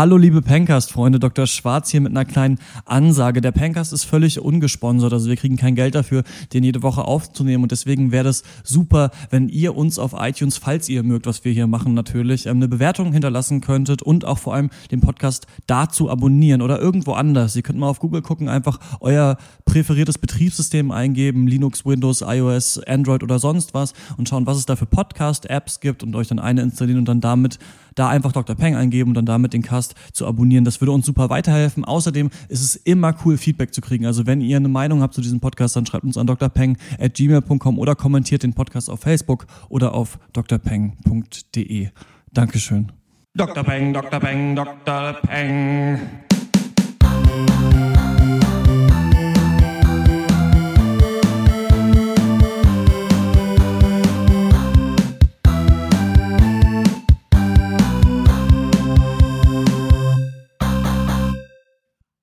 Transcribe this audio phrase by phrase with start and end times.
[0.00, 1.46] Hallo liebe Pencast-Freunde, Dr.
[1.46, 3.42] Schwarz hier mit einer kleinen Ansage.
[3.42, 6.22] Der Pencast ist völlig ungesponsert, also wir kriegen kein Geld dafür,
[6.54, 10.88] den jede Woche aufzunehmen und deswegen wäre das super, wenn ihr uns auf iTunes, falls
[10.88, 14.54] ihr mögt, was wir hier machen natürlich, ähm, eine Bewertung hinterlassen könntet und auch vor
[14.54, 17.54] allem den Podcast dazu abonnieren oder irgendwo anders.
[17.54, 19.36] Ihr könnt mal auf Google gucken, einfach euer
[19.70, 24.74] präferiertes Betriebssystem eingeben, Linux, Windows, iOS, Android oder sonst was und schauen, was es da
[24.74, 27.60] für Podcast-Apps gibt und euch dann eine installieren und dann damit
[27.94, 28.56] da einfach Dr.
[28.56, 30.64] Peng eingeben und dann damit den Cast zu abonnieren.
[30.64, 31.84] Das würde uns super weiterhelfen.
[31.84, 34.06] Außerdem ist es immer cool, Feedback zu kriegen.
[34.06, 37.94] Also wenn ihr eine Meinung habt zu diesem Podcast, dann schreibt uns an drpeng.gmail.com oder
[37.94, 41.90] kommentiert den Podcast auf Facebook oder auf drpeng.de.
[42.32, 42.90] Dankeschön.
[43.34, 43.62] Dr.
[43.62, 44.18] Peng, Dr.
[44.18, 45.12] Peng, Dr.
[45.22, 46.00] Peng.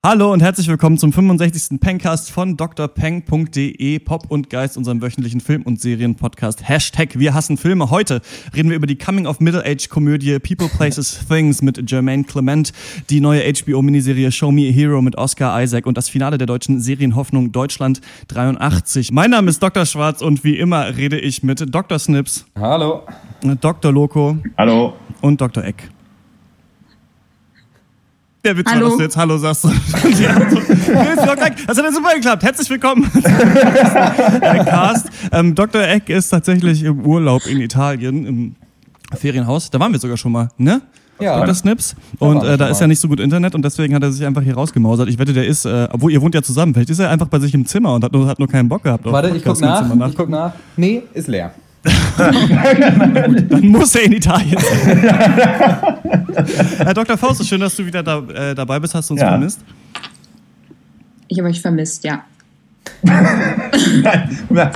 [0.06, 1.80] Hallo und herzlich willkommen zum 65.
[1.80, 6.68] Pencast von drpeng.de, Pop und Geist, unserem wöchentlichen Film- und Serienpodcast.
[6.68, 7.90] Hashtag Wir hassen Filme.
[7.90, 8.22] Heute
[8.54, 12.72] reden wir über die Coming-of-Middle-Age-Komödie People, Places, Things mit Jermaine Clement,
[13.10, 16.80] die neue HBO-Miniserie Show Me a Hero mit Oscar Isaac und das Finale der deutschen
[16.80, 19.10] Serienhoffnung Deutschland 83.
[19.10, 19.84] Mein Name ist Dr.
[19.84, 21.98] Schwarz und wie immer rede ich mit Dr.
[21.98, 22.46] Snips.
[22.54, 23.02] Hallo.
[23.42, 23.90] Dr.
[23.90, 24.38] Loco.
[24.56, 24.92] Hallo.
[25.22, 25.64] Und Dr.
[25.64, 25.90] Eck.
[28.48, 28.80] Der Witz Hallo.
[28.80, 29.64] war, dass du jetzt Hallo sagst.
[29.64, 29.70] Ja,
[30.50, 30.56] so.
[31.66, 32.42] Das hat ja super geklappt.
[32.42, 35.10] Herzlich willkommen äh, Cast.
[35.32, 35.82] Ähm, Dr.
[35.82, 38.54] Eck ist tatsächlich im Urlaub in Italien im
[39.14, 39.68] Ferienhaus.
[39.68, 40.80] Da waren wir sogar schon mal, ne?
[41.20, 41.40] Ja.
[41.40, 41.56] Dr.
[41.56, 41.94] Snips.
[42.20, 44.40] Und äh, da ist ja nicht so gut Internet und deswegen hat er sich einfach
[44.40, 45.10] hier rausgemausert.
[45.10, 47.40] Ich wette, der ist, äh, obwohl ihr wohnt ja zusammen, vielleicht ist er einfach bei
[47.40, 49.06] sich im Zimmer und hat nur, hat nur keinen Bock gehabt.
[49.06, 50.08] auf Warte, ich guck nach.
[50.08, 50.54] Ich guck nach.
[50.74, 51.52] Nee, ist leer.
[51.82, 54.98] Dann muss er in Italien sein.
[56.78, 57.16] Herr Dr.
[57.16, 58.94] Faust, schön, dass du wieder da, äh, dabei bist.
[58.94, 59.28] Hast du uns Ja.
[59.28, 59.60] vermisst?
[61.28, 62.24] Ich habe euch vermisst, ja.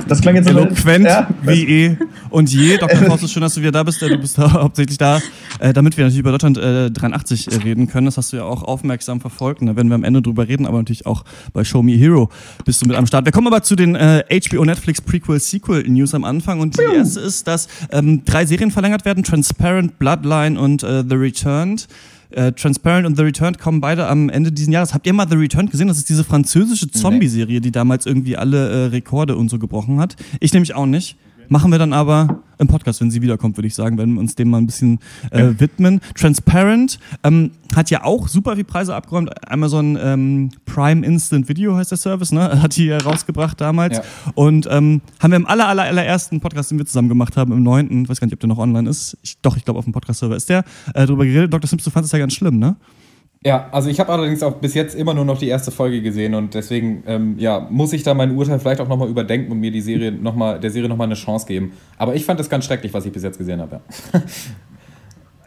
[0.07, 1.27] Das klang jetzt so Eloquent Ja.
[1.41, 1.97] wie eh
[2.29, 2.77] und je.
[2.77, 2.97] Dr.
[2.97, 4.01] Faust, schön, dass du wieder da bist.
[4.01, 5.19] Du bist hauptsächlich da,
[5.63, 8.05] äh, damit wir natürlich über Deutschland äh, 83 reden können.
[8.05, 9.61] Das hast du ja auch aufmerksam verfolgt.
[9.61, 12.29] Und da werden wir am Ende drüber reden, aber natürlich auch bei Show Me Hero
[12.65, 13.23] bist du mit am Start.
[13.23, 16.59] Wir kommen aber zu den äh, HBO Netflix Prequel Sequel News am Anfang.
[16.59, 21.15] Und die erste ist, dass ähm, drei Serien verlängert werden: Transparent, Bloodline und äh, The
[21.15, 21.87] Returned.
[22.31, 24.93] Äh, Transparent und The Returned kommen beide am Ende dieses Jahres.
[24.93, 25.87] Habt ihr mal The Returned gesehen?
[25.87, 30.17] Das ist diese französische Zombie-Serie, die damals irgendwie alle äh, Rekorde und so gebrochen hat.
[30.41, 31.15] Ich nämlich auch nicht.
[31.53, 34.33] Machen wir dann aber im Podcast, wenn sie wiederkommt, würde ich sagen, wenn wir uns
[34.33, 34.97] dem mal ein bisschen
[35.29, 36.01] äh, widmen.
[36.15, 39.29] Transparent ähm, hat ja auch super viel Preise abgeräumt.
[39.47, 42.59] Amazon ähm, Prime Instant Video heißt der Service, ne?
[42.63, 43.97] Hat die ja rausgebracht damals.
[43.97, 44.03] Ja.
[44.33, 47.61] Und ähm, haben wir im aller, aller, allerersten Podcast, den wir zusammen gemacht haben, im
[47.61, 49.15] neunten, weiß gar nicht, ob der noch online ist.
[49.21, 50.63] Ich, doch, ich glaube, auf dem Podcast-Server ist der,
[50.95, 51.53] äh, drüber geredet.
[51.53, 51.67] Dr.
[51.67, 52.77] Sims, du fandest das ja ganz schlimm, ne?
[53.45, 56.33] Ja, also ich habe allerdings auch bis jetzt immer nur noch die erste Folge gesehen
[56.33, 59.71] und deswegen ähm, ja, muss ich da mein Urteil vielleicht auch nochmal überdenken und mir
[59.71, 61.73] die Serie noch mal, der Serie nochmal eine Chance geben.
[61.97, 63.81] Aber ich fand es ganz schrecklich, was ich bis jetzt gesehen habe.
[64.13, 64.21] Ja.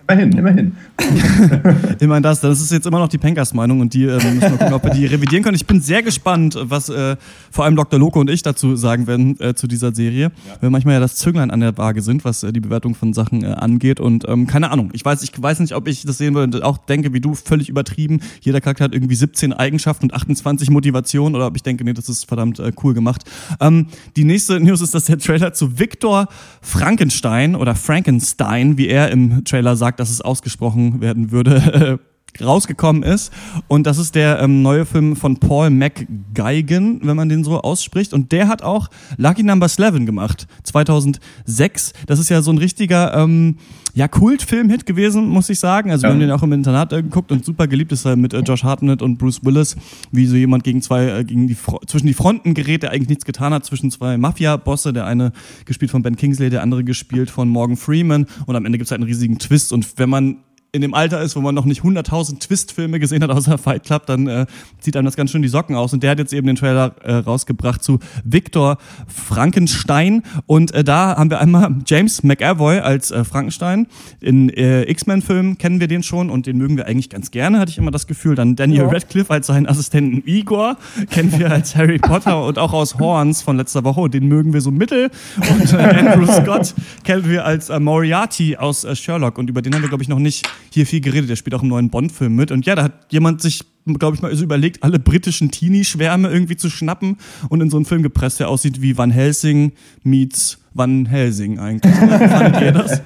[0.09, 0.77] Immerhin, immerhin.
[1.99, 2.41] Immerhin das.
[2.41, 4.93] Das ist jetzt immer noch die Pencast-Meinung und die äh, müssen wir gucken, ob wir
[4.93, 5.56] die revidieren können.
[5.56, 7.17] Ich bin sehr gespannt, was äh,
[7.50, 7.99] vor allem Dr.
[7.99, 10.31] Loco und ich dazu sagen werden äh, zu dieser Serie.
[10.61, 13.43] Weil manchmal ja das Zünglein an der Waage sind, was äh, die Bewertung von Sachen
[13.43, 13.99] äh, angeht.
[13.99, 14.91] Und ähm, keine Ahnung.
[14.93, 17.34] Ich weiß, ich weiß nicht, ob ich das sehen würde und auch denke, wie du,
[17.34, 18.21] völlig übertrieben.
[18.41, 22.09] Jeder Charakter hat irgendwie 17 Eigenschaften und 28 Motivationen oder ob ich denke, nee, das
[22.09, 23.25] ist verdammt äh, cool gemacht.
[23.61, 26.28] Ähm, die nächste News ist, dass der Trailer zu Victor
[26.62, 31.99] Frankenstein oder Frankenstein, wie er im Trailer sagt, dass es ausgesprochen werden würde,
[32.41, 33.33] rausgekommen ist.
[33.69, 38.12] Und das ist der ähm, neue Film von Paul McGuigan, wenn man den so ausspricht.
[38.12, 41.93] Und der hat auch Lucky Number 11 gemacht, 2006.
[42.06, 43.56] Das ist ja so ein richtiger, ähm,
[43.97, 45.91] ja, Kultfilm-Hit gewesen, muss ich sagen.
[45.91, 46.12] Also wir Ja.
[46.15, 48.62] haben den auch im Internat äh, geguckt und super geliebt ist er mit äh, Josh
[48.62, 49.75] Hartnett und Bruce Willis,
[50.12, 53.09] wie so jemand gegen zwei, äh, gegen die Fro zwischen die Fronten gerät, der eigentlich
[53.09, 55.33] nichts getan hat, zwischen zwei Mafia-Bosse, der eine
[55.65, 58.27] gespielt von Ben Kingsley, der andere gespielt von Morgan Freeman.
[58.45, 59.73] Und am Ende gibt's halt einen riesigen Twist.
[59.73, 60.37] Und wenn man
[60.72, 64.06] in dem Alter ist, wo man noch nicht 100.000 Twist-Filme gesehen hat außer Fight Club,
[64.06, 64.46] dann äh,
[64.81, 65.93] zieht einem das ganz schön die Socken aus.
[65.93, 70.23] Und der hat jetzt eben den Trailer äh, rausgebracht zu Victor Frankenstein.
[70.46, 73.87] Und äh, da haben wir einmal James McAvoy als äh, Frankenstein.
[74.20, 77.70] In äh, X-Men-Filmen kennen wir den schon und den mögen wir eigentlich ganz gerne, hatte
[77.70, 78.35] ich immer das Gefühl.
[78.35, 78.88] Dann Daniel Ja.
[78.88, 80.76] Radcliffe als seinen Assistenten Igor
[81.11, 84.11] kennen wir als Harry Potter und auch aus Horns von letzter Woche.
[84.11, 85.11] Den mögen wir so mittel.
[85.50, 86.75] Und äh, Andrew Scott
[87.05, 89.38] kennen wir als äh, Moriarty aus äh, Sherlock.
[89.38, 91.31] Und über den haben wir, glaube ich, noch nicht hier viel geredet.
[91.31, 92.50] Der spielt auch im neuen Bond-Film mit.
[92.50, 93.62] Und ja, da hat jemand sich,
[93.99, 97.17] glaube ich, mal so überlegt, alle britischen Teenie-Schwärme irgendwie zu schnappen
[97.49, 99.73] und in so einen Film gepresst, der aussieht wie Van Helsing
[100.03, 101.94] meets Van Helsing eigentlich.
[102.31, 103.03] Fandet ihr das?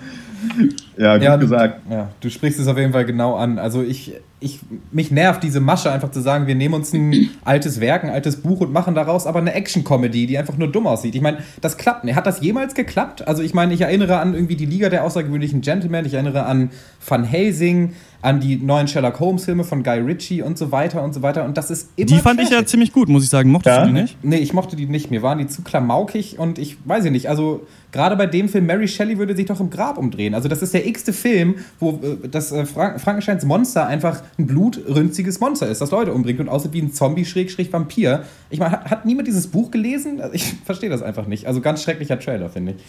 [0.97, 1.81] Ja, gut Ja, du- gesagt.
[1.91, 3.59] Ja, du sprichst es auf jeden Fall genau an.
[3.59, 4.61] Also ich, ich,
[4.91, 8.37] mich nervt diese Masche einfach zu sagen, wir nehmen uns ein altes Werk, ein altes
[8.37, 11.15] Buch und machen daraus aber eine Action-Comedy, die einfach nur dumm aussieht.
[11.15, 12.17] Ich meine, das klappt nicht.
[12.17, 13.29] Hat das jemals geklappt?
[13.29, 16.71] Also ich meine, ich erinnere an irgendwie die Liga der außergewöhnlichen Gentlemen, ich erinnere an
[17.07, 17.93] Van Helsing,
[18.23, 21.45] an die neuen Sherlock Holmes-Filme von Guy Ritchie und so weiter und so weiter.
[21.45, 22.69] Und das ist immer Die fand ich ja trashig.
[22.69, 23.51] ziemlich gut, muss ich sagen.
[23.51, 23.83] Mochtest Ja?
[23.87, 24.17] du die nicht?
[24.23, 25.11] Nee, ich mochte die nicht.
[25.11, 27.29] Mir waren die zu klamaukig und ich weiß ich nicht.
[27.31, 30.35] Also, gerade bei dem Film, Mary Shelley würde sich doch im Grab umdrehen.
[30.35, 34.47] Also, das ist der x-te Film, wo äh, das äh, Frank Frankensteins Monster einfach ein
[34.47, 38.25] blutrünstiges Monster ist, das Leute umbringt und aussieht wie ein Zombie-Vampir.
[38.51, 40.21] Ich meine, hat, hat niemand dieses Buch gelesen?
[40.21, 41.47] Also, ich verstehe das einfach nicht.
[41.47, 42.83] Also, ganz schrecklicher Trailer, finde ich.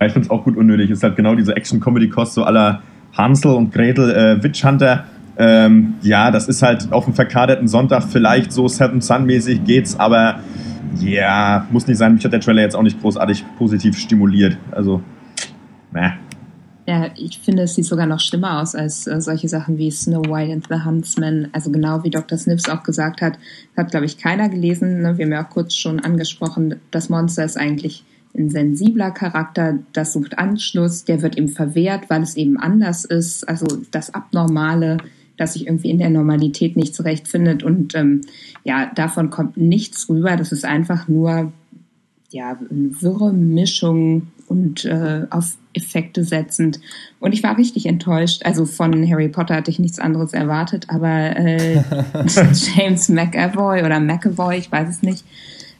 [0.00, 0.90] Ja, ich finde es auch gut unnötig.
[0.90, 2.82] Ist halt genau diese Action-Comedy-Kost, so aller
[3.18, 5.04] Hansel und Gretel, äh, Witch Hunter.
[5.36, 10.40] Ähm, ja, das ist halt auf einem verkaderten Sonntag vielleicht so Seven Sun-mäßig geht's, aber
[11.00, 12.14] ja, muss nicht sein.
[12.14, 14.56] Mich hat der Trailer jetzt auch nicht großartig positiv stimuliert.
[14.72, 15.02] Also,
[15.92, 16.10] meh.
[16.88, 20.26] Ja, ich finde, es sieht sogar noch schlimmer aus als äh, solche Sachen wie Snow
[20.26, 21.48] White and the Huntsman.
[21.52, 22.38] Also genau wie Dr.
[22.38, 23.38] Snips auch gesagt hat,
[23.76, 25.02] hat, glaube ich, keiner gelesen.
[25.02, 25.18] Ne?
[25.18, 28.04] Wir haben ja auch kurz schon angesprochen, das Monster ist eigentlich
[28.36, 33.48] ein sensibler Charakter, das sucht Anschluss, der wird ihm verwehrt, weil es eben anders ist.
[33.48, 34.98] Also das Abnormale,
[35.36, 37.62] das sich irgendwie in der Normalität nicht zurechtfindet.
[37.62, 38.22] Und ähm,
[38.64, 40.36] ja, davon kommt nichts rüber.
[40.36, 41.52] Das ist einfach nur
[42.30, 46.80] ja, eine wirre Mischung und äh, auf Effekte setzend.
[47.20, 48.44] Und ich war richtig enttäuscht.
[48.44, 51.76] Also von Harry Potter hatte ich nichts anderes erwartet, aber äh,
[52.76, 55.24] James McAvoy oder McAvoy, ich weiß es nicht,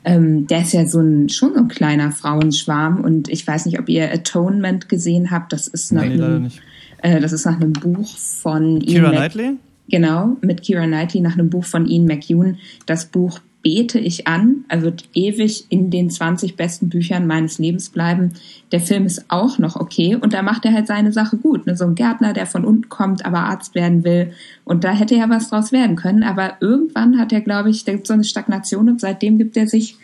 [0.08, 3.78] ähm, der ist ja so ein schon so ein kleiner Frauenschwarm und ich weiß nicht,
[3.78, 5.52] ob ihr Atonement gesehen habt.
[5.52, 6.60] Das ist nach Nee, einem, nicht.
[7.02, 9.56] äh, das ist nach einem Buch von Kira Ian Mac- Knightley?
[9.90, 12.56] Genau, mit Kira Knightley nach einem Buch von Ian McEwan.
[12.87, 14.64] Das Buch bete ich an.
[14.68, 18.32] Er wird ewig in den 20 besten Büchern meines Lebens bleiben.
[18.72, 21.66] Der Film ist auch noch okay und da macht er halt seine Sache gut.
[21.66, 21.76] Ne?
[21.76, 24.32] So ein Gärtner, der von unten kommt, aber Arzt werden will.
[24.64, 26.22] Und da hätte ja was draus werden können.
[26.22, 29.66] Aber irgendwann hat er, glaube ich, da gibt so eine Stagnation und seitdem gibt er
[29.66, 29.96] sich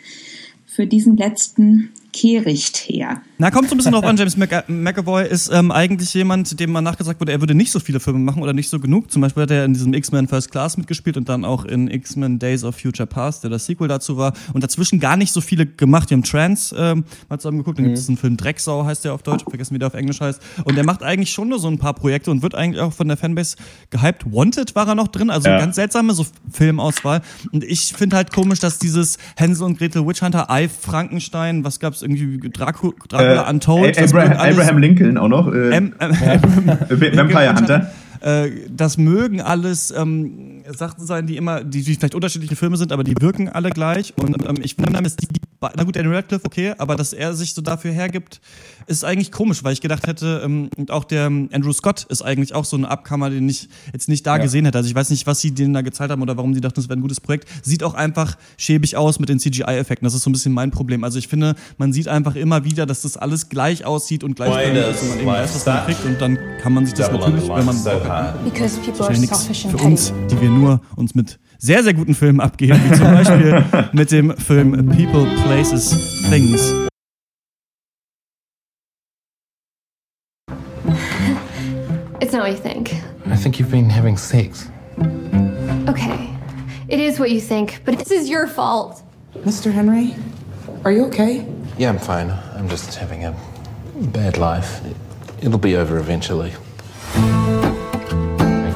[0.67, 3.21] für diesen letzten Kehricht her.
[3.37, 4.15] Na, kommt so ein bisschen drauf an.
[4.15, 7.81] James Mc McAvoy ist ähm, eigentlich jemand, dem mal nachgesagt wurde, er würde nicht so
[7.81, 9.11] viele Filme machen oder nicht so genug.
[9.11, 12.39] Zum Beispiel hat er in diesem X-Men First Class mitgespielt und dann auch in X-Men
[12.39, 14.33] Days of Future Past, der das Sequel dazu war.
[14.53, 16.09] Und dazwischen gar nicht so viele gemacht.
[16.09, 17.77] Wir haben Trans ähm, mal zusammen geguckt.
[17.79, 19.43] Dann gibt es einen Film Drecksau, heißt der auf Deutsch.
[19.49, 20.39] Vergessen, wie der auf Englisch heißt.
[20.63, 23.09] Und er macht eigentlich schon nur so ein paar Projekte und wird eigentlich auch von
[23.09, 23.57] der Fanbase
[23.89, 24.25] gehypt.
[24.31, 25.57] Wanted war er noch drin, also Ja.
[25.59, 27.21] ganz seltsame so Filmauswahl.
[27.51, 31.79] Und ich finde halt komisch, dass dieses Hänsel und Gretel Witch Hunter, Ei Frankenstein, was
[31.81, 33.97] gab's irgendwie, Dracu Dracula Untold.
[33.97, 35.51] Äh, das Abraham, Abraham Lincoln auch noch.
[35.53, 35.91] Äh, V-
[37.17, 37.91] Vampire Hunter.
[38.21, 42.91] äh, das mögen alles ähm, Sachen sein, die immer, die, die vielleicht unterschiedliche Filme sind,
[42.91, 44.13] aber die wirken alle gleich.
[44.17, 45.27] Und ähm, ich wundere mich, die,
[45.61, 48.41] na gut, Daniel Radcliffe, okay, aber dass er sich so dafür hergibt,
[48.87, 52.21] ist eigentlich komisch, weil ich gedacht hätte, ähm, und auch der ähm, Andrew Scott ist
[52.21, 54.43] eigentlich auch so eine Abkammer, den ich jetzt nicht da Ja.
[54.43, 54.77] gesehen hätte.
[54.77, 56.89] Also ich weiß nicht, was sie denen da gezahlt haben oder warum sie dachten, das
[56.89, 57.47] wäre ein gutes Projekt.
[57.63, 60.05] Sieht auch einfach schäbig aus mit den CGI-Effekten.
[60.05, 61.03] Das ist so ein bisschen mein Problem.
[61.03, 64.53] Also ich finde, man sieht einfach immer wieder, dass das alles gleich aussieht und gleich
[64.53, 67.11] Why ist und man eben weiß, was man kriegt und dann kann man sich das
[67.11, 68.35] natürlich, wenn man Bock hat,
[69.69, 73.63] für uns, die wir nur uns mit sehr, sehr guten Filmen abgeben, wie zum Beispiel
[73.93, 76.73] mit dem Film People, Places, Things.
[82.21, 82.93] It's not what you think.
[83.27, 84.69] I think you've been having sex.
[85.87, 86.29] Okay.
[86.87, 89.01] It is what you think, but this is your fault.
[89.43, 89.71] Mr.
[89.71, 90.15] Henry,
[90.83, 91.45] are you okay?
[91.77, 92.31] Yeah, I'm fine.
[92.55, 93.35] I'm just having a
[94.13, 94.81] bad life.
[95.41, 96.53] It'll be over eventually.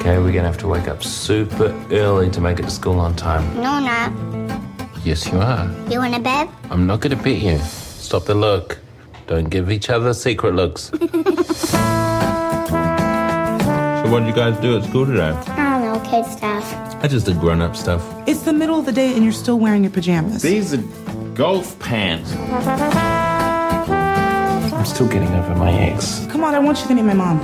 [0.09, 3.15] Okay, we're gonna have to wake up super early to make it to school on
[3.15, 3.45] time.
[3.57, 4.11] No, not.
[5.05, 5.69] Yes, you are.
[5.87, 6.49] You want a bed?
[6.71, 7.59] I'm not gonna beat you.
[7.59, 8.79] Stop the look.
[9.27, 10.85] Don't give each other secret looks.
[10.89, 10.97] so,
[14.09, 15.29] what did you guys do at school today?
[15.29, 16.65] I don't know, kid stuff.
[17.03, 18.03] I just did grown up stuff.
[18.25, 20.41] It's the middle of the day and you're still wearing your pajamas.
[20.41, 20.81] These are
[21.35, 22.33] golf pants.
[24.73, 26.25] I'm still getting over my ex.
[26.31, 27.37] Come on, I want you to meet my mom.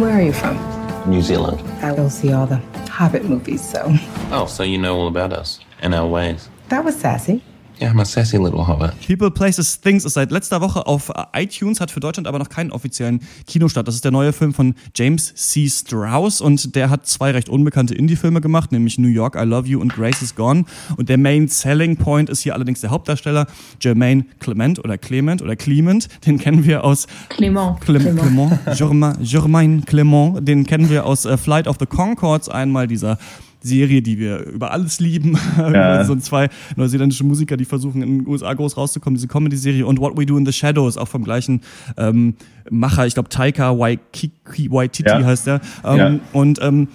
[0.00, 0.69] Where are you from?
[1.06, 1.60] New Zealand.
[1.82, 2.58] I will see all the
[2.90, 3.84] Hobbit movies, so
[4.30, 6.48] Oh, so you know all about us and our ways.
[6.68, 7.42] that was sassy.
[7.80, 8.92] Yeah, I'm a sassy little hobbit.
[9.06, 12.50] People, Places, Things ist seit letzter Woche auf äh, iTunes, hat für Deutschland aber noch
[12.50, 13.88] keinen offiziellen Kinostart.
[13.88, 15.66] Das ist der neue Film von James C.
[15.66, 19.80] Strauss und der hat zwei recht unbekannte Indie-Filme gemacht, nämlich New York, I Love You
[19.80, 20.66] und Grace is Gone.
[20.98, 23.46] Und der Main Selling Point ist hier allerdings der Hauptdarsteller
[23.80, 26.08] Jermaine Clement oder Clement oder Clement.
[26.26, 27.80] Den kennen wir aus Clément.
[27.80, 32.86] Clem Clement, Germain, Germain Clement, den kennen wir aus äh, Flight of the Concords, einmal
[32.86, 33.16] dieser
[33.62, 35.38] Serie, die wir über alles lieben.
[35.58, 36.04] Ja.
[36.04, 40.16] so zwei neuseeländische Musiker, die versuchen in den USA groß rauszukommen, diese Comedy-Serie und What
[40.16, 41.60] We Do in the Shadows, auch vom gleichen
[41.96, 42.34] ähm,
[42.70, 45.22] Macher, ich glaube Taika Waititi Ja.
[45.24, 45.60] heißt der.
[45.84, 46.18] Ähm, Ja.
[46.32, 46.88] Und ähm,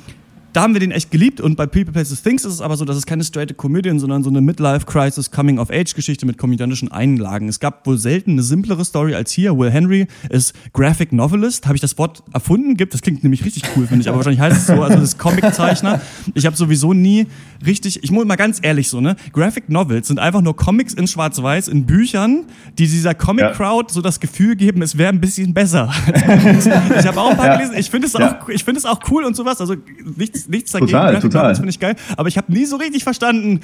[0.56, 2.86] da haben wir den echt geliebt und bei People Places Things ist es aber so,
[2.86, 7.50] dass es keine straight Komödien, sondern so eine Midlife-Crisis, Coming-of-Age-Geschichte mit komödiantischen Einlagen.
[7.50, 9.58] Es gab wohl selten eine simplere Story als hier.
[9.58, 11.66] Will Henry ist Graphic Novelist.
[11.66, 12.78] Habe ich das Wort erfunden?
[12.78, 12.94] Gibt?
[12.94, 14.82] Das klingt nämlich richtig cool, finde ich, aber wahrscheinlich heißt es so.
[14.82, 16.00] Also das ist Comiczeichner.
[16.34, 17.28] Ich habe sowieso nie
[17.66, 19.18] richtig, ich muss mal ganz ehrlich so, ne?
[19.34, 22.46] Graphic Novels sind einfach nur Comics in Schwarz-Weiß, in Büchern,
[22.78, 25.92] die dieser Comic-Crowd so das Gefühl geben, es wäre ein bisschen besser.
[26.16, 27.76] ich habe auch ein paar gelesen.
[27.78, 29.60] Ich finde es auch, ich finde es auch cool und sowas.
[29.60, 29.76] Also
[30.16, 30.92] nichts, nichts dagegen.
[30.92, 31.44] Total, Graphic total.
[31.44, 31.96] Novels finde ich geil.
[32.18, 33.62] Aber ich habe nie so richtig verstanden,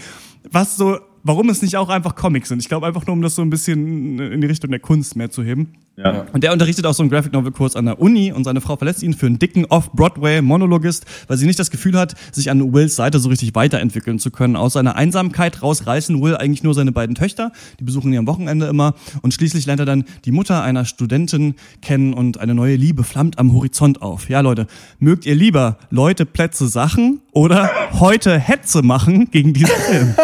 [0.50, 2.60] was so, warum es nicht auch einfach Comics sind.
[2.60, 5.30] Ich glaube einfach nur, um das so ein bisschen in die Richtung der Kunst mehr
[5.30, 5.74] zu heben.
[5.98, 6.26] Ja.
[6.32, 8.78] Und der unterrichtet auch so einen Graphic Novel Kurs an der Uni und seine Frau
[8.78, 12.96] verlässt ihn für einen dicken Off-Broadway-Monologist, weil sie nicht das Gefühl hat, sich an Wills
[12.96, 14.56] Seite so richtig weiterentwickeln zu können.
[14.56, 18.28] Aus seiner Einsamkeit raus reißen Will eigentlich nur seine beiden Töchter, die besuchen ihn am
[18.28, 22.76] Wochenende immer und schließlich lernt er dann die Mutter einer Studentin kennen und eine neue
[22.78, 24.30] Liebe flammt am Horizont auf.
[24.30, 24.68] Ja, Leute,
[25.00, 27.70] mögt ihr lieber Leute, Plätze, Sachen oder
[28.00, 30.16] heute Hetze machen gegen diesen Film?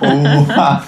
[0.00, 0.84] Oha.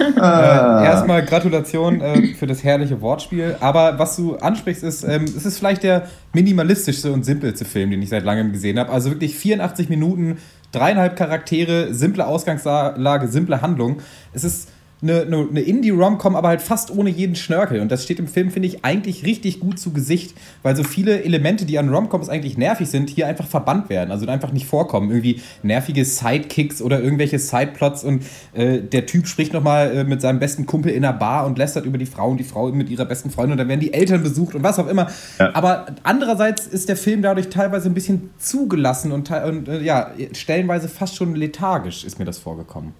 [0.00, 3.56] Äh, erstmal Gratulation äh, für das herrliche Wortspiel.
[3.60, 8.02] Aber was du ansprichst, ist, ähm, es ist vielleicht der minimalistischste und simpelste Film, den
[8.02, 8.90] ich seit langem gesehen habe.
[8.90, 10.38] Also wirklich 84 Minuten,
[10.72, 14.00] dreieinhalb Charaktere, simple Ausgangslage, simple Handlung.
[14.32, 14.68] Es ist
[15.02, 17.80] eine, eine, eine Indie-Rom-Com, aber halt fast ohne jeden Schnörkel.
[17.80, 21.22] Und das steht im Film, finde ich, eigentlich richtig gut zu Gesicht, weil so viele
[21.22, 24.10] Elemente, die an Rom-Coms eigentlich nervig sind, hier einfach verbannt werden.
[24.10, 25.10] Also einfach nicht vorkommen.
[25.10, 30.38] Irgendwie nervige Sidekicks oder irgendwelche Sideplots und äh, der Typ spricht nochmal äh, mit seinem
[30.38, 33.04] besten Kumpel in einer Bar und lästert über die Frau und die Frau mit ihrer
[33.04, 35.08] besten Freundin und dann werden die Eltern besucht und was auch immer.
[35.38, 35.54] Ja.
[35.54, 40.10] Aber andererseits ist der Film dadurch teilweise ein bisschen zugelassen und, te- und äh, ja,
[40.32, 42.92] stellenweise fast schon lethargisch ist mir das vorgekommen.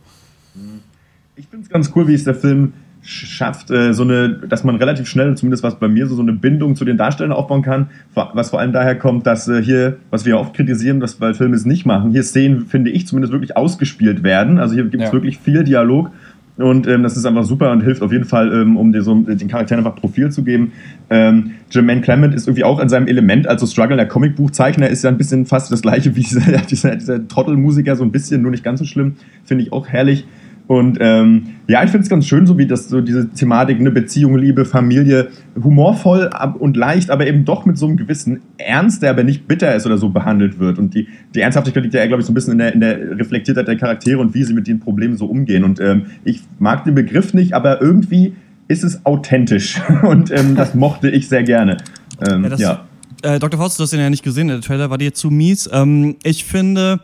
[1.40, 4.62] Ich finde es ganz cool, wie es der Film sch- schafft, äh, so eine, dass
[4.62, 7.62] man relativ schnell, zumindest was bei mir so, so eine Bindung zu den Darstellern aufbauen
[7.62, 11.32] kann, was vor allem daher kommt, dass äh, hier, was wir oft kritisieren, was weil
[11.35, 14.59] Filme es nicht machen, hier Szenen, finde ich, zumindest wirklich ausgespielt werden.
[14.59, 15.12] Also hier gibt es Ja.
[15.14, 16.11] wirklich viel Dialog.
[16.56, 19.14] Und ähm, das ist einfach super und hilft auf jeden Fall, ähm, um dir so,
[19.14, 20.73] den Charakteren einfach Profil zu geben.
[21.09, 25.09] Ähm, Jermaine Clement ist irgendwie auch in seinem Element, also Struggle, der Comicbuchzeichner, ist ja
[25.09, 28.62] ein bisschen fast das gleiche wie dieser, dieser, dieser Trottelmusiker, so ein bisschen, nur nicht
[28.62, 29.14] ganz so schlimm.
[29.44, 30.26] Finde ich auch herrlich.
[30.71, 33.91] Und ähm, ja, ich finde es ganz schön, so wie das so diese Thematik, eine
[33.91, 35.27] Beziehung, Liebe, Familie,
[35.61, 39.75] humorvoll und leicht, aber eben doch mit so einem gewissen Ernst, der aber nicht bitter
[39.75, 40.79] ist oder so behandelt wird.
[40.79, 43.19] Und die, die Ernsthaftigkeit liegt ja, glaube ich, so ein bisschen in der, in der
[43.19, 45.65] Reflektiertheit der Charaktere und wie sie mit den Problemen so umgehen.
[45.65, 48.35] Und ähm, ich mag den Begriff nicht, aber irgendwie
[48.69, 49.83] ist es authentisch.
[50.05, 51.79] Und ähm, das mochte ich sehr gerne.
[52.25, 52.85] Ähm, Ja,
[53.25, 53.35] ja.
[53.35, 53.59] Äh, Dr.
[53.59, 55.69] Faust, du hast den ja nicht gesehen, der Trailer war dir zu mies.
[55.73, 57.00] Ähm, ich finde,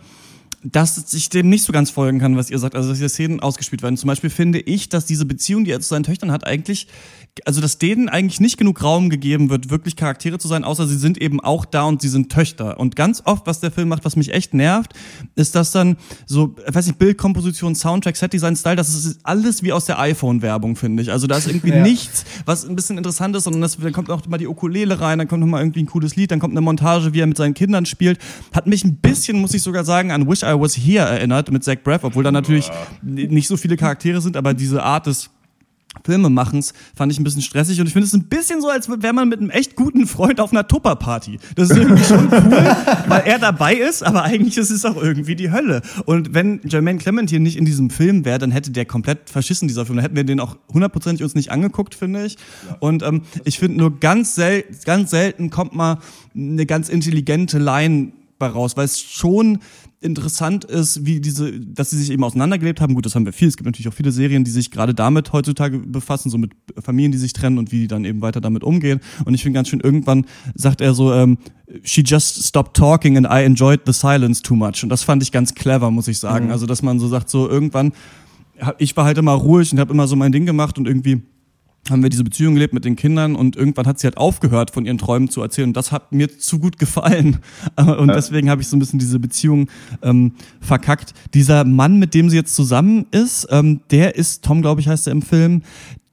[0.62, 3.40] dass ich dem nicht so ganz folgen kann, was ihr sagt, also dass hier Szenen
[3.40, 3.96] ausgespielt werden.
[3.96, 6.88] Zum Beispiel finde ich, dass diese Beziehung, die er zu seinen Töchtern hat, eigentlich,
[7.44, 10.96] also dass denen eigentlich nicht genug Raum gegeben wird, wirklich Charaktere zu sein, außer sie
[10.96, 12.80] sind eben auch da und sie sind Töchter.
[12.80, 14.92] Und ganz oft, was der Film macht, was mich echt nervt,
[15.34, 19.72] ist, dass dann so, ich weiß nicht, Bildkomposition, Soundtrack, Setdesign, Style, das ist alles wie
[19.72, 21.12] aus der iPhone-Werbung, finde ich.
[21.12, 21.82] Also da ist irgendwie Ja.
[21.82, 25.18] nichts, was ein bisschen interessant ist, sondern das, dann kommt auch mal die Ukulele rein,
[25.18, 27.36] dann kommt noch mal irgendwie ein cooles Lied, dann kommt eine Montage, wie er mit
[27.36, 28.18] seinen Kindern spielt.
[28.54, 31.64] Hat mich ein bisschen, muss ich sogar sagen, an Wish I Was Here erinnert mit
[31.64, 32.70] Zach Braff, obwohl da natürlich
[33.02, 35.30] nicht so viele Charaktere sind, aber diese Art des
[36.04, 39.12] Filmemachens fand ich ein bisschen stressig und ich finde es ein bisschen so, als wäre
[39.12, 41.38] man mit einem echt guten Freund auf einer Tupperparty.
[41.54, 42.76] Das ist irgendwie schon cool,
[43.08, 45.82] weil er dabei ist, aber eigentlich ist es auch irgendwie die Hölle.
[46.04, 49.68] Und wenn Jermaine Clement hier nicht in diesem Film wäre, dann hätte der komplett verschissen,
[49.68, 49.96] dieser Film.
[49.96, 52.36] Dann hätten wir den auch hundertprozentig uns nicht angeguckt, finde ich.
[52.80, 55.98] Und ähm, ich finde nur ganz, sel ganz selten kommt mal
[56.34, 59.58] eine ganz intelligente Line bei raus, weil es schon
[60.00, 62.94] interessant ist, wie diese, dass sie sich eben auseinandergelebt haben.
[62.94, 63.48] Gut, das haben wir viel.
[63.48, 67.12] Es gibt natürlich auch viele Serien, die sich gerade damit heutzutage befassen, so mit Familien,
[67.12, 69.00] die sich trennen und wie die dann eben weiter damit umgehen.
[69.24, 71.38] Und ich finde ganz schön, irgendwann sagt er so, ähm,
[71.82, 74.82] she just stopped talking and I enjoyed the silence too much.
[74.82, 76.50] Und das fand ich ganz clever, muss ich sagen.
[76.50, 77.92] Also, dass man so sagt, so irgendwann,
[78.78, 81.22] ich war halt immer ruhig und habe immer so mein Ding gemacht und irgendwie
[81.90, 84.86] haben wir diese Beziehung gelebt mit den Kindern und irgendwann hat sie halt aufgehört, von
[84.86, 85.68] ihren Träumen zu erzählen.
[85.68, 87.38] Und das hat mir zu gut gefallen.
[87.76, 89.68] Und deswegen habe ich so ein bisschen diese Beziehung
[90.02, 91.14] ähm, verkackt.
[91.34, 95.06] Dieser Mann, mit dem sie jetzt zusammen ist, ähm, der ist, Tom, glaube ich, heißt
[95.06, 95.62] er im Film,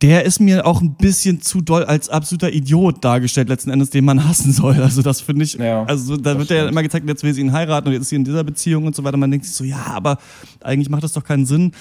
[0.03, 4.03] der ist mir auch ein bisschen zu doll als absoluter Idiot dargestellt, letzten Endes, den
[4.03, 4.75] man hassen soll.
[4.81, 7.53] Also das finde ich, Ja, also da wird ja immer gezeigt, jetzt will sie ihn
[7.53, 9.15] heiraten und jetzt ist sie in dieser Beziehung und so weiter.
[9.15, 10.17] Man denkt sich so, ja, aber
[10.61, 11.71] eigentlich macht das doch keinen Sinn.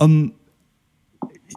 [0.00, 0.32] Ähm,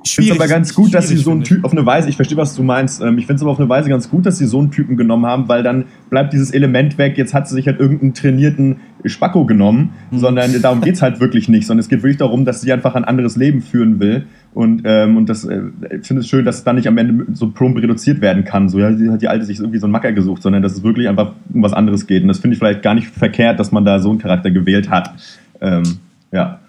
[0.04, 2.16] Ich finde es aber ganz gut, dass sie so einen Typ auf eine Weise, ich
[2.16, 4.38] verstehe, was du meinst, ähm, ich finde es aber auf eine Weise ganz gut, dass
[4.38, 7.56] sie so einen Typen genommen haben, weil dann bleibt dieses Element weg, jetzt hat sie
[7.56, 10.20] sich halt irgendeinen trainierten Spacko genommen, mhm.
[10.20, 12.96] sondern darum geht es halt wirklich nicht, sondern es geht wirklich darum, dass sie einfach
[12.96, 15.62] ein anderes Leben führen will und, ähm, und das, äh,
[16.00, 18.70] ich finde es schön, dass es dann nicht am Ende so plump reduziert werden kann,
[18.70, 21.10] so, ja, hat die Alte sich irgendwie so einen Macker gesucht, sondern dass es wirklich
[21.10, 23.84] einfach um was anderes geht und das finde ich vielleicht gar nicht verkehrt, dass man
[23.84, 25.12] da so einen Charakter gewählt hat,
[25.60, 25.84] ähm,
[26.32, 26.61] ja.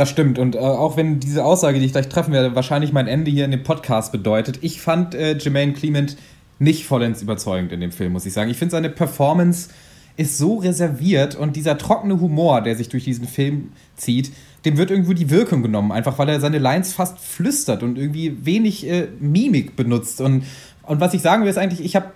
[0.00, 0.38] Das stimmt.
[0.38, 3.44] Und äh, auch wenn diese Aussage, die ich gleich treffen werde, wahrscheinlich mein Ende hier
[3.44, 6.16] in dem Podcast bedeutet, ich fand äh, Jermaine Clement
[6.58, 8.50] nicht vollends überzeugend in dem Film, muss ich sagen.
[8.50, 9.68] Ich finde, seine Performance
[10.16, 14.32] ist so reserviert und dieser trockene Humor, der sich durch diesen Film zieht,
[14.64, 18.34] dem wird irgendwo die Wirkung genommen, einfach weil er seine Lines fast flüstert und irgendwie
[18.42, 20.22] wenig äh, Mimik benutzt.
[20.22, 20.44] Und,
[20.84, 22.06] und was ich sagen will, ist eigentlich, ich habe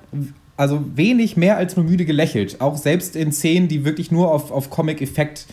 [0.56, 2.62] also wenig mehr als nur müde gelächelt.
[2.62, 5.44] Auch selbst in Szenen, die wirklich nur auf, auf Comic-Effekt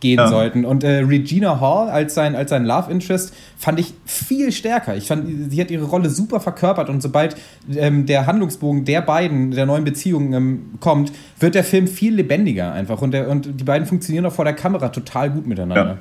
[0.00, 0.28] gehen ja.
[0.28, 0.64] sollten.
[0.64, 4.96] Und äh, Regina Hall als sein, als sein Love Interest fand ich viel stärker.
[4.96, 7.36] Ich fand, sie hat ihre Rolle super verkörpert und sobald
[7.74, 12.72] ähm, der Handlungsbogen der beiden, der neuen Beziehungen ähm, kommt, wird der Film viel lebendiger
[12.72, 13.02] einfach.
[13.02, 15.84] Und, der, und die beiden funktionieren auch vor der Kamera total gut miteinander.
[15.84, 15.98] Ja.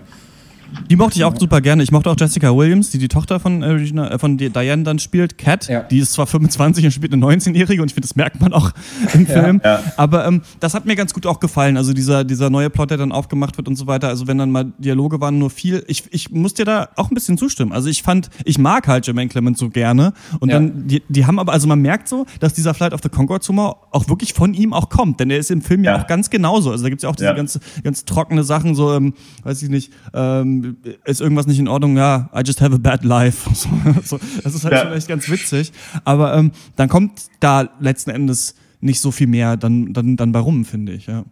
[0.90, 1.84] Die mochte ich auch super gerne.
[1.84, 5.00] Ich mochte auch Jessica Williams, die die Tochter von, äh, Regina, äh, von Diane dann
[5.00, 5.38] spielt.
[5.38, 5.82] Cat, ja.
[5.82, 8.72] die ist zwar 25 und spielt eine 19-Jährige und ich finde, das merkt man auch
[9.14, 9.62] im Film.
[9.64, 9.84] Ja, ja.
[9.98, 11.78] Aber ähm, das hat mir ganz gut auch gefallen.
[11.78, 14.08] Also dieser, dieser neue Plot, der dann aufgemacht wird und so weiter.
[14.08, 15.84] Also wenn dann mal Dialoge waren, nur viel.
[15.88, 17.72] Ich, ich muss dir da auch ein bisschen zustimmen.
[17.72, 20.14] Also ich fand, ich mag halt Jermaine Clement so gerne.
[20.40, 23.10] Und dann, die, die haben aber, also man merkt so, dass dieser Flight of the
[23.10, 25.20] Concord Humor auch wirklich von ihm auch kommt.
[25.20, 26.72] Denn er ist im Film ja, auch ganz genauso.
[26.72, 29.70] Also da gibt es ja auch diese ganz, ganz trockene Sachen, so, ähm, weiß ich
[29.70, 30.59] nicht, ähm,
[31.06, 31.98] ist irgendwas nicht in Ordnung?
[31.98, 33.50] Ja, I just have a bad life.
[34.04, 34.84] So, das ist halt ja.
[34.84, 35.72] schon echt ganz witzig.
[36.06, 40.40] Aber ähm, dann kommt da letzten Endes nicht so viel mehr dann, dann, dann bei
[40.40, 41.08] rum, finde ich.
[41.08, 41.26] Ja,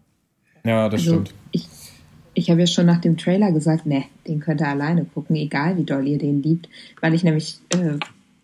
[0.64, 1.34] ja das also, stimmt.
[1.52, 1.68] Ich,
[2.34, 5.78] ich habe ja schon nach dem Trailer gesagt, ne, den könnt ihr alleine gucken, egal
[5.78, 6.70] wie doll ihr den liebt,
[7.02, 7.98] weil ich nämlich äh,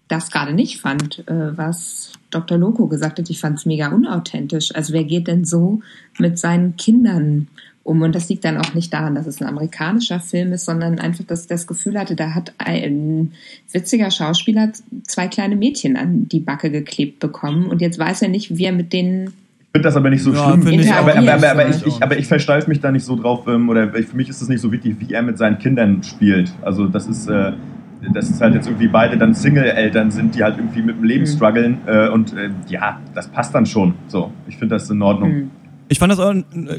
[0.08, 2.58] das gerade nicht fand, äh, was Dr.
[2.58, 3.30] Loco gesagt hat.
[3.30, 4.74] Ich fand es mega unauthentisch.
[4.76, 5.82] Also wer geht denn so
[6.18, 7.48] mit seinen Kindern
[7.84, 8.02] um.
[8.02, 11.26] Und das liegt dann auch nicht daran, dass es ein amerikanischer Film ist, sondern einfach,
[11.26, 13.34] dass ich das Gefühl hatte, da hat ein
[13.72, 14.72] witziger Schauspieler
[15.06, 18.74] zwei kleine Mädchen an die Backe geklebt bekommen und jetzt weiß er nicht, wie er
[18.74, 19.34] mit denen
[19.74, 20.80] ich finde das aber nicht so ja, schlimm.
[20.80, 23.48] Ich, aber, aber, aber, aber, ich, ich, aber ich versteife mich da nicht so drauf,
[23.48, 26.54] ähm, oder für mich ist es nicht so wichtig, wie er mit seinen Kindern spielt.
[26.62, 27.54] Also das ist, äh,
[28.14, 31.24] das ist halt jetzt irgendwie beide dann Single-Eltern sind, die halt irgendwie mit dem Leben
[31.24, 31.28] mhm.
[31.28, 33.96] strugglen äh, und äh, ja, das passt dann schon.
[34.10, 35.32] So, ich finde das in Ordnung.
[35.32, 35.52] Mhm.
[35.90, 36.34] Ich fand das auch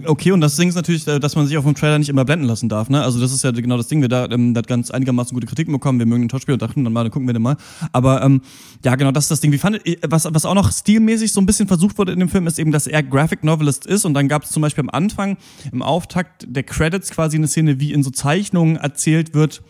[0.07, 2.25] okay und das Ding ist natürlich, äh, dass man sich auf dem Trailer nicht immer
[2.25, 2.89] blenden lassen darf.
[2.89, 3.03] Ne?
[3.03, 4.01] Also das ist ja genau das Ding.
[4.01, 5.99] Wir da, ähm, da ganz einigermaßen gute Kritiken bekommen.
[5.99, 7.57] Wir mögen den Topspiel und dachten dann mal, dann gucken wir den mal.
[7.93, 8.41] Aber ähm,
[8.85, 9.53] ja, genau, das ist das Ding.
[9.53, 12.47] Wie fand, was, was auch noch stilmäßig so ein bisschen versucht wurde in dem Film,
[12.47, 15.37] ist eben, dass er Graphic Novelist ist und dann gab es zum Beispiel am Anfang,
[15.73, 19.63] im Auftakt der Credits quasi eine Szene, wie in so Zeichnungen erzählt wird,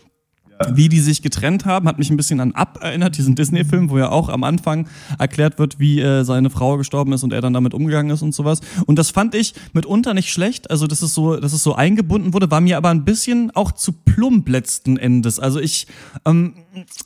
[0.69, 3.97] wie die sich getrennt haben, hat mich ein bisschen an Up erinnert, diesen Disney-Film, wo
[3.97, 4.87] ja auch am Anfang
[5.19, 8.33] erklärt wird, wie äh, seine Frau gestorben ist und er dann damit umgegangen ist und
[8.33, 8.61] sowas.
[8.85, 10.71] Und das fand ich mitunter nicht schlecht.
[10.71, 13.71] Also, dass es so, dass es so eingebunden wurde, war mir aber ein bisschen auch
[13.71, 15.39] zu plump letzten Endes.
[15.39, 15.87] Also ich
[16.25, 16.53] ähm,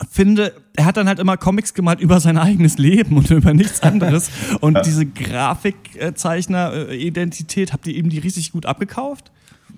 [0.10, 3.82] finde, er hat dann halt immer Comics gemalt über sein eigenes Leben und über nichts
[3.82, 4.30] anderes.
[4.62, 9.32] und diese Grafikzeichner-Identität, habt ihr eben die richtig gut abgekauft?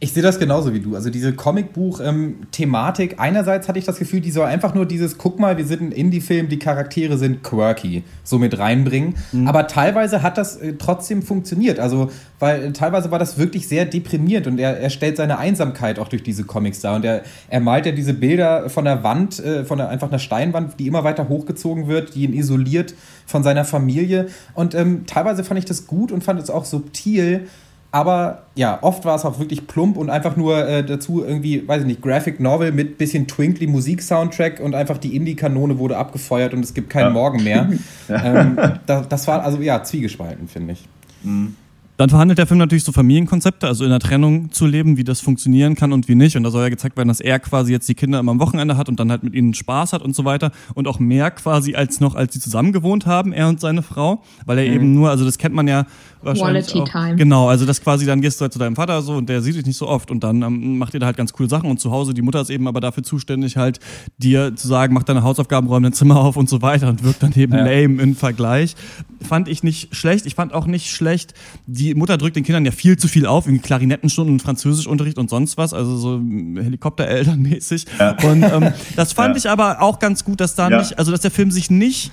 [0.03, 0.95] Ich sehe das genauso wie du.
[0.95, 5.59] Also diese Comicbuch-Thematik, einerseits hatte ich das Gefühl, die soll einfach nur dieses, guck mal,
[5.59, 9.13] wir sind ein Indie-Film, die Charaktere sind quirky, so mit reinbringen.
[9.31, 9.47] Mhm.
[9.47, 11.79] Aber teilweise hat das äh, trotzdem funktioniert.
[11.79, 12.09] Also,
[12.39, 16.07] weil äh, teilweise war das wirklich sehr deprimiert und er, er stellt seine Einsamkeit auch
[16.07, 16.95] durch diese Comics dar.
[16.95, 20.17] Und er, er malt ja diese Bilder von der Wand, äh, von der, einfach einer
[20.17, 22.95] Steinwand, die immer weiter hochgezogen wird, die ihn isoliert
[23.27, 24.29] von seiner Familie.
[24.55, 27.47] Und ähm, teilweise fand ich das gut und fand es auch subtil
[27.91, 31.82] aber ja, oft war es auch wirklich plump und einfach nur äh, dazu irgendwie, weiß
[31.82, 36.63] ich nicht, Graphic Novel mit bisschen twinkly Musik-Soundtrack und einfach die Indie-Kanone wurde abgefeuert und
[36.63, 37.10] es gibt keinen ja.
[37.10, 37.69] Morgen mehr.
[38.10, 40.88] ähm, da, das war also ja zwiegespalten, finde ich.
[41.23, 41.56] Mhm.
[42.01, 45.21] Dann verhandelt der Film natürlich so Familienkonzepte, also in der Trennung zu leben, wie das
[45.21, 46.36] funktionieren kann und wie nicht.
[46.36, 48.75] Und da soll ja gezeigt werden, dass er quasi jetzt die Kinder immer am Wochenende
[48.75, 50.51] hat und dann halt mit ihnen Spaß hat und so weiter.
[50.73, 54.23] Und auch mehr quasi als noch, als sie zusammen gewohnt haben, er und seine Frau.
[54.47, 54.73] Weil er mhm.
[54.73, 55.86] eben nur, also das kennt man ja
[56.23, 56.89] wahrscheinlich Quality auch.
[56.89, 57.15] Time.
[57.15, 59.55] Genau, also das quasi, dann gehst du halt zu deinem Vater so und der sieht
[59.55, 61.79] dich nicht so oft und dann ähm, macht ihr da halt ganz coole Sachen und
[61.79, 63.79] zu Hause, die Mutter ist eben aber dafür zuständig, halt
[64.17, 67.23] dir zu sagen, mach deine Hausaufgaben, räum dein Zimmer auf und so weiter und wirkt
[67.23, 67.65] dann eben ja.
[67.65, 68.75] lame im Vergleich.
[69.21, 70.25] Fand ich nicht schlecht.
[70.25, 71.34] Ich fand auch nicht schlecht,
[71.67, 75.29] die Mutter drückt den Kindern ja viel zu viel auf, irgendwie Klarinettenstunden und Französischunterricht und
[75.29, 77.86] sonst was, also so Helikopterelternmäßig.
[77.99, 78.17] Ja.
[78.23, 79.38] Und ähm, das fand ja.
[79.38, 82.12] ich aber auch ganz gut, dass da nicht, also dass der Film sich nicht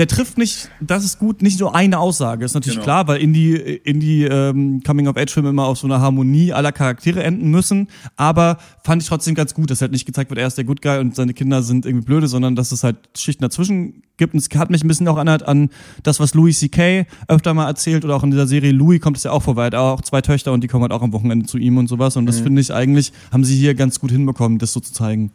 [0.00, 2.46] der trifft nicht, das ist gut, nicht nur eine Aussage.
[2.46, 2.84] Ist natürlich Genau.
[2.84, 7.86] klar, weil Indie, Indie ähm, Coming-of-Age-Filme immer auf so einer Harmonie aller Charaktere enden müssen.
[8.16, 10.80] Aber fand ich trotzdem ganz gut, dass halt nicht gezeigt wird, er ist der Good
[10.80, 14.32] Guy und seine Kinder sind irgendwie blöde, sondern dass es halt Schichten dazwischen gibt.
[14.32, 15.68] Und es hat mich ein bisschen auch erinnert an
[16.02, 17.04] das, was Louis C.K.
[17.28, 19.70] öfter mal erzählt oder auch in dieser Serie Louis kommt es ja auch vor, weil
[19.74, 21.88] er hat auch zwei Töchter und die kommen halt auch am Wochenende zu ihm und
[21.88, 22.16] sowas.
[22.16, 25.30] Und das finde ich eigentlich, haben sie hier ganz gut hinbekommen, das so zu zeigen.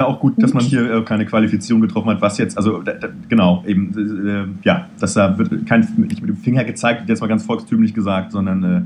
[0.00, 2.92] Ja, auch gut, dass man hier äh, keine Qualifizierung getroffen hat, was jetzt, also da,
[2.92, 7.08] da, genau, eben, äh, ja, dass da wird kein, nicht mit dem Finger gezeigt, wird
[7.08, 8.82] jetzt mal ganz volkstümlich gesagt, sondern äh,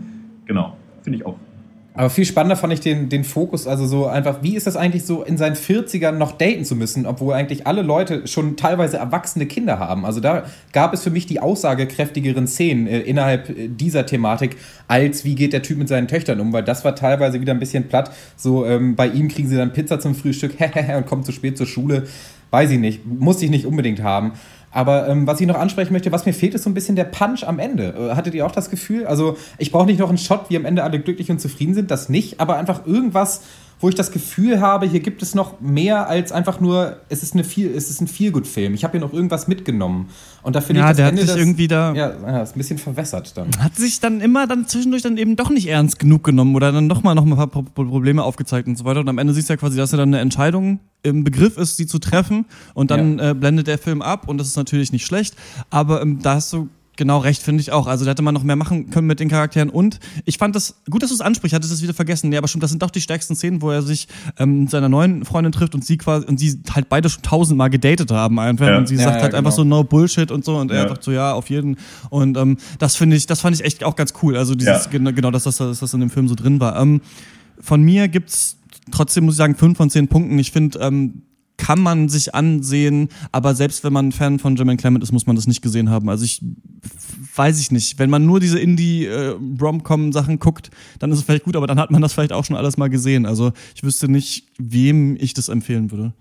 [0.46, 1.36] genau, finde ich auch.
[1.94, 5.04] Aber viel spannender fand ich den, den Fokus, also so einfach, wie ist das eigentlich
[5.04, 9.44] so, in seinen 40ern noch daten zu müssen, obwohl eigentlich alle Leute schon teilweise erwachsene
[9.44, 10.06] Kinder haben.
[10.06, 14.56] Also da gab es für mich die aussagekräftigeren Szenen äh, innerhalb äh, dieser Thematik,
[14.88, 17.60] als wie geht der Typ mit seinen Töchtern um, weil das war teilweise wieder ein
[17.60, 18.10] bisschen platt.
[18.36, 20.54] So, ähm, bei ihm kriegen sie dann Pizza zum Frühstück
[20.96, 22.04] und kommen zu spät zur Schule.
[22.50, 24.32] Weiß ich nicht, muss ich nicht unbedingt haben.
[24.72, 27.04] Aber ähm, was ich noch ansprechen möchte, was mir fehlt, ist so ein bisschen der
[27.04, 27.94] Punch am Ende.
[28.10, 29.06] Äh, hattet ihr auch das Gefühl?
[29.06, 31.90] Also, ich brauche nicht noch einen Shot, wie am Ende alle glücklich und zufrieden sind,
[31.90, 33.42] das nicht, aber einfach irgendwas,
[33.82, 37.34] wo ich das Gefühl habe, hier gibt es noch mehr als einfach nur, es ist,
[37.34, 38.72] eine viel, es ist ein Feelgood-Film.
[38.74, 40.08] Ich habe hier noch irgendwas mitgenommen.
[40.42, 42.42] Und da finde Ja, ich das der hat Ende sich das, irgendwie da- Ja, ja,
[42.42, 43.48] ist ein bisschen verwässert dann.
[43.58, 46.86] Hat sich dann immer dann zwischendurch dann eben doch nicht ernst genug genommen oder dann
[46.86, 49.00] nochmal noch mal ein paar Pro- Probleme aufgezeigt und so weiter.
[49.00, 51.76] Und am Ende siehst du ja quasi, dass er dann eine Entscheidung im Begriff ist,
[51.76, 52.46] sie zu treffen.
[52.74, 55.34] Und dann äh, blendet der Film ab und das ist natürlich nicht schlecht.
[55.70, 57.86] Aber ähm, da hast du genau recht, finde ich auch.
[57.86, 59.70] Also da hätte man noch mehr machen können mit den Charakteren.
[59.70, 62.28] Und ich fand das, gut, dass du es ansprichst, hatte das wieder vergessen.
[62.30, 64.88] Nee, aber stimmt, das sind doch die stärksten Szenen, wo er sich ähm, mit seiner
[64.88, 68.66] neuen Freundin trifft und sie quasi, und sie halt beide schon tausendmal gedatet haben einfach.
[68.66, 68.78] Ja.
[68.78, 69.62] Und sie Ja, sagt ja, halt einfach genau.
[69.62, 70.88] so no Bullshit und so und er Ja.
[70.88, 71.76] sagt so, ja, auf jeden.
[72.10, 74.36] Und ähm, das finde ich, das fand ich echt auch ganz cool.
[74.36, 74.90] Also dieses, Ja.
[74.90, 76.80] genau, genau dass, das, dass das in dem Film so drin war.
[76.80, 77.00] Ähm,
[77.60, 78.56] von mir gibt's
[78.90, 80.38] trotzdem, muss ich sagen, fünf von zehn Punkten.
[80.38, 81.22] Ich finde, ähm,
[81.56, 85.36] kann man sich ansehen, aber selbst wenn man Fan von Jermaine Clement ist, muss man
[85.36, 86.08] das nicht gesehen haben.
[86.08, 86.42] Also ich
[87.34, 87.98] weiß ich nicht.
[87.98, 92.02] Wenn man nur diese Indie-Rom-Com-Sachen guckt, dann ist es vielleicht gut, aber dann hat man
[92.02, 93.26] das vielleicht auch schon alles mal gesehen.
[93.26, 96.12] Also ich wüsste nicht, wem ich das empfehlen würde.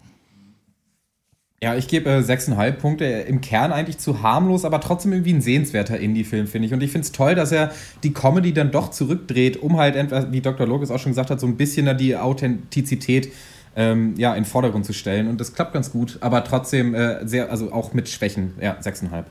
[1.63, 3.05] Ja, ich gebe äh, 6,5 Punkte.
[3.05, 6.73] Im Kern eigentlich zu harmlos, aber trotzdem irgendwie ein sehenswerter Indie-Film, finde ich.
[6.73, 7.71] Und ich finde es toll, dass er
[8.03, 9.95] die Comedy dann doch zurückdreht, um halt,
[10.31, 10.65] wie Dr.
[10.65, 13.31] Locus auch schon gesagt hat, so ein bisschen da die Authentizität
[13.75, 15.27] ähm, ja, in den Vordergrund zu stellen.
[15.27, 18.53] Und das klappt ganz gut, aber trotzdem äh, sehr, also auch mit Schwächen.
[18.61, 19.23] Ja, 6,5.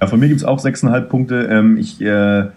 [0.00, 1.48] Ja, von mir gibt es auch 6,5 Punkte.
[1.50, 2.48] Ähm, ich, äh,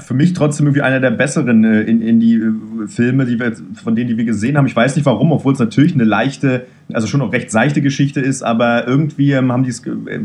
[0.00, 3.52] für mich trotzdem irgendwie einer der besseren äh, in, in die äh, Filme, die wir,
[3.74, 4.66] von denen die wir gesehen haben.
[4.66, 8.20] Ich weiß nicht warum, obwohl es natürlich eine leichte, also schon auch recht seichte Geschichte
[8.20, 10.20] ist, aber irgendwie ähm, haben die es, äh,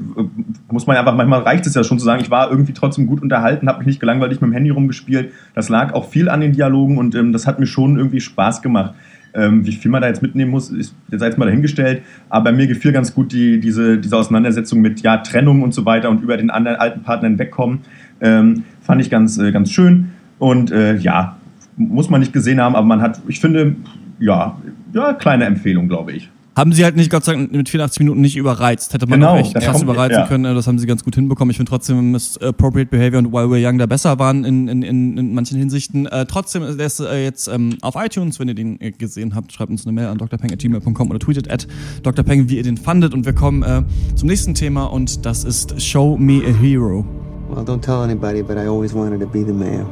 [0.70, 3.22] muss man einfach, manchmal reicht es ja schon zu sagen, ich war irgendwie trotzdem gut
[3.22, 5.32] unterhalten, habe mich nicht gelangweilt, nicht mit dem Handy rumgespielt.
[5.56, 8.62] Das lag auch viel an den Dialogen und ähm, das hat mir schon irgendwie Spaß
[8.62, 8.94] gemacht.
[9.34, 12.02] Ähm, wie viel man da jetzt mitnehmen muss, ist jetzt jetzt mal dahingestellt.
[12.30, 16.10] Aber mir gefiel ganz gut die, diese, diese Auseinandersetzung mit ja, Trennung und so weiter
[16.10, 17.80] und über den anderen alten Partner hinwegkommen.
[18.22, 20.12] Ähm, fand ich ganz, äh, ganz schön.
[20.40, 21.38] Und äh, ja,
[21.76, 23.76] muss man nicht gesehen haben, aber man hat, ich finde,
[24.20, 24.58] ja,
[24.94, 26.30] ja kleine Empfehlung, glaube ich.
[26.58, 28.92] Haben sie halt nicht, Gott sei Dank, mit 84 Minuten nicht überreizt.
[28.92, 30.28] Hätte man Genau, auch echt krass kommt- überreizen ja.
[30.28, 30.44] können.
[30.46, 31.52] äh, Das haben sie ganz gut hinbekommen.
[31.52, 34.82] Ich finde trotzdem, dass Appropriate Behavior und While We're Young da besser waren in, in,
[34.82, 36.08] in, in manchen Hinsichten.
[36.08, 39.54] Äh, trotzdem ist er äh, jetzt ähm, auf iTunes, wenn ihr den äh, gesehen habt,
[39.54, 41.68] schreibt uns eine Mail an drpeng.gmail.com oder tweetet at
[42.02, 43.14] drpeng, wie ihr den fandet.
[43.14, 43.84] Und wir kommen äh,
[44.16, 47.06] zum nächsten Thema und das ist Show Me a Hero.
[47.50, 49.86] Well, don't tell anybody, but I always wanted to be the mayor.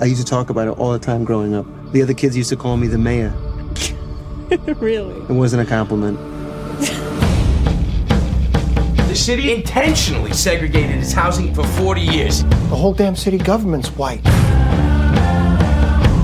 [0.00, 1.66] I used to talk about it all the time growing up.
[1.92, 3.32] The other kids used to call me the mayor.
[4.80, 5.20] really?
[5.22, 6.18] It wasn't a compliment.
[9.08, 12.44] The city intentionally segregated its housing for 40 years.
[12.44, 14.22] The whole damn city government's white.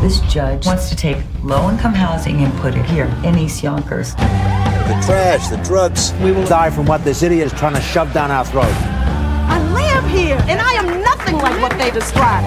[0.02, 4.14] This judge wants to take low income housing and put it here in East Yonkers.
[4.14, 6.12] The trash, the drugs.
[6.22, 8.66] We will die from what this idiot is trying to shove down our throat.
[8.66, 12.44] I live here, and I am nothing like what they describe.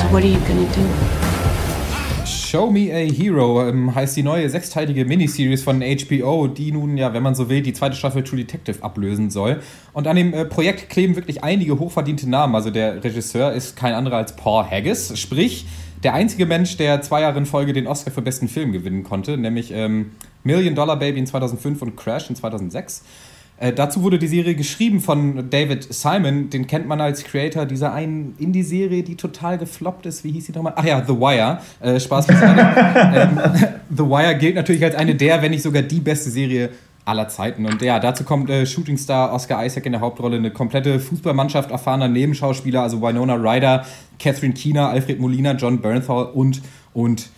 [0.00, 1.15] So what are you gonna do?
[2.46, 7.12] Show Me a Hero ähm, heißt die neue sechsteilige Miniseries von HBO, die nun, ja,
[7.12, 9.60] wenn man so will, die zweite Staffel True Detective ablösen soll.
[9.92, 12.54] Und an dem äh, Projekt kleben wirklich einige hochverdiente Namen.
[12.54, 15.66] Also der Regisseur ist kein anderer als Paul Haggis, sprich
[16.04, 19.36] der einzige Mensch, der zwei Jahre in Folge den Oscar für besten Film gewinnen konnte,
[19.36, 20.12] nämlich ähm,
[20.44, 23.02] Million Dollar Baby in 2005 und Crash in 2006.
[23.58, 26.50] Äh, dazu wurde die Serie geschrieben von David Simon.
[26.50, 30.24] Den kennt man als Creator dieser einen Indie-Serie, die total gefloppt ist.
[30.24, 30.74] Wie hieß die nochmal?
[30.76, 31.60] Ach ja, The Wire.
[31.80, 32.60] Äh, Spaß beiseite.
[33.14, 33.40] ähm,
[33.90, 36.70] The Wire gilt natürlich als eine der, wenn nicht sogar die beste Serie
[37.06, 37.64] aller Zeiten.
[37.66, 42.08] Und ja, dazu kommt äh, Shootingstar Oscar Isaac in der Hauptrolle, eine komplette Fußballmannschaft erfahrener
[42.08, 43.86] Nebenschauspieler, also Winona Ryder,
[44.18, 46.60] Catherine Keener, Alfred Molina, John Bernthal und,
[46.92, 47.30] und,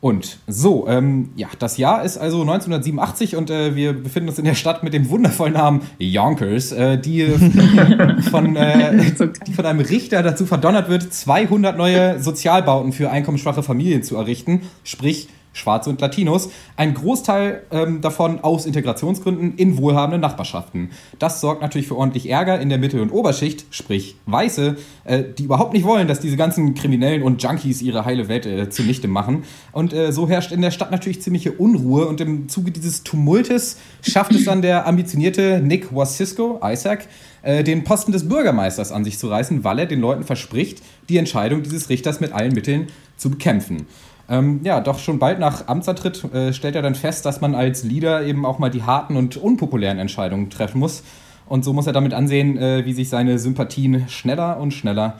[0.00, 4.46] Und so, ähm, ja, das Jahr ist also 1987 und äh, wir befinden uns in
[4.46, 7.26] der Stadt mit dem wundervollen Namen Yonkers, äh, die,
[8.30, 9.12] von, äh,
[9.46, 14.62] die von einem Richter dazu verdonnert wird, 200 neue Sozialbauten für einkommensschwache Familien zu errichten,
[14.84, 20.90] sprich Schwarze und Latinos, ein Großteil ähm, davon aus Integrationsgründen in wohlhabenden Nachbarschaften.
[21.18, 25.44] Das sorgt natürlich für ordentlich Ärger in der Mittel- und Oberschicht, sprich Weiße, äh, die
[25.44, 29.44] überhaupt nicht wollen, dass diese ganzen Kriminellen und Junkies ihre heile Welt äh, zunichte machen.
[29.72, 33.78] Und äh, so herrscht in der Stadt natürlich ziemliche Unruhe und im Zuge dieses Tumultes
[34.02, 37.06] schafft es dann der ambitionierte Nick Wasisco, Isaac,
[37.42, 41.16] äh, den Posten des Bürgermeisters an sich zu reißen, weil er den Leuten verspricht, die
[41.16, 43.86] Entscheidung dieses Richters mit allen Mitteln zu bekämpfen.
[44.30, 47.82] Ähm, ja, doch schon bald nach Amtsantritt äh, stellt er dann fest, dass man als
[47.82, 51.02] Leader eben auch mal die harten und unpopulären Entscheidungen treffen muss.
[51.46, 55.18] Und so muss er damit ansehen, äh, wie sich seine Sympathien schneller und schneller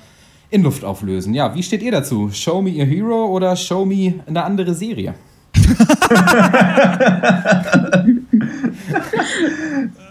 [0.49, 1.35] in Luft auflösen.
[1.35, 2.31] Ja, wie steht ihr dazu?
[2.33, 5.15] Show me a hero oder show me eine andere Serie?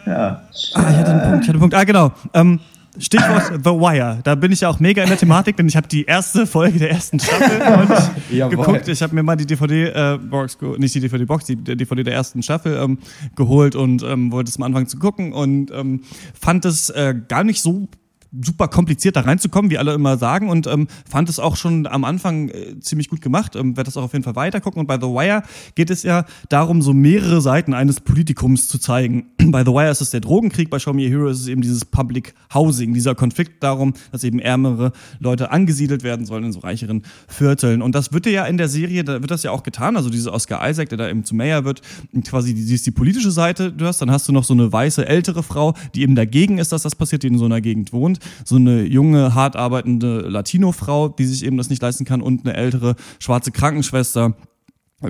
[0.06, 0.42] ja.
[0.74, 1.76] Ah, ich hatte einen Punkt, ich hatte einen Punkt.
[1.76, 2.12] Ah, genau.
[2.34, 2.60] Ähm,
[3.00, 4.20] Stichwort The Wire.
[4.24, 6.80] Da bin ich ja auch mega in der Thematik, denn ich habe die erste Folge
[6.80, 8.10] der ersten Staffel
[8.50, 8.88] geguckt.
[8.88, 12.78] Ich habe mir mal die DVD-Box, äh, nicht die DVD-Box, die DVD der ersten Staffel
[12.78, 13.00] ähm,
[13.36, 16.02] geholt und ähm, wollte es mal anfangen zu gucken und ähm,
[16.40, 17.88] fand es äh, gar nicht so
[18.32, 22.04] super kompliziert da reinzukommen, wie alle immer sagen und ähm, fand es auch schon am
[22.04, 23.56] Anfang äh, ziemlich gut gemacht.
[23.56, 24.80] Ähm, Werde das auch auf jeden Fall weiter gucken.
[24.82, 25.44] Und bei The Wire
[25.76, 29.26] geht es ja darum, so mehrere Seiten eines Politikums zu zeigen.
[29.38, 31.62] bei The Wire ist es der Drogenkrieg, bei Show Me a Hero ist es eben
[31.62, 36.60] dieses Public Housing, dieser Konflikt darum, dass eben ärmere Leute angesiedelt werden sollen in so
[36.60, 37.82] reicheren Vierteln.
[37.82, 39.98] Und das wird ja in der Serie, da wird das ja auch getan.
[39.98, 41.82] Also diese Oscar Isaac, der da eben zu Mayor wird,
[42.26, 44.72] quasi die, die ist die politische Seite, du hast, dann hast du noch so eine
[44.72, 47.92] weiße ältere Frau, die eben dagegen ist, dass das passiert, die in so einer Gegend
[47.92, 52.46] wohnt so eine junge, hart arbeitende Latino-Frau, die sich eben das nicht leisten kann und
[52.46, 54.36] eine ältere schwarze Krankenschwester,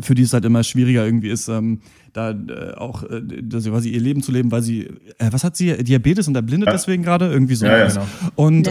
[0.01, 1.81] für die es halt immer schwieriger irgendwie ist, ähm,
[2.13, 4.83] da äh, auch äh, quasi ihr Leben zu leben, weil sie,
[5.17, 6.73] äh, was hat sie, Diabetes und erblindet ja.
[6.73, 7.31] deswegen gerade?
[7.31, 7.65] Irgendwie so.
[7.65, 8.07] Ja, ja, genau.
[8.35, 8.69] Und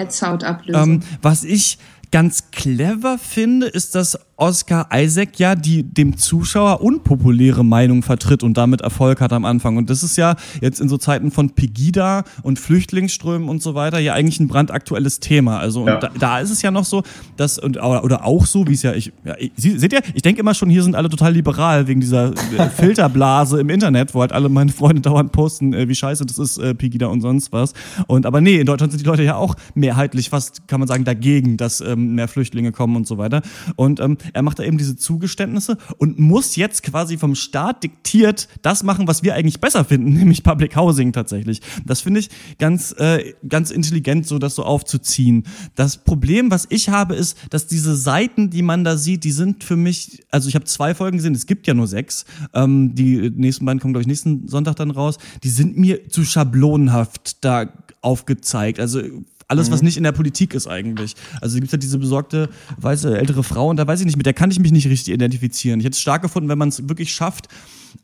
[0.68, 1.78] ähm, was ich
[2.10, 8.56] ganz clever finde, ist, dass Oscar Isaac ja die dem Zuschauer unpopuläre Meinung vertritt und
[8.56, 9.76] damit Erfolg hat am Anfang.
[9.76, 13.98] Und das ist ja jetzt in so Zeiten von Pegida und Flüchtlingsströmen und so weiter
[13.98, 15.58] ja eigentlich ein brandaktuelles Thema.
[15.58, 15.96] Also ja.
[15.96, 17.02] da, da, ist es ja noch so,
[17.36, 20.40] dass und oder, auch so, wie es ja ich, ja, Sie, seht ihr, ich denke
[20.40, 24.32] immer schon, hier sind alle total liberal wegen dieser äh, Filterblase im Internet, wo halt
[24.32, 27.72] alle meine Freunde dauernd posten, äh, wie scheiße das ist, äh, Pegida und sonst was.
[28.06, 31.04] Und aber nee, in Deutschland sind die Leute ja auch mehrheitlich fast, kann man sagen,
[31.04, 33.42] dagegen, dass ähm, mehr Flüchtlinge kommen und so weiter.
[33.74, 38.48] Und ähm, er macht da eben diese Zugeständnisse und muss jetzt quasi vom Staat diktiert
[38.62, 41.60] das machen, was wir eigentlich besser finden, nämlich Public Housing tatsächlich.
[41.84, 45.44] Das finde ich ganz, äh, ganz intelligent, so das so aufzuziehen.
[45.74, 49.64] Das Problem, was ich habe, ist, dass diese Seiten, die man da sieht, die sind
[49.64, 52.24] für mich, also ich habe zwei Folgen gesehen, es gibt ja nur sechs.
[52.54, 55.18] Ähm, die nächsten beiden kommen, glaube ich, nächsten Sonntag dann raus.
[55.42, 58.80] Die sind mir zu schablonenhaft da aufgezeigt.
[58.80, 59.02] Also
[59.48, 59.86] alles, was mhm.
[59.86, 61.16] nicht in der Politik ist eigentlich.
[61.40, 64.26] Also gibt es ja diese besorgte, weiße, ältere Frau und da weiß ich nicht, mit
[64.26, 65.80] der kann ich mich nicht richtig identifizieren.
[65.80, 67.48] Ich hätte es stark gefunden, wenn man es wirklich schafft,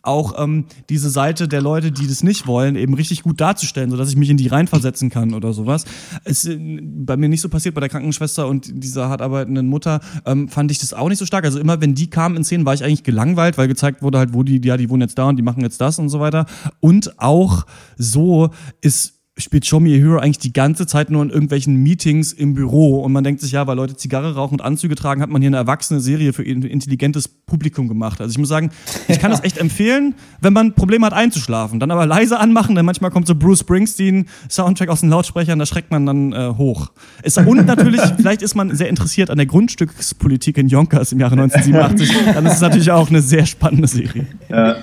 [0.02, 4.08] auch ähm, diese Seite der Leute, die das nicht wollen, eben richtig gut darzustellen, sodass
[4.08, 5.84] ich mich in die reinversetzen kann oder sowas.
[6.24, 10.00] Ist äh, bei mir nicht so passiert, bei der Krankenschwester und dieser hart arbeitenden Mutter
[10.26, 11.44] ähm, fand ich das auch nicht so stark.
[11.44, 14.34] Also immer, wenn die kamen in Szenen, war ich eigentlich gelangweilt, weil gezeigt wurde halt,
[14.34, 16.46] wo die, ja, die wohnen jetzt da und die machen jetzt das und so weiter.
[16.80, 21.30] Und auch so ist spielt Show Me a Hero eigentlich die ganze Zeit nur in
[21.30, 24.94] irgendwelchen Meetings im Büro und man denkt sich, ja, weil Leute Zigarre rauchen und Anzüge
[24.94, 28.20] tragen, hat man hier eine erwachsene Serie für ein intelligentes Publikum gemacht.
[28.20, 28.70] Also ich muss sagen,
[29.08, 31.80] ich kann das echt empfehlen, wenn man Probleme hat einzuschlafen.
[31.80, 35.66] Dann aber leise anmachen, denn manchmal kommt so Bruce Springsteen Soundtrack aus den Lautsprechern, da
[35.66, 36.92] schreckt man dann äh, hoch.
[37.24, 41.34] Ist, und natürlich, vielleicht ist man sehr interessiert an der Grundstückspolitik in Yonkers im Jahre
[41.34, 44.28] 1987, dann ist es natürlich auch eine sehr spannende Serie.
[44.48, 44.76] Ja,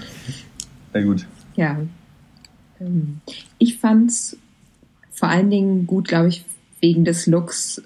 [0.91, 1.25] sehr gut.
[1.55, 1.77] Ja.
[2.81, 3.21] Ähm,
[3.57, 4.37] ich fand's
[5.21, 6.43] vor allen Dingen gut, glaube ich,
[6.79, 7.83] wegen des Looks,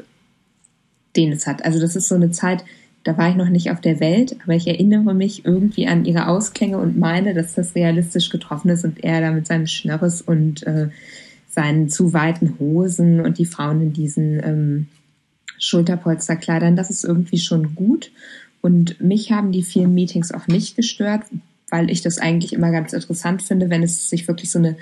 [1.17, 1.65] den es hat.
[1.65, 2.63] Also das ist so eine Zeit,
[3.03, 6.29] da war ich noch nicht auf der Welt, aber ich erinnere mich irgendwie an ihre
[6.29, 10.65] Ausklänge und meine, dass das realistisch getroffen ist und er da mit seinem Schnörres und
[10.65, 10.87] äh,
[11.49, 14.87] seinen zu weiten Hosen und die Frauen in diesen ähm,
[15.59, 18.11] Schulterpolsterkleidern, das ist irgendwie schon gut.
[18.61, 21.23] Und mich haben die vielen Meetings auch nicht gestört,
[21.69, 24.77] weil ich das eigentlich immer ganz interessant finde, wenn es sich wirklich so eine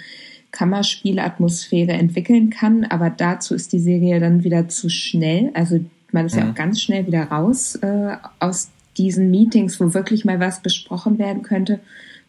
[0.54, 2.86] Kammerspielatmosphäre entwickeln kann.
[2.86, 5.52] Aber dazu ist die Serie dann wieder zu schnell.
[5.54, 9.94] Also man ist ja, ja auch ganz schnell wieder raus äh, aus diesen Meetings, wo
[9.94, 11.80] wirklich mal was besprochen werden könnte.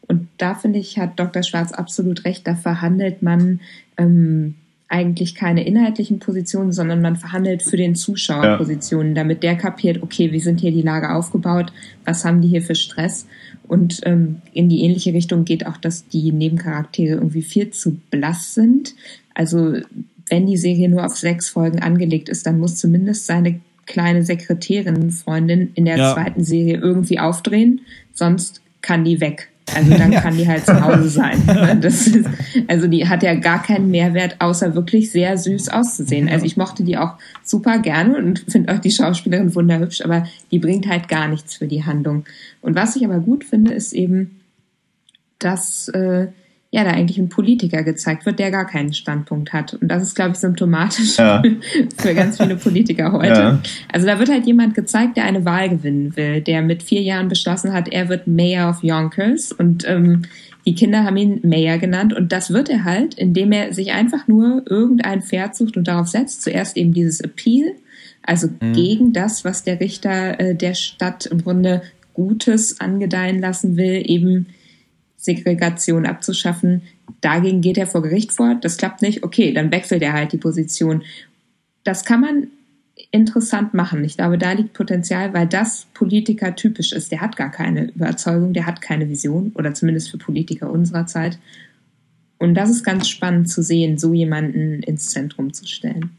[0.06, 1.42] Und da finde ich, hat Dr.
[1.42, 2.46] Schwarz absolut recht.
[2.46, 3.60] Da verhandelt man
[3.96, 4.54] ähm,
[4.88, 8.58] eigentlich keine inhaltlichen Positionen, sondern man verhandelt für den Zuschauer.
[8.58, 11.72] Positionen, damit der kapiert, okay, wie sind hier die Lager aufgebaut,
[12.04, 13.26] was haben die hier für Stress
[13.66, 18.54] und ähm, in die ähnliche Richtung geht auch, dass die Nebencharaktere irgendwie viel zu blass
[18.54, 18.94] sind.
[19.34, 19.76] Also
[20.28, 25.10] wenn die Serie nur auf sechs Folgen angelegt ist, dann muss zumindest seine kleine Sekretärin,
[25.10, 26.14] Freundin in der Ja.
[26.14, 29.50] zweiten Serie irgendwie aufdrehen, sonst kann die weg.
[29.72, 31.42] Also dann kann die halt zu Hause sein.
[31.80, 32.28] Das ist,
[32.68, 36.28] also die hat ja gar keinen Mehrwert, außer wirklich sehr süß auszusehen.
[36.28, 40.58] Also ich mochte die auch super gerne und finde auch die Schauspielerin wunderhübsch, aber die
[40.58, 42.24] bringt halt gar nichts für die Handlung.
[42.60, 44.40] Und was ich aber gut finde, ist eben,
[45.38, 46.28] dass äh,
[46.74, 49.74] ja da eigentlich ein Politiker gezeigt wird, der gar keinen Standpunkt hat.
[49.74, 51.40] Und das ist, glaube ich, symptomatisch Ja.
[51.96, 53.28] für ganz viele Politiker heute.
[53.28, 53.62] Ja.
[53.92, 57.28] Also da wird halt jemand gezeigt, der eine Wahl gewinnen will, der mit vier Jahren
[57.28, 60.22] beschlossen hat, er wird Mayor of Yonkers und ähm,
[60.66, 64.26] die Kinder haben ihn Mayor genannt und das wird er halt, indem er sich einfach
[64.26, 66.42] nur irgendein Pferd sucht und darauf setzt.
[66.42, 67.70] Zuerst eben dieses Appeal,
[68.22, 71.82] also gegen das, was der Richter äh, der Stadt im Grunde
[72.14, 74.46] Gutes angedeihen lassen will, eben
[75.24, 76.82] Segregation abzuschaffen.
[77.20, 78.56] Dagegen geht er vor Gericht vor.
[78.60, 79.22] Das klappt nicht.
[79.22, 81.02] Okay, dann wechselt er halt die Position.
[81.82, 82.48] Das kann man
[83.10, 84.04] interessant machen.
[84.04, 87.12] Ich glaube, da liegt Potenzial, weil das Politiker typisch ist.
[87.12, 91.38] Der hat gar keine Überzeugung, der hat keine Vision oder zumindest für Politiker unserer Zeit.
[92.38, 96.10] Und das ist ganz spannend zu sehen, so jemanden ins Zentrum zu stellen.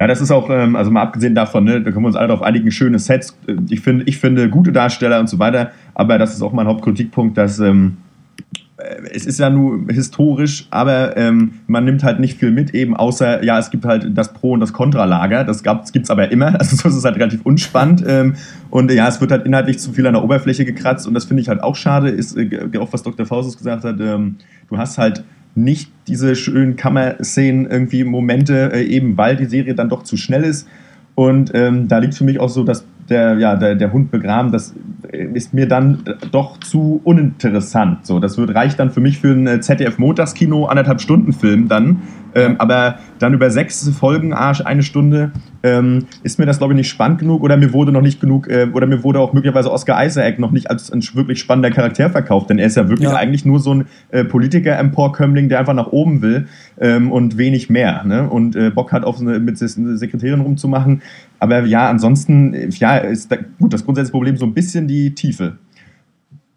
[0.00, 2.28] Ja, das ist auch, ähm, also mal abgesehen davon, ne, da können wir uns alle
[2.28, 3.36] darauf einigen, schöne Sets.
[3.46, 6.66] äh, Ich finde, ich finde gute Darsteller und so weiter, aber das ist auch mein
[6.66, 8.09] Hauptkritikpunkt, dass ähm, äh,
[9.12, 13.44] es ist ja nur historisch, aber ähm, man nimmt halt nicht viel mit, eben außer,
[13.44, 16.76] ja, es gibt halt das Pro- und das Kontralager, das gibt es aber immer, also
[16.76, 18.34] so ist es halt relativ unspannend ähm,
[18.70, 21.42] und ja, es wird halt inhaltlich zu viel an der Oberfläche gekratzt und das finde
[21.42, 23.26] ich halt auch schade, ist äh, auch was Dr.
[23.26, 24.36] Faustus gesagt hat, ähm,
[24.68, 29.88] du hast halt nicht diese schönen Kammerszenen, irgendwie Momente, äh, eben weil die Serie dann
[29.88, 30.68] doch zu schnell ist.
[31.14, 34.52] Und ähm, da liegt für mich auch so, dass der, ja, der, der Hund begraben,
[34.52, 34.74] das
[35.34, 38.06] ist mir dann doch zu uninteressant.
[38.06, 42.02] So, das wird, reicht dann für mich für ein äh, ZDF-Montagskino, anderthalb Stunden Film dann.
[42.32, 45.32] Ähm, aber dann über sechs Folgen, Arsch, eine Stunde,
[45.64, 48.46] ähm, ist mir das, glaube ich, nicht spannend genug oder mir wurde noch nicht genug,
[48.48, 52.08] äh, oder mir wurde auch möglicherweise Oscar Isaac noch nicht als ein wirklich spannender Charakter
[52.08, 53.16] verkauft, denn er ist ja wirklich Ja.
[53.16, 56.46] eigentlich nur so ein äh, Politiker-Emporkömmling, der einfach nach oben will
[56.80, 58.04] ähm, und wenig mehr.
[58.04, 58.28] Ne?
[58.30, 61.02] Und äh, Bock hat, auf eine, mit Se- Sekretärin rumzumachen.
[61.40, 65.58] Aber ja, ansonsten, ja, ist da, gut, das grundsätzliche Problem so ein bisschen die Tiefe.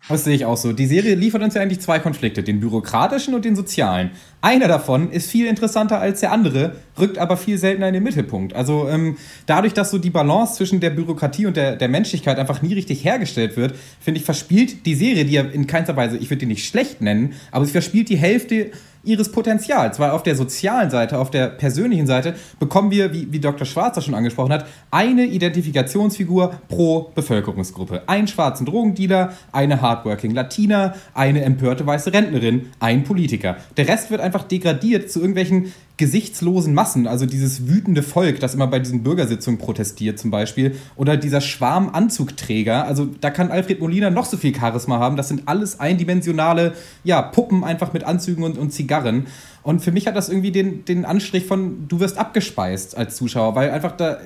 [0.09, 0.73] Das sehe ich auch so.
[0.73, 4.11] Die Serie liefert uns ja eigentlich zwei Konflikte, den bürokratischen und den sozialen.
[4.41, 8.53] Einer davon ist viel interessanter als der andere, rückt aber viel seltener in den Mittelpunkt.
[8.53, 9.15] Also ähm,
[9.45, 13.05] dadurch, dass so die Balance zwischen der Bürokratie und der, der Menschlichkeit einfach nie richtig
[13.05, 16.47] hergestellt wird, finde ich, verspielt die Serie, die ja in keinster Weise, ich würde die
[16.47, 18.71] nicht schlecht nennen, aber sie verspielt die Hälfte
[19.03, 23.39] ihres Potenzials, weil auf der sozialen Seite, auf der persönlichen Seite bekommen wir, wie, wie
[23.39, 23.65] Dr.
[23.65, 28.03] Schwarzer schon angesprochen hat, eine Identifikationsfigur pro Bevölkerungsgruppe.
[28.07, 33.57] Einen schwarzen Drogendealer, eine hardworking Latina, eine empörte weiße Rentnerin, ein Politiker.
[33.77, 38.65] Der Rest wird einfach degradiert zu irgendwelchen gesichtslosen Massen, also dieses wütende Volk, das immer
[38.65, 44.09] bei diesen Bürgersitzungen protestiert zum Beispiel, oder dieser Schwarm Anzugträger, also da kann Alfred Molina
[44.09, 48.57] noch so viel Charisma haben, das sind alles eindimensionale, ja, Puppen einfach mit Anzügen und,
[48.57, 49.27] und Zigarren.
[49.61, 53.55] Und für mich hat das irgendwie den, den Anstrich von, du wirst abgespeist als Zuschauer,
[53.55, 54.17] weil einfach da,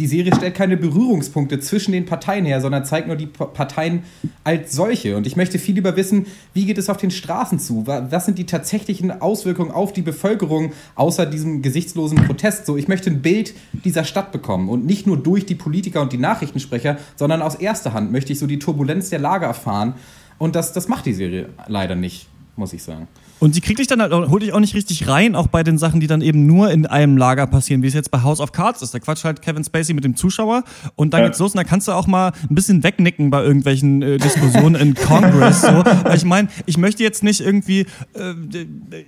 [0.00, 4.02] die Serie stellt keine Berührungspunkte zwischen den Parteien her, sondern zeigt nur die Pa- Parteien
[4.44, 5.14] als solche.
[5.16, 7.86] Und ich möchte viel lieber wissen, wie geht es auf den Straßen zu?
[7.86, 12.64] Wa- Was sind die tatsächlichen Auswirkungen auf die Bevölkerung, außer diesem gesichtslosen Protest?
[12.64, 13.52] So, ich möchte ein Bild
[13.84, 17.92] dieser Stadt bekommen und nicht nur durch die Politiker und die Nachrichtensprecher, sondern aus erster
[17.92, 19.94] Hand möchte ich so die Turbulenz der Lage erfahren.
[20.38, 23.06] Und das, das macht die Serie leider nicht, muss ich sagen.
[23.40, 25.78] Und sie kriegt dich dann halt, holt dich auch nicht richtig rein, auch bei den
[25.78, 28.52] Sachen, die dann eben nur in einem Lager passieren, wie es jetzt bei House of
[28.52, 28.92] Cards ist.
[28.94, 30.62] Da quatscht halt Kevin Spacey mit dem Zuschauer
[30.94, 31.26] und dann Ja.
[31.28, 34.74] geht's los und da kannst du auch mal ein bisschen wegnicken bei irgendwelchen äh, Diskussionen
[34.74, 35.62] in Congress.
[35.62, 35.68] So.
[35.68, 38.34] Weil ich meine, ich möchte jetzt nicht irgendwie äh,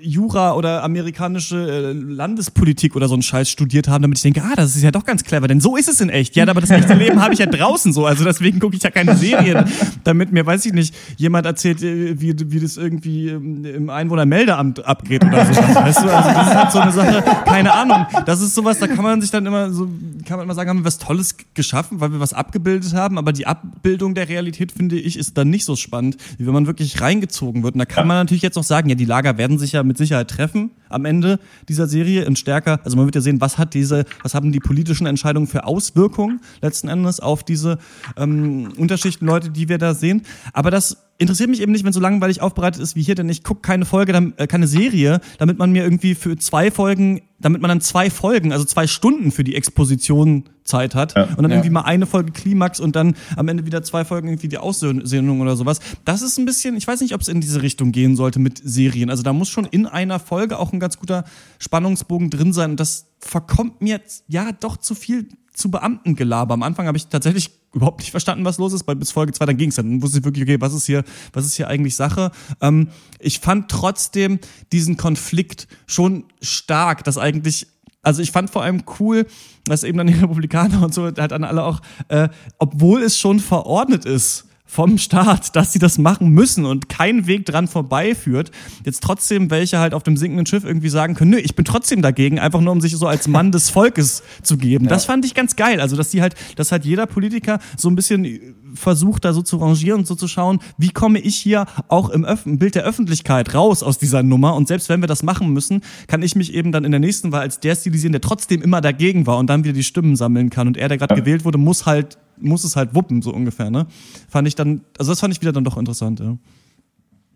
[0.00, 4.54] Jura oder amerikanische äh, Landespolitik oder so einen Scheiß studiert haben, damit ich denke, ah,
[4.56, 6.36] das ist ja doch ganz clever, denn so ist es in echt.
[6.36, 8.90] Ja, aber das echte Leben habe ich ja draußen so, also deswegen gucke ich ja
[8.90, 9.64] keine Serien,
[10.04, 13.90] damit mir, weiß ich nicht, jemand erzählt, äh, wie, wie das irgendwie ähm,
[14.22, 15.52] im Einwohnermeldeamt abgeht oder so.
[15.52, 18.06] Weißt du, also das ist halt so eine Sache, keine Ahnung.
[18.26, 19.88] Das ist sowas, da kann man sich dann immer so,
[20.26, 23.32] kann man immer sagen, haben wir was Tolles geschaffen, weil wir was abgebildet haben, aber
[23.32, 27.00] die Abbildung der Realität, finde ich, ist dann nicht so spannend, wie wenn man wirklich
[27.00, 27.74] reingezogen wird.
[27.74, 29.98] Und da kann man natürlich jetzt auch sagen, ja, die Lager werden sich ja mit
[29.98, 33.74] Sicherheit treffen am Ende dieser Serie in stärker, also man wird ja sehen, was hat
[33.74, 37.78] diese, was haben die politischen Entscheidungen für Auswirkungen letzten Endes auf diese
[38.16, 40.22] ähm, Unterschichten Leute, die wir da sehen.
[40.52, 43.42] Aber das interessiert mich eben nicht, wenn so langweilig aufbereitet ist wie hier, denn ich
[43.42, 47.70] gucke keine Folge, äh, keine Serie, damit man mir irgendwie für zwei Folgen damit man
[47.70, 51.24] dann zwei Folgen, also zwei Stunden für die Exposition Zeit hat Ja.
[51.24, 51.56] und dann Ja.
[51.56, 55.40] irgendwie mal eine Folge Klimax und dann am Ende wieder zwei Folgen irgendwie die Aussendung
[55.40, 55.80] oder sowas.
[56.04, 58.60] Das ist ein bisschen, ich weiß nicht, ob es in diese Richtung gehen sollte mit
[58.62, 59.10] Serien.
[59.10, 61.24] Also da muss schon in einer Folge auch ein ganz guter
[61.58, 66.54] Spannungsbogen drin sein und das verkommt mir jetzt ja doch zu viel zu Beamtengelaber.
[66.54, 69.46] Am Anfang habe ich tatsächlich überhaupt nicht verstanden, was los ist, weil bis Folge 2
[69.46, 69.90] dann ging es dann.
[69.90, 72.30] Dann wusste ich wirklich, okay, was ist hier, was ist hier eigentlich Sache?
[72.60, 72.88] Ähm,
[73.18, 74.38] ich fand trotzdem
[74.72, 77.66] diesen Konflikt schon stark, dass eigentlich
[78.04, 79.26] also ich fand vor allem cool,
[79.64, 82.28] dass eben dann die Republikaner und so halt dann alle auch, äh,
[82.58, 87.44] obwohl es schon verordnet ist vom Staat, dass sie das machen müssen und kein Weg
[87.44, 88.50] dran vorbeiführt,
[88.86, 92.00] jetzt trotzdem welche halt auf dem sinkenden Schiff irgendwie sagen können, nö, ich bin trotzdem
[92.00, 94.88] dagegen, einfach nur um sich so als Mann des Volkes zu geben.
[94.88, 95.78] Das fand ich ganz geil.
[95.78, 99.58] Also, dass die halt, dass halt jeder Politiker so ein bisschen versucht, da so zu
[99.58, 102.84] rangieren und so zu schauen, wie komme ich hier auch im, Öff im Bild der
[102.84, 106.54] Öffentlichkeit raus aus dieser Nummer und selbst wenn wir das machen müssen, kann ich mich
[106.54, 109.48] eben dann in der nächsten Wahl als der stilisieren, der trotzdem immer dagegen war und
[109.48, 112.64] dann wieder die Stimmen sammeln kann und er, der gerade gewählt wurde, muss halt muss
[112.64, 113.86] es halt wuppen, so ungefähr, ne?
[114.28, 116.36] Fand ich dann, also das fand ich wieder dann doch interessant, ja.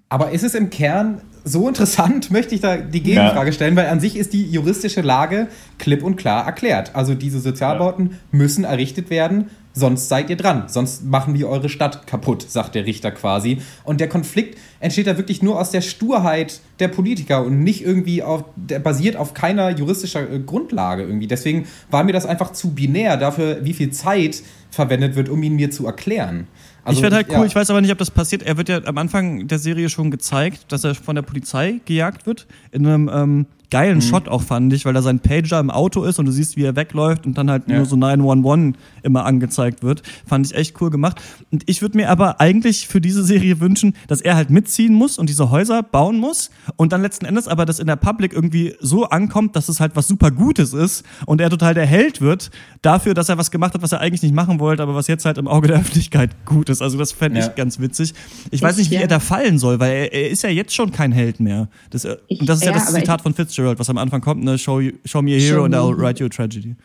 [0.08, 3.52] Aber ist es im Kern so interessant, möchte ich da die Gegenfrage Ja.
[3.52, 5.48] stellen, weil an sich ist die juristische Lage
[5.78, 6.94] klipp und klar erklärt.
[6.94, 12.06] Also diese Sozialbauten müssen errichtet werden, sonst seid ihr dran, sonst machen wir eure Stadt
[12.06, 13.58] kaputt, sagt der Richter quasi.
[13.84, 18.22] Und der Konflikt entsteht da wirklich nur aus der Sturheit der Politiker und nicht irgendwie
[18.22, 21.26] auf, der basiert auf keiner juristischer äh, Grundlage irgendwie.
[21.26, 24.42] Deswegen war mir das einfach zu binär dafür, wie viel Zeit
[24.76, 26.46] verwendet wird, um ihn mir zu erklären.
[26.84, 27.44] Also, ich werde halt cool, ja.
[27.46, 28.44] ich weiß aber nicht, ob das passiert.
[28.44, 32.26] Er wird ja am Anfang der Serie schon gezeigt, dass er von der Polizei gejagt
[32.26, 32.46] wird.
[32.70, 33.46] In einem ähm,
[33.76, 36.56] geilen Shot auch, fand ich, weil da sein Pager im Auto ist und du siehst,
[36.56, 37.76] wie er wegläuft und dann halt Ja.
[37.76, 40.02] nur so 911 immer angezeigt wird.
[40.26, 41.20] Fand ich echt cool gemacht.
[41.50, 45.18] Und ich würde mir aber eigentlich für diese Serie wünschen, dass er halt mitziehen muss
[45.18, 48.74] und diese Häuser bauen muss und dann letzten Endes aber das in der Public irgendwie
[48.80, 52.50] so ankommt, dass es halt was super Gutes ist und er total der Held wird
[52.82, 55.24] dafür, dass er was gemacht hat, was er eigentlich nicht machen wollte, aber was jetzt
[55.24, 56.82] halt im Auge der Öffentlichkeit gut ist.
[56.82, 57.46] Also das fände Ja.
[57.46, 58.14] ich ganz witzig.
[58.50, 59.02] Ich weiß nicht, wie ja.
[59.02, 61.68] er da fallen soll, weil er, er ist ja jetzt schon kein Held mehr.
[61.90, 64.20] Das, Ich- und das ist ja, ja, das Zitat ich- von Fitzgerald, was am Anfang
[64.20, 64.58] kommt, ne?
[64.58, 66.76] Show, you, show me a hero Show and me I'll write you a tragedy.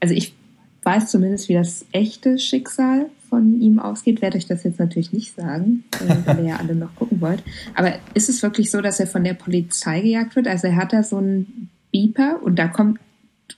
[0.00, 0.34] Also ich
[0.82, 5.34] weiß zumindest, wie das echte Schicksal von ihm ausgeht, werde ich das jetzt natürlich nicht
[5.34, 7.42] sagen, äh, weil ihr ja alle noch gucken wollt.
[7.74, 10.46] Aber ist es wirklich so, dass er von der Polizei gejagt wird?
[10.46, 13.00] Also er hat da so einen Beeper und da kommt,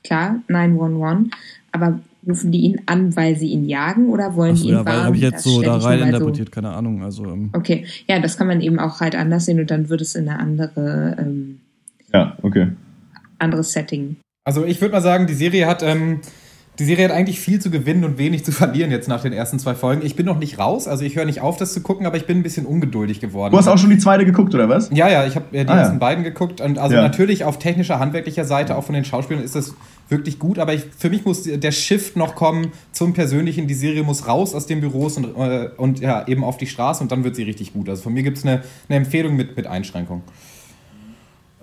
[0.04, 1.32] klar, 911,
[1.72, 4.84] aber rufen die ihn an, weil sie ihn jagen oder wollen Achso, die ihn ja,
[4.84, 5.04] warnen?
[5.04, 7.02] habe ich jetzt so da rein mal so- interpretiert, keine Ahnung.
[7.02, 10.00] Also ähm, Okay, ja, das kann man eben auch halt anders sehen und dann wird
[10.00, 11.60] es in eine andere, ähm,
[12.12, 12.68] Ja, okay.
[13.38, 14.16] anderes Setting.
[14.44, 16.20] Also ich würde mal sagen, die Serie hat ähm,
[16.78, 19.58] die Serie hat eigentlich viel zu gewinnen und wenig zu verlieren jetzt nach den ersten
[19.58, 20.04] zwei Folgen.
[20.04, 22.26] Ich bin noch nicht raus, also ich höre nicht auf, das zu gucken, aber ich
[22.26, 23.52] bin ein bisschen ungeduldig geworden.
[23.52, 24.90] Du hast auch schon die zweite geguckt, oder was?
[24.92, 25.80] Ja, ja, ich habe äh, die Ah, ja.
[25.82, 27.00] ersten beiden geguckt und also Ja.
[27.02, 29.74] natürlich auf technischer, handwerklicher Seite, auch von den Schauspielern ist das
[30.09, 33.66] wirklich gut, aber ich, für mich muss der Shift noch kommen zum Persönlichen.
[33.66, 37.02] Die Serie muss raus aus den Büros und, äh, und ja, eben auf die Straße
[37.02, 37.88] und dann wird sie richtig gut.
[37.88, 40.22] Also von mir gibt es eine, eine Empfehlung mit, mit Einschränkung.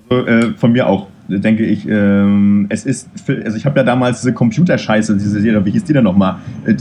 [0.10, 1.88] Also, äh, von mir auch, denke ich.
[1.88, 5.94] Ähm, es ist, also ich habe ja damals diese Computerscheiße, diese Serie, wie hieß die
[5.94, 6.40] denn nochmal?
[6.66, 6.76] Äh,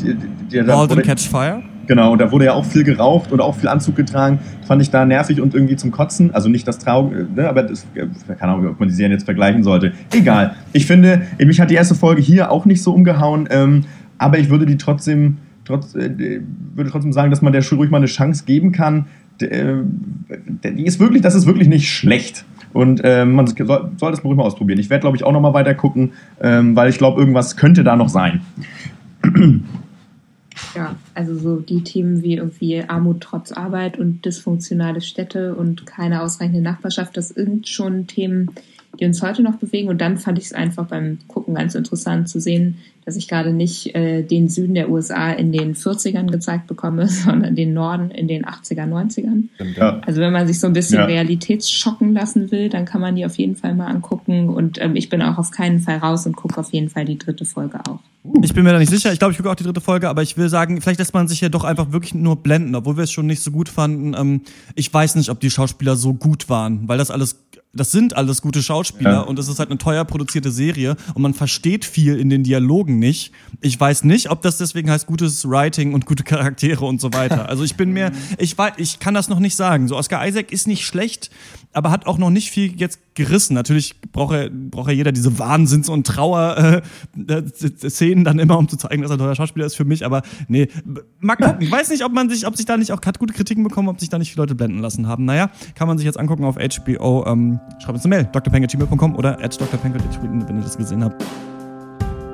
[0.67, 1.63] Halt and Catch Fire.
[1.87, 4.39] Genau, und da wurde ja auch viel geraucht und auch viel Anzug getragen.
[4.67, 6.33] Fand ich da nervig und irgendwie zum Kotzen.
[6.35, 8.07] Also nicht das Trau, äh, ne, aber das, äh,
[8.39, 9.93] keine Ahnung, ob man die Serien jetzt vergleichen sollte.
[10.13, 10.55] Egal.
[10.73, 13.85] Ich finde, äh, mich hat die erste Folge hier auch nicht so umgehauen, ähm,
[14.19, 16.41] aber ich würde die trotzdem, trotz, äh,
[16.75, 19.07] würde trotzdem sagen, dass man der schon ruhig mal eine Chance geben kann.
[19.41, 19.75] Äh,
[20.65, 22.45] Die ist wirklich, das ist wirklich nicht schlecht.
[22.73, 24.79] Und ähm, man soll, soll das ruhig mal ausprobieren.
[24.79, 27.85] Ich werde, glaube ich, auch noch mal weiter gucken, ähm, weil ich glaube, irgendwas könnte
[27.85, 28.41] da noch sein.
[30.75, 36.23] Ja, also so die Themen wie irgendwie Armut trotz Arbeit und dysfunktionale Städte und keine
[36.23, 38.51] ausreichende Nachbarschaft, das sind schon Themen,
[38.99, 39.89] die uns heute noch bewegen.
[39.89, 43.53] Und dann fand ich es einfach beim Gucken ganz interessant zu sehen, dass ich gerade
[43.53, 48.29] nicht äh, den Süden der USA in den 40ern gezeigt bekomme, sondern den Norden in
[48.29, 49.45] den 80er, 90ern.
[49.77, 50.01] Ja.
[50.07, 51.05] Also wenn man sich so ein bisschen Ja.
[51.07, 54.49] realitätsschocken lassen will, dann kann man die auf jeden Fall mal angucken.
[54.49, 57.19] Und ähm, ich bin auch auf keinen Fall raus und gucke auf jeden Fall die
[57.19, 57.99] dritte Folge auch.
[58.43, 59.13] Ich bin mir da nicht sicher.
[59.13, 61.27] Ich glaube, ich gucke auch die dritte Folge, aber ich will sagen, vielleicht lässt man
[61.27, 64.15] sich ja doch einfach wirklich nur blenden, obwohl wir es schon nicht so gut fanden.
[64.17, 64.43] Ähm,
[64.77, 67.41] ich weiß nicht, ob die Schauspieler so gut waren, weil das alles,
[67.75, 69.21] das sind alles gute Schauspieler Ja.
[69.23, 72.92] und es ist halt eine teuer produzierte Serie und man versteht viel in den Dialogen
[72.99, 73.33] nicht.
[73.61, 77.49] Ich weiß nicht, ob das deswegen heißt gutes Writing und gute Charaktere und so weiter.
[77.49, 79.89] Also ich bin mir, ich weiß, ich kann das noch nicht sagen.
[79.89, 81.31] So Oscar Isaac ist nicht schlecht,
[81.73, 83.55] aber hat auch noch nicht viel jetzt gerissen.
[83.55, 86.83] Natürlich braucht ja, braucht ja jeder diese Wahnsinns- und Trauer-Szenen
[88.23, 90.05] äh, dann immer, um zu zeigen, dass er ein toller Schauspieler ist für mich.
[90.05, 90.69] Aber nee,
[91.21, 91.59] mal gucken.
[91.61, 93.89] Ich weiß nicht, ob man sich, ob sich da nicht auch hat gute Kritiken bekommen,
[93.89, 95.25] ob sich da nicht viele Leute blenden lassen haben.
[95.25, 97.27] Naja, kann man sich jetzt angucken auf HBO.
[97.27, 101.23] Ähm, schreibt uns eine Mail, drpenke.gmail.com oder at drpenke, wenn ihr das gesehen habt.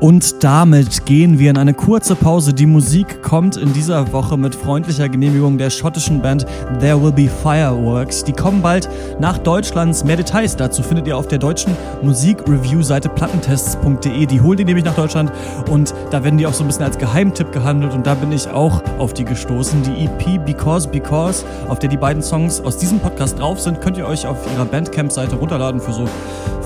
[0.01, 2.55] Und damit gehen wir in eine kurze Pause.
[2.55, 6.47] Die Musik kommt in dieser Woche mit freundlicher Genehmigung der schottischen Band
[6.79, 8.23] There Will Be Fireworks.
[8.23, 8.89] Die kommen bald
[9.19, 10.05] nach Deutschlands.
[10.05, 14.27] Mehr Details dazu findet ihr auf der deutschen Musikreview-Seite plattentests.de.
[14.27, 15.33] Die holen die nämlich nach Deutschland
[15.69, 18.49] und da werden die auch so ein bisschen als Geheimtipp gehandelt und da bin ich
[18.49, 19.83] auch auf die gestoßen.
[19.83, 23.99] Die EP Because Because, auf der die beiden Songs aus diesem Podcast drauf sind, könnt
[23.99, 26.05] ihr euch auf ihrer Bandcamp-Seite runterladen für so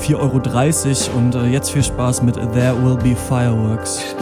[0.03, 1.19] 4,30 Euro.
[1.19, 4.15] Und äh, jetzt viel Spaß mit There Will Be fireworks.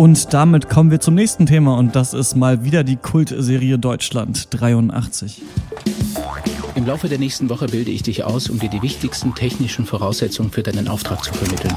[0.00, 4.48] Und damit kommen wir zum nächsten Thema und das ist mal wieder die Kultserie Deutschland
[4.48, 5.42] 83.
[6.74, 10.52] Im Laufe der nächsten Woche bilde ich dich aus, um dir die wichtigsten technischen Voraussetzungen
[10.52, 11.74] für deinen Auftrag zu vermitteln.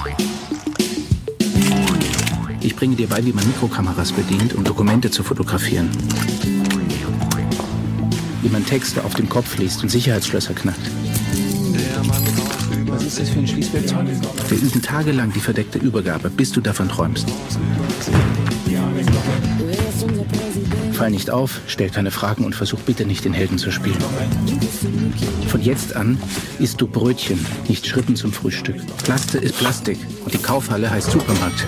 [2.62, 5.90] Ich bringe dir bei, wie man Mikrokameras bedient, um Dokumente zu fotografieren.
[8.42, 10.90] Wie man Texte auf dem Kopf liest und Sicherheitsschlösser knackt.
[12.88, 14.08] Was ist das für ein Schließwerkzeug?
[14.48, 17.28] Wir üben tagelang die verdeckte Übergabe, bis du davon träumst.
[20.94, 23.98] Fall nicht auf, stell keine Fragen und versuch bitte nicht den Helden zu spielen.
[25.48, 26.18] Von jetzt an
[26.60, 28.76] isst du Brötchen, nicht Schrippen zum Frühstück.
[29.04, 31.66] Plaste ist Plastik und die Kaufhalle heißt Supermarkt.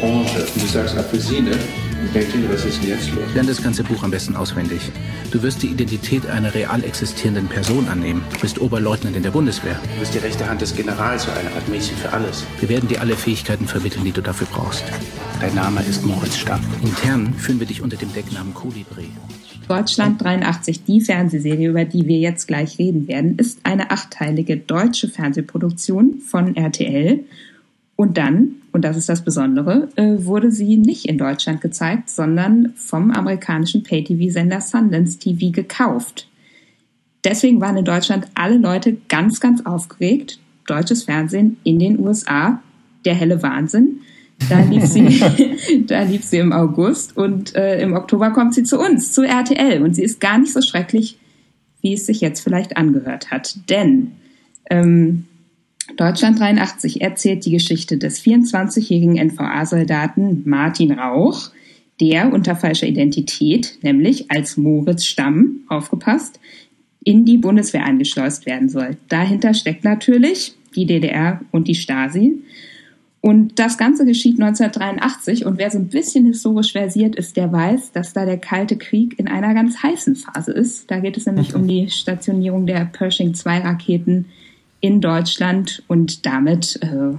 [0.00, 1.52] Du sagst Apfelsine,
[2.20, 3.24] ihr, was ist denn jetzt los?
[3.34, 4.90] Lern das ganze Buch am besten auswendig.
[5.30, 8.22] Du wirst die Identität einer real existierenden Person annehmen.
[8.32, 9.80] Du bist Oberleutnant in der Bundeswehr.
[9.94, 12.44] Du bist die rechte Hand des Generals, so eine Art Mädchen für alles.
[12.60, 14.84] Wir werden dir alle Fähigkeiten vermitteln, die du dafür brauchst.
[15.40, 16.60] Dein Name ist Moritz Stamm.
[16.82, 19.08] Intern führen wir dich unter dem Decknamen Kolibri.
[19.68, 25.08] Deutschland 83, die Fernsehserie, über die wir jetzt gleich reden werden, ist eine achteilige deutsche
[25.08, 27.24] Fernsehproduktion von RTL.
[28.02, 32.72] Und dann, und das ist das Besondere, äh, wurde sie nicht in Deutschland gezeigt, sondern
[32.74, 36.26] vom amerikanischen Pay-TV-Sender Sundance TV gekauft.
[37.22, 40.40] Deswegen waren in Deutschland alle Leute ganz, ganz aufgeregt.
[40.66, 42.60] Deutsches Fernsehen in den USA,
[43.04, 44.00] der helle Wahnsinn.
[44.48, 48.80] Da lief sie, da lief sie im August und äh, im Oktober kommt sie zu
[48.80, 49.80] uns, zu RTL.
[49.80, 51.20] Und sie ist gar nicht so schrecklich,
[51.82, 53.70] wie es sich jetzt vielleicht angehört hat.
[53.70, 54.10] Denn
[54.70, 55.26] ähm,
[55.96, 61.50] Deutschland 83 erzählt die Geschichte des 24-jährigen NVA-Soldaten Martin Rauch,
[62.00, 66.40] der unter falscher Identität, nämlich als Moritz Stamm, aufgepasst,
[67.04, 68.96] in die Bundeswehr eingeschleust werden soll.
[69.08, 72.42] Dahinter steckt natürlich die DDR und die Stasi.
[73.20, 77.92] Und das Ganze geschieht 1983 und wer so ein bisschen historisch versiert ist, der weiß,
[77.92, 80.90] dass da der Kalte Krieg in einer ganz heißen Phase ist.
[80.90, 84.26] Da geht es nämlich um die Stationierung der Pershing-2-Raketen
[84.82, 87.16] in Deutschland und damit äh,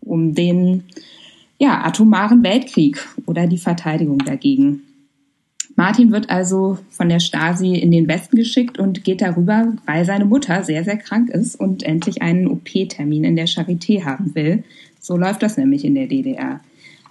[0.00, 0.84] um den
[1.58, 4.82] ja, atomaren Weltkrieg oder die Verteidigung dagegen.
[5.76, 10.24] Martin wird also von der Stasi in den Westen geschickt und geht darüber, weil seine
[10.24, 14.64] Mutter sehr, sehr krank ist und endlich einen OP-Termin in der Charité haben will.
[15.00, 16.60] So läuft das nämlich in der DDR.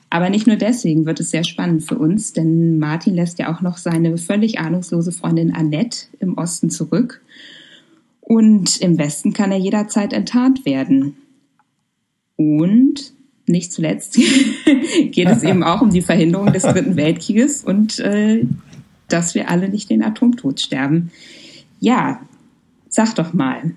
[0.09, 3.61] Aber nicht nur deswegen wird es sehr spannend für uns, denn Martin lässt ja auch
[3.61, 7.21] noch seine völlig ahnungslose Freundin Annette im Osten zurück.
[8.31, 11.17] Und im Westen kann er jederzeit enttarnt werden.
[12.35, 13.11] Und
[13.47, 14.19] nicht zuletzt
[15.11, 18.45] geht es eben auch um die Verhinderung des Dritten Weltkrieges und äh,
[19.07, 21.09] dass wir alle nicht den Atomtod sterben.
[21.79, 22.21] Ja,
[22.87, 23.71] sag doch mal.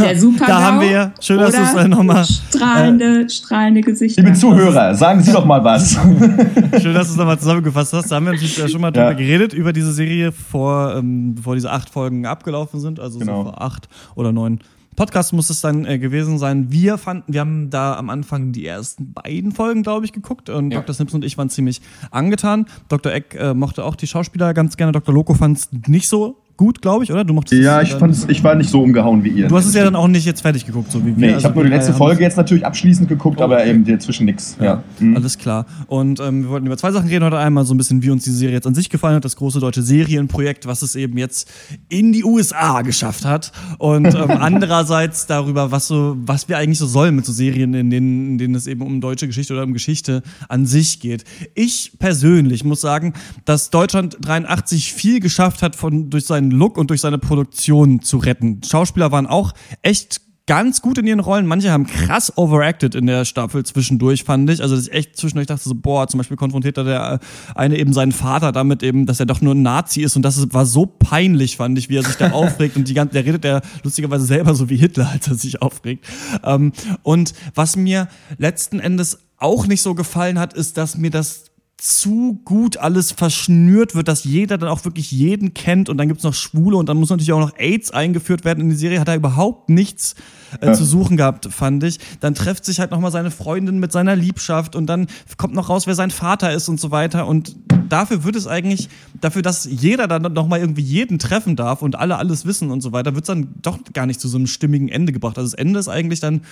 [0.00, 2.24] Der Super da haben wir, schön, dass du es äh, nochmal.
[2.24, 4.22] Strahlende, äh, strahlende Gesichter.
[4.22, 5.92] Liebe Zuhörer, sagen Sie doch mal was.
[6.82, 8.10] schön, dass du es nochmal zusammengefasst hast.
[8.10, 9.16] Da haben wir natürlich schon mal drüber ja.
[9.16, 13.44] geredet, über diese Serie, vor, ähm, bevor diese acht Folgen abgelaufen sind, also genau.
[13.44, 14.60] so vor acht oder neun
[14.96, 16.70] Podcast muss es dann äh, gewesen sein.
[16.70, 20.70] Wir fanden, wir haben da am Anfang die ersten beiden Folgen, glaube ich, geguckt und
[20.70, 20.80] ja.
[20.80, 20.94] Dr.
[20.94, 22.66] Simpson und ich waren ziemlich angetan.
[22.88, 23.10] Dr.
[23.12, 24.92] Eck äh, mochte auch die Schauspieler ganz gerne.
[24.92, 25.14] Dr.
[25.14, 27.24] Loco fand es nicht so gut, glaube ich, oder?
[27.24, 29.48] Du mochtest ja, ich, fand's, ich war nicht so umgehauen wie ihr.
[29.48, 31.16] Du hast es ja dann auch nicht jetzt fertig geguckt, so wie wir.
[31.16, 33.54] Nee, ich also habe nur die letzte Folge jetzt natürlich abschließend geguckt, oh, okay.
[33.54, 34.56] aber eben dazwischen nichts.
[34.60, 34.82] Ja, ja.
[35.00, 35.16] Mhm.
[35.16, 35.66] alles klar.
[35.88, 38.22] Und ähm, wir wollten über zwei Sachen reden heute einmal, so ein bisschen, wie uns
[38.22, 41.50] die Serie jetzt an sich gefallen hat, das große deutsche Serienprojekt, was es eben jetzt
[41.88, 43.50] in die USA geschafft hat.
[43.78, 47.90] Und ähm, andererseits darüber, was so, was wir eigentlich so sollen mit so Serien, in
[47.90, 51.24] denen, in denen es eben um deutsche Geschichte oder um Geschichte an sich geht.
[51.56, 53.14] Ich persönlich muss sagen,
[53.46, 58.18] dass Deutschland 83 viel geschafft hat von durch seinen Look und durch seine Produktion zu
[58.18, 58.60] retten.
[58.62, 61.46] Schauspieler waren auch echt ganz gut in ihren Rollen.
[61.46, 64.60] Manche haben krass overacted in der Staffel zwischendurch, fand ich.
[64.60, 67.20] Also, dass ich echt zwischendurch dachte so, boah, zum Beispiel konfrontiert da der
[67.54, 70.52] eine eben seinen Vater damit eben, dass er doch nur ein Nazi ist und das
[70.52, 73.44] war so peinlich, fand ich, wie er sich da aufregt und die ganze, der redet
[73.44, 76.06] ja lustigerweise selber so wie Hitler, als er sich aufregt.
[76.42, 76.72] Ähm,
[77.02, 81.51] und was mir letzten Endes auch nicht so gefallen hat, ist, dass mir das
[81.82, 86.22] zu gut alles verschnürt wird, dass jeder dann auch wirklich jeden kennt und dann gibt's
[86.22, 89.08] noch Schwule und dann muss natürlich auch noch AIDS eingeführt werden in die Serie, hat
[89.08, 90.14] er überhaupt nichts
[90.60, 90.74] äh, ja.
[90.74, 91.98] zu suchen gehabt, fand ich.
[92.20, 95.08] Dann trifft sich halt nochmal seine Freundin mit seiner Liebschaft und dann
[95.38, 97.56] kommt noch raus, wer sein Vater ist und so weiter und
[97.88, 98.88] dafür wird es eigentlich,
[99.20, 102.92] dafür, dass jeder dann nochmal irgendwie jeden treffen darf und alle alles wissen und so
[102.92, 105.36] weiter, wird's dann doch gar nicht zu so einem stimmigen Ende gebracht.
[105.36, 106.42] Also das Ende ist eigentlich dann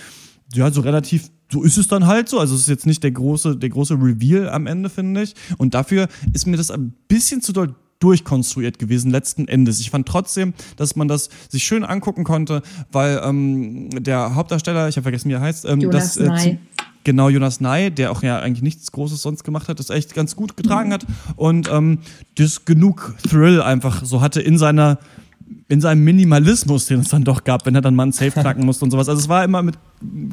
[0.53, 2.39] ja, so relativ, so ist es dann halt so.
[2.39, 5.35] Also es ist jetzt nicht der große, der große Reveal am Ende, finde ich.
[5.57, 9.79] Und dafür ist mir das ein bisschen zu doll durchkonstruiert gewesen letzten Endes.
[9.79, 14.97] Ich fand trotzdem, dass man das sich schön angucken konnte, weil ähm, der Hauptdarsteller, ich
[14.97, 16.57] habe vergessen, wie er heißt, ähm, Jonas das, äh,
[17.03, 20.35] genau Jonas Ney, der auch ja eigentlich nichts Großes sonst gemacht hat, das echt ganz
[20.35, 20.93] gut getragen mhm.
[20.93, 21.99] hat und ähm,
[22.35, 24.99] das genug Thrill einfach so hatte in seiner
[25.67, 28.65] in seinem Minimalismus, den es dann doch gab, wenn er dann mal einen Safe knacken
[28.65, 29.09] musste und sowas.
[29.09, 29.75] Also es war immer mit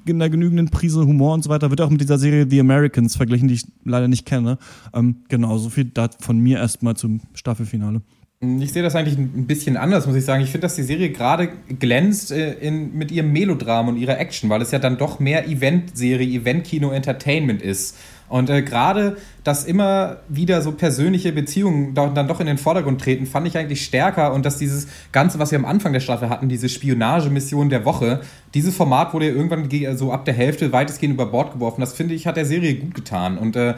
[0.09, 1.71] einer genügenden Prise Humor und so weiter.
[1.71, 4.59] Wird auch mit dieser Serie The Americans verglichen, die ich leider nicht kenne.
[4.95, 8.03] Ähm, genau, so viel da von mir erstmal zum Staffelfinale.
[8.41, 10.45] Ich sehe das eigentlich ein bisschen anders, muss ich sagen.
[10.45, 11.49] Ich finde, dass die Serie gerade
[11.81, 15.49] glänzt äh, in, mit ihrem Melodram und ihrer Action, weil es ja dann doch mehr
[15.49, 17.97] Event-Serie, Event-Kino, Entertainment ist.
[18.29, 23.27] Und äh, gerade, dass immer wieder so persönliche Beziehungen dann doch in den Vordergrund treten,
[23.27, 24.35] fand ich eigentlich stärker.
[24.35, 28.21] Und dass dieses Ganze, was wir am Anfang der Staffel hatten, diese Spionagemission der Woche,
[28.55, 31.81] dieses Format wurde ja irgendwann so ab der Hälfte weitestgehend über Bord geworfen.
[31.81, 33.39] Das finde ich, hat der Serie gut getan.
[33.39, 33.75] Und äh,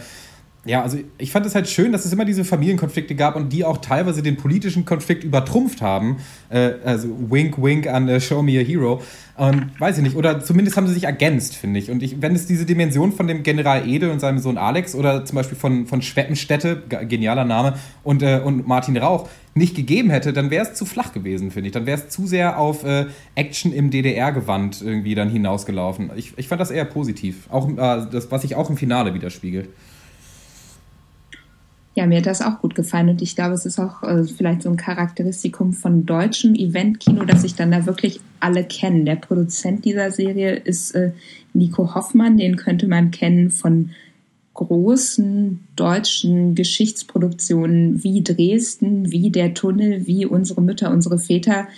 [0.67, 3.65] ja, also ich fand es halt schön, dass es immer diese Familienkonflikte gab und die
[3.65, 6.19] auch teilweise den politischen Konflikt übertrumpft haben.
[6.51, 9.01] Äh, also wink, wink an äh, Show Me a Hero.
[9.39, 11.91] Und weiß ich nicht, oder zumindest haben sie sich ergänzt, finde ich.
[11.91, 15.25] Und ich, wenn es diese Dimension von dem General Ede und seinem Sohn Alex oder
[15.25, 20.35] zum Beispiel von, von Schweppenstätte, genialer Name, und, äh, und Martin Rauch nicht gegeben hätte,
[20.35, 21.73] dann wäre es zu flach gewesen, finde ich.
[21.73, 26.11] Dann wäre es zu sehr auf äh, Action im DDR-Gewand irgendwie dann hinausgelaufen.
[26.17, 27.49] Ich, ich fand das eher positiv.
[27.49, 29.71] Auch äh, das, was sich auch im Finale widerspiegelt.
[32.01, 34.63] Ja, mir hat das auch gut gefallen und ich glaube, es ist auch äh, vielleicht
[34.63, 39.05] so ein Charakteristikum von deutschem Eventkino, dass sich dann da wirklich alle kennen.
[39.05, 41.13] Der Produzent dieser Serie ist äh,
[41.53, 43.91] Nico Hoffmann, den könnte man kennen von
[44.55, 51.69] großen deutschen Geschichtsproduktionen wie Dresden, wie Der Tunnel, wie Unsere Mütter, unsere Väter.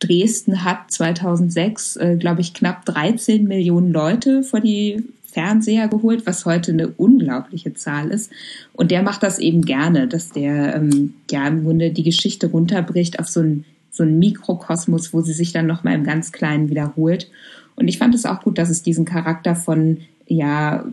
[0.00, 5.02] Dresden hat 2006, äh, glaube ich, knapp 13 Millionen Leute vor die
[5.32, 8.30] Fernseher geholt, was heute eine unglaubliche Zahl ist.
[8.72, 13.18] Und der macht das eben gerne, dass der ähm, ja im Grunde die Geschichte runterbricht
[13.18, 16.70] auf so ein so ein Mikrokosmos, wo sie sich dann noch mal im ganz Kleinen
[16.70, 17.30] wiederholt.
[17.76, 20.84] Und ich fand es auch gut, dass es diesen Charakter von ja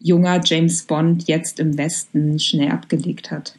[0.00, 3.56] junger James Bond jetzt im Westen schnell abgelegt hat.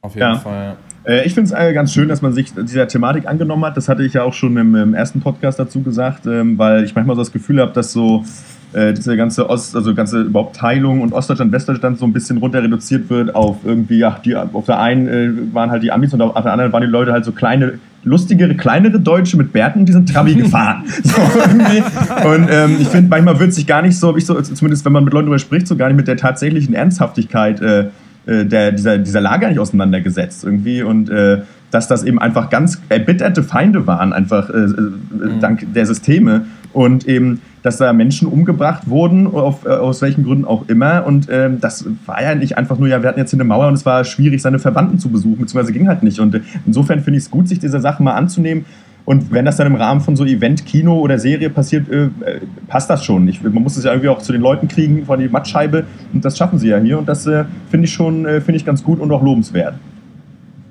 [0.00, 0.38] Auf jeden ja.
[0.38, 0.76] Fall.
[1.04, 3.76] Äh, ich finde es äh, ganz schön, dass man sich dieser Thematik angenommen hat.
[3.76, 6.94] Das hatte ich ja auch schon im, im ersten Podcast dazu gesagt, ähm, weil ich
[6.94, 8.24] manchmal so das Gefühl habe, dass so
[8.72, 12.62] äh, diese ganze Ost, also ganze überhaupt Teilung und Ostdeutschland, Westdeutschland so ein bisschen runter
[12.62, 16.20] reduziert wird auf irgendwie, ja, die, auf der einen äh, waren halt die Amis und
[16.20, 19.92] auf der anderen waren die Leute halt so kleine lustigere, kleinere Deutsche mit Bärten, die
[19.92, 20.84] sind Trabi gefahren.
[21.02, 21.82] So, irgendwie.
[22.26, 25.04] und ähm, ich finde, manchmal wird sich gar nicht so, ich so, zumindest wenn man
[25.04, 27.86] mit Leuten darüber spricht, so gar nicht mit der tatsächlichen Ernsthaftigkeit äh,
[28.26, 30.82] äh der, dieser, dieser Lage nicht auseinandergesetzt irgendwie.
[30.82, 35.40] Und äh, dass das eben einfach ganz erbitterte Feinde waren, einfach äh, mhm.
[35.40, 36.46] dank der Systeme.
[36.72, 41.04] Und eben dass da Menschen umgebracht wurden, auf, äh, aus welchen Gründen auch immer.
[41.06, 43.68] Und ähm, das war ja nicht einfach nur, ja, wir hatten jetzt hier eine Mauer
[43.68, 46.20] und es war schwierig, seine Verwandten zu besuchen, beziehungsweise ging halt nicht.
[46.20, 48.64] Und äh, insofern finde ich es gut, sich dieser Sache mal anzunehmen.
[49.04, 52.10] Und wenn das dann im Rahmen von so Event, Kino oder Serie passiert, äh, äh,
[52.66, 53.26] passt das schon.
[53.26, 55.84] Ich, man muss es ja irgendwie auch zu den Leuten kriegen, vor die Mattscheibe.
[56.12, 56.98] Und das schaffen sie ja hier.
[56.98, 59.74] Und das äh, finde ich schon äh, finde ich ganz gut und auch lobenswert.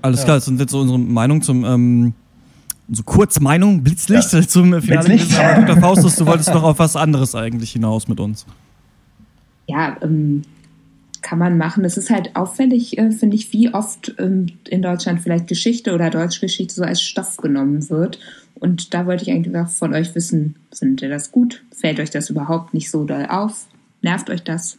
[0.04, 0.26] Alles ja.
[0.26, 2.14] klar, das sind jetzt so unsere Meinung zum ähm,
[2.90, 4.42] so kurz Meinung, Blitzlicht ja.
[4.48, 5.10] zum Finale.
[5.10, 5.40] Blitzlicht.
[5.40, 5.78] Aber Dr.
[5.82, 8.46] Faustus, du wolltest doch auf was anderes eigentlich hinaus mit uns.
[9.68, 10.44] Ja, ähm,
[11.22, 11.84] kann man machen.
[11.84, 16.10] Es ist halt auffällig, äh, finde ich, wie oft ähm, in Deutschland vielleicht Geschichte oder
[16.10, 18.20] Deutschgeschichte so als Stoff genommen wird.
[18.56, 21.64] Und da wollte ich eigentlich von euch wissen, findet ihr das gut?
[21.76, 23.68] Fällt euch das überhaupt nicht so doll auf?
[24.02, 24.78] Nervt euch das?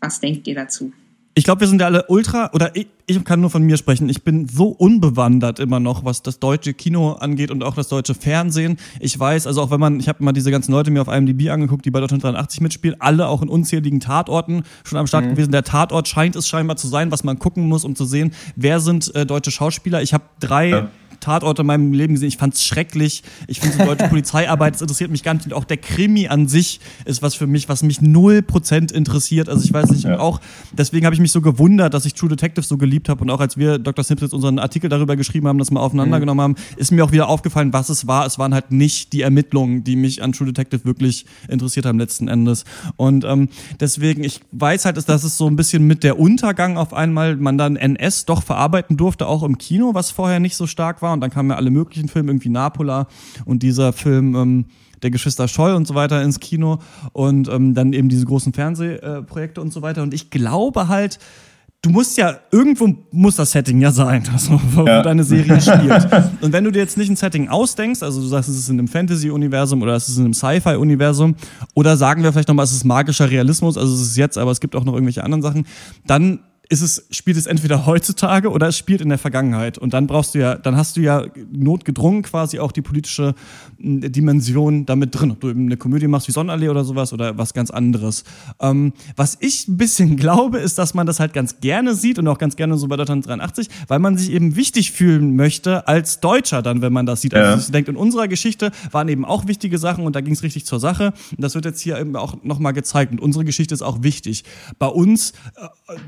[0.00, 0.92] Was denkt ihr dazu?
[1.34, 4.08] Ich glaube, wir sind ja alle ultra, oder ich, ich kann nur von mir sprechen,
[4.10, 8.14] ich bin so unbewandert immer noch, was das deutsche Kino angeht und auch das deutsche
[8.14, 8.76] Fernsehen.
[9.00, 11.48] Ich weiß, also auch wenn man, ich habe mal diese ganzen Leute mir auf IMDb
[11.48, 15.30] angeguckt, die bei Deutschland 83 mitspielen, alle auch in unzähligen Tatorten schon am Start mhm.
[15.30, 15.52] gewesen.
[15.52, 18.80] Der Tatort scheint es scheinbar zu sein, was man gucken muss, um zu sehen, wer
[18.80, 20.02] sind äh, deutsche Schauspieler.
[20.02, 20.88] Ich habe drei ja.
[21.22, 22.28] Tatorte in meinem Leben gesehen.
[22.28, 23.22] Ich fand es schrecklich.
[23.46, 25.46] Ich finde die deutsche Polizeiarbeit, das interessiert mich gar nicht.
[25.46, 29.48] Und auch der Krimi an sich ist was für mich, was mich null Prozent interessiert.
[29.48, 30.18] Also ich weiß nicht, ja.
[30.18, 30.40] auch
[30.72, 33.22] deswegen habe ich mich so gewundert, dass ich True Detective so geliebt habe.
[33.22, 34.04] Und auch als wir Dr.
[34.04, 36.22] Simpsons unseren Artikel darüber geschrieben haben, das mal aufeinander mhm.
[36.22, 38.26] genommen haben, ist mir auch wieder aufgefallen, was es war.
[38.26, 42.28] Es waren halt nicht die Ermittlungen, die mich an True Detective wirklich interessiert haben letzten
[42.28, 42.64] Endes.
[42.96, 43.48] Und ähm,
[43.80, 47.58] deswegen, ich weiß halt, dass es so ein bisschen mit der Untergang auf einmal man
[47.58, 51.20] dann NS doch verarbeiten durfte, auch im Kino, was vorher nicht so stark war und
[51.20, 53.06] dann kamen ja alle möglichen Filme, irgendwie Napola
[53.44, 54.64] und dieser Film ähm,
[55.02, 56.78] der Geschwister Scholl und so weiter ins Kino
[57.12, 60.02] und ähm, dann eben diese großen Fernsehprojekte und so weiter.
[60.02, 61.18] Und ich glaube halt,
[61.82, 65.02] du musst ja, irgendwo muss das Setting ja sein, also, wo ja.
[65.02, 66.08] deine Serie spielt.
[66.40, 68.78] Und wenn du dir jetzt nicht ein Setting ausdenkst, also du sagst, es ist in
[68.78, 71.34] einem Fantasy-Universum oder es ist in einem Sci-Fi-Universum
[71.74, 74.60] oder sagen wir vielleicht nochmal, es ist magischer Realismus, also es ist jetzt, aber es
[74.60, 75.66] gibt auch noch irgendwelche anderen Sachen,
[76.06, 76.40] dann
[76.72, 79.76] ist es, spielt es entweder heutzutage oder es spielt in der Vergangenheit.
[79.76, 83.34] Und dann brauchst du ja, dann hast du ja notgedrungen quasi auch die politische
[83.78, 85.32] Dimension damit drin.
[85.32, 88.24] Ob du eben eine Komödie machst wie Sonnenallee oder sowas oder was ganz anderes.
[88.58, 92.26] Ähm, was ich ein bisschen glaube, ist, dass man das halt ganz gerne sieht und
[92.26, 96.20] auch ganz gerne so bei Deutschland 83, weil man sich eben wichtig fühlen möchte als
[96.20, 97.34] Deutscher dann, wenn man das sieht.
[97.34, 97.70] Also ja.
[97.70, 100.80] denkt, in unserer Geschichte waren eben auch wichtige Sachen und da ging es richtig zur
[100.80, 101.12] Sache.
[101.32, 103.12] Und das wird jetzt hier eben auch nochmal gezeigt.
[103.12, 104.44] Und unsere Geschichte ist auch wichtig.
[104.78, 105.98] Bei uns, äh,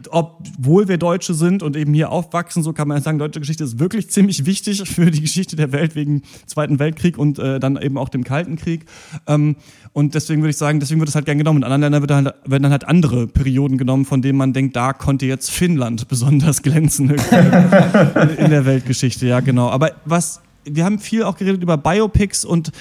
[0.59, 3.79] obwohl wir Deutsche sind und eben hier aufwachsen, so kann man sagen, deutsche Geschichte ist
[3.79, 7.99] wirklich ziemlich wichtig für die Geschichte der Welt wegen Zweiten Weltkrieg und äh, dann eben
[7.99, 8.87] auch dem Kalten Krieg.
[9.27, 9.57] Ähm,
[9.93, 11.59] und deswegen würde ich sagen, deswegen wird es halt gern genommen.
[11.59, 14.77] In anderen Ländern wird halt, werden dann halt andere Perioden genommen, von denen man denkt,
[14.77, 19.27] da konnte jetzt Finnland besonders glänzen in der Weltgeschichte.
[19.27, 19.69] Ja, genau.
[19.69, 22.73] Aber was, wir haben viel auch geredet über Biopics und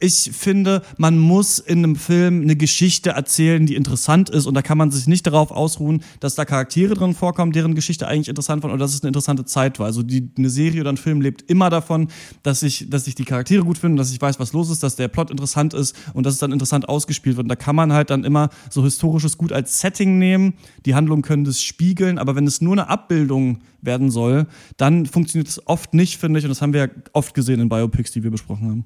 [0.00, 4.62] ich finde, man muss in einem Film eine Geschichte erzählen, die interessant ist und da
[4.62, 8.62] kann man sich nicht darauf ausruhen, dass da Charaktere drin vorkommen, deren Geschichte eigentlich interessant
[8.62, 9.86] war oder dass es eine interessante Zeit war.
[9.86, 12.08] Also die, eine Serie oder ein Film lebt immer davon,
[12.42, 14.96] dass ich, dass ich die Charaktere gut finde, dass ich weiß, was los ist, dass
[14.96, 17.44] der Plot interessant ist und dass es dann interessant ausgespielt wird.
[17.44, 20.54] Und da kann man halt dann immer so historisches Gut als Setting nehmen.
[20.86, 24.46] Die Handlungen können das spiegeln, aber wenn es nur eine Abbildung werden soll,
[24.76, 26.44] dann funktioniert es oft nicht, finde ich.
[26.44, 28.84] Und das haben wir ja oft gesehen in Biopics, die wir besprochen haben.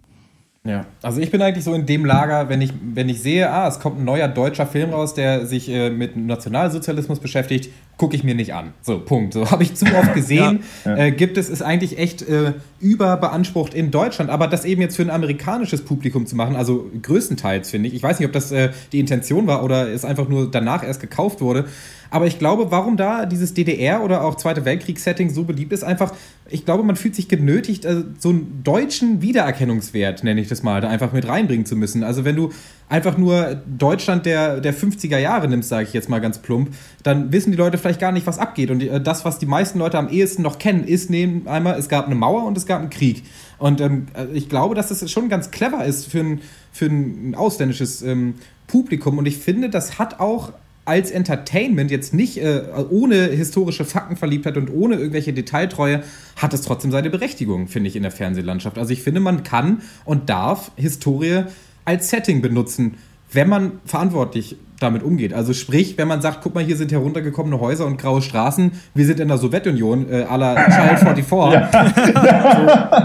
[0.64, 3.66] Ja, also ich bin eigentlich so in dem Lager, wenn ich, wenn ich sehe, ah,
[3.66, 8.24] es kommt ein neuer deutscher Film raus, der sich äh, mit Nationalsozialismus beschäftigt, gucke ich
[8.24, 8.72] mir nicht an.
[8.82, 9.32] So, Punkt.
[9.32, 10.60] So habe ich zu oft gesehen.
[10.84, 11.04] ja, ja.
[11.04, 15.02] Äh, gibt es, ist eigentlich echt äh, überbeansprucht in Deutschland, aber das eben jetzt für
[15.02, 17.94] ein amerikanisches Publikum zu machen, also größtenteils finde ich.
[17.94, 21.00] Ich weiß nicht, ob das äh, die Intention war oder es einfach nur danach erst
[21.00, 21.66] gekauft wurde.
[22.12, 26.12] Aber ich glaube, warum da dieses DDR oder auch Zweite Weltkriegs-Setting so beliebt ist, einfach,
[26.50, 30.82] ich glaube, man fühlt sich genötigt, also so einen deutschen Wiedererkennungswert, nenne ich das mal,
[30.82, 32.04] da einfach mit reinbringen zu müssen.
[32.04, 32.50] Also wenn du
[32.92, 37.32] einfach nur Deutschland der, der 50er Jahre nimmst, sage ich jetzt mal ganz plump, dann
[37.32, 38.70] wissen die Leute vielleicht gar nicht, was abgeht.
[38.70, 41.88] Und äh, das, was die meisten Leute am ehesten noch kennen, ist neben einmal, es
[41.88, 43.22] gab eine Mauer und es gab einen Krieg.
[43.56, 46.40] Und ähm, äh, ich glaube, dass das schon ganz clever ist für ein,
[46.70, 48.34] für ein ausländisches ähm,
[48.66, 49.16] Publikum.
[49.16, 50.52] Und ich finde, das hat auch
[50.84, 56.02] als Entertainment jetzt nicht äh, ohne historische Faktenverliebtheit und ohne irgendwelche Detailtreue
[56.36, 58.76] hat es trotzdem seine Berechtigung, finde ich, in der Fernsehlandschaft.
[58.76, 61.44] Also ich finde, man kann und darf Historie
[61.84, 62.96] als Setting benutzen,
[63.32, 65.32] wenn man verantwortlich damit umgeht.
[65.32, 69.06] Also sprich, wenn man sagt, guck mal, hier sind heruntergekommene Häuser und graue Straßen, wir
[69.06, 71.52] sind in der Sowjetunion, äh, à la Child 44.
[71.52, 71.70] Ja.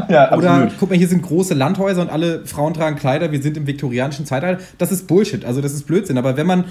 [0.07, 0.13] so.
[0.13, 3.57] ja, Oder guck mal, hier sind große Landhäuser und alle Frauen tragen Kleider, wir sind
[3.57, 4.61] im viktorianischen Zeitalter.
[4.77, 6.17] Das ist Bullshit, also das ist Blödsinn.
[6.17, 6.65] Aber wenn man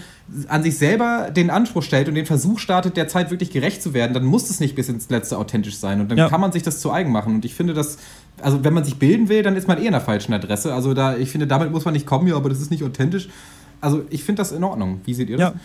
[0.48, 3.94] an sich selber den Anspruch stellt und den Versuch startet, der Zeit wirklich gerecht zu
[3.94, 6.00] werden, dann muss es nicht bis ins Letzte authentisch sein.
[6.00, 6.28] Und dann ja.
[6.28, 7.34] kann man sich das zu eigen machen.
[7.34, 7.98] Und ich finde, dass
[8.42, 10.74] also wenn man sich bilden will, dann ist man eh an der falschen Adresse.
[10.74, 13.28] Also da, ich finde, damit muss man nicht kommen, ja, aber das ist nicht authentisch
[13.81, 15.01] also ich finde das in Ordnung.
[15.05, 15.55] Wie seht ihr das?
[15.55, 15.61] Ja.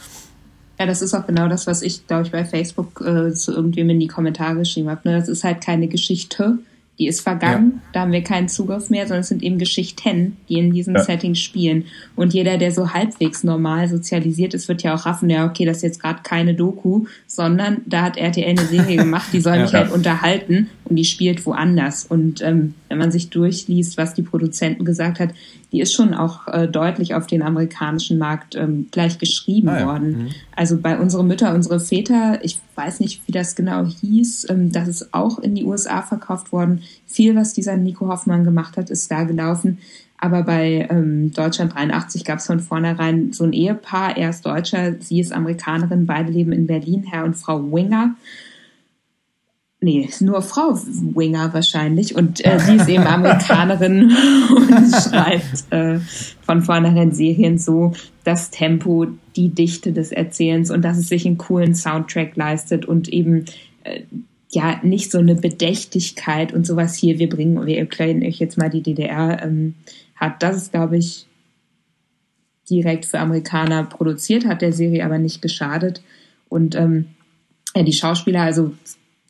[0.80, 3.92] Ja, das ist auch genau das, was ich, glaube ich, bei Facebook äh, zu irgendwem
[3.92, 5.08] in die Kommentare geschrieben habe.
[5.08, 5.20] Ne?
[5.20, 6.58] Das ist halt keine Geschichte,
[6.98, 7.82] die ist vergangen, ja.
[7.94, 11.04] da haben wir keinen Zugriff mehr, sondern es sind eben Geschichten, die in diesem ja.
[11.04, 11.86] Setting spielen.
[12.16, 15.78] Und jeder, der so halbwegs normal sozialisiert ist, wird ja auch raffen, ja, okay, das
[15.78, 19.72] ist jetzt gerade keine Doku, sondern da hat RTL eine Serie gemacht, die soll mich
[19.72, 19.80] ja.
[19.80, 22.04] halt unterhalten und die spielt woanders.
[22.04, 25.30] Und ähm, wenn man sich durchliest, was die Produzenten gesagt hat,
[25.72, 30.10] die ist schon auch äh, deutlich auf den amerikanischen Markt ähm, gleich geschrieben ah, worden.
[30.10, 30.28] Mhm.
[30.54, 34.90] Also bei unsere Mütter, unsere Väter, ich weiß nicht, wie das genau hieß, ähm, das
[34.90, 36.82] ist auch in die USA verkauft worden.
[37.08, 39.78] Viel, was dieser Nico Hoffmann gemacht hat, ist da gelaufen.
[40.18, 44.18] Aber bei ähm, Deutschland 83 gab es von vornherein so ein Ehepaar.
[44.18, 46.06] Er ist Deutscher, sie ist Amerikanerin.
[46.06, 48.16] Beide leben in Berlin, Herr und Frau Winger
[49.82, 54.12] nee, nur Frau Winger wahrscheinlich und äh, sie ist eben Amerikanerin
[54.56, 56.00] und schreibt äh,
[56.42, 61.40] von vornherein Serien so das Tempo, die Dichte des Erzählens und dass es sich einen
[61.40, 63.46] coolen Soundtrack leistet und eben
[63.84, 64.02] äh,
[64.52, 68.70] ja nicht so eine Bedächtigkeit und sowas hier, wir bringen, wir erklären euch jetzt mal
[68.70, 69.76] die DDR ähm,
[70.16, 70.44] hat.
[70.44, 71.26] Das ist, glaube ich,
[72.70, 76.04] direkt für Amerikaner produziert, hat der Serie aber nicht geschadet.
[76.50, 77.08] Und ähm,
[77.76, 78.74] ja, die Schauspieler, also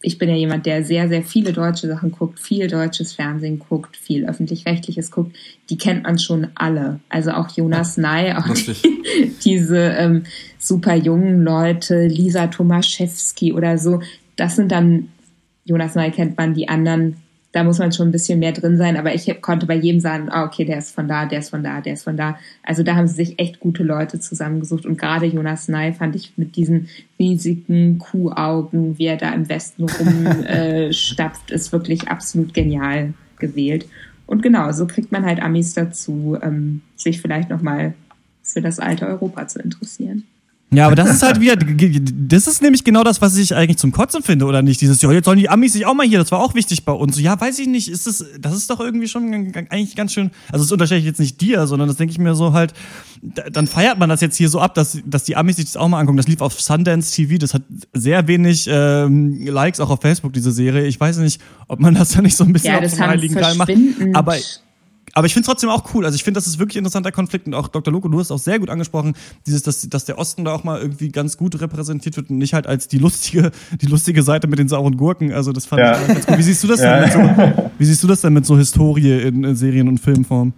[0.02, 3.96] ich bin ja jemand, der sehr, sehr viele deutsche Sachen guckt, viel deutsches Fernsehen guckt,
[3.96, 5.36] viel öffentlich-rechtliches guckt.
[5.70, 7.00] Die kennt man schon alle.
[7.10, 10.24] Also auch Jonas Ney, auch die, diese ähm,
[10.58, 14.02] super jungen Leute, Lisa Tomaszewski oder so.
[14.36, 15.10] Das sind dann,
[15.66, 17.18] Jonas Ney kennt man, die anderen
[17.52, 20.30] da muss man schon ein bisschen mehr drin sein, aber ich konnte bei jedem sagen,
[20.30, 22.38] ah, okay, der ist von da, der ist von da, der ist von da.
[22.64, 26.34] Also da haben sie sich echt gute Leute zusammengesucht und gerade Jonas Ney fand ich
[26.38, 26.88] mit diesen
[27.20, 33.86] riesigen Kuhaugen, wie er da im Westen rumstapft, äh, ist wirklich absolut genial gewählt.
[34.28, 37.96] Und genau, so kriegt man halt Amis dazu, ähm, sich vielleicht nochmal
[38.44, 40.24] für das alte Europa zu interessieren.
[40.74, 43.92] Ja, aber das ist halt wieder, das ist nämlich genau das, was ich eigentlich zum
[43.92, 44.80] Kotzen finde, oder nicht?
[44.80, 46.94] Dieses, ja, jetzt sollen die Amis sich auch mal hier, das war auch wichtig bei
[46.94, 47.20] uns.
[47.20, 50.64] Ja, weiß ich nicht, ist das, das ist doch irgendwie schon eigentlich ganz schön, also
[50.64, 52.74] das unterstelle ich jetzt nicht dir, sondern das denke ich mir so halt,
[53.22, 55.90] dann feiert man das jetzt hier so ab, dass, dass die Amis sich das auch
[55.90, 56.18] mal angucken.
[56.18, 60.54] Das lief auf Sundance TV, das hat sehr wenig ähm, Likes auch auf Facebook, diese
[60.54, 60.86] Serie.
[60.88, 63.36] Ich weiß nicht, ob man das da nicht so ein bisschen ja, auf so Heiligen
[63.36, 63.72] Geil macht.
[64.14, 64.38] Aber
[65.14, 66.06] aber ich finde es trotzdem auch cool.
[66.06, 67.92] Also ich finde, das ist wirklich ein interessanter Konflikt und auch Dr.
[67.94, 69.14] Loco, du hast auch sehr gut angesprochen,
[69.46, 72.54] dieses, dass, dass der Osten da auch mal irgendwie ganz gut repräsentiert wird und nicht
[72.54, 73.52] halt als die lustige,
[73.82, 75.34] die lustige Seite mit den sauren Gurken.
[75.34, 76.00] Also das fand ja.
[76.00, 76.38] ich ganz gut.
[76.38, 77.00] Wie siehst du das ja.
[77.02, 77.12] denn?
[77.12, 80.54] So, wie siehst du das denn mit so Historie in, in Serien und Filmform?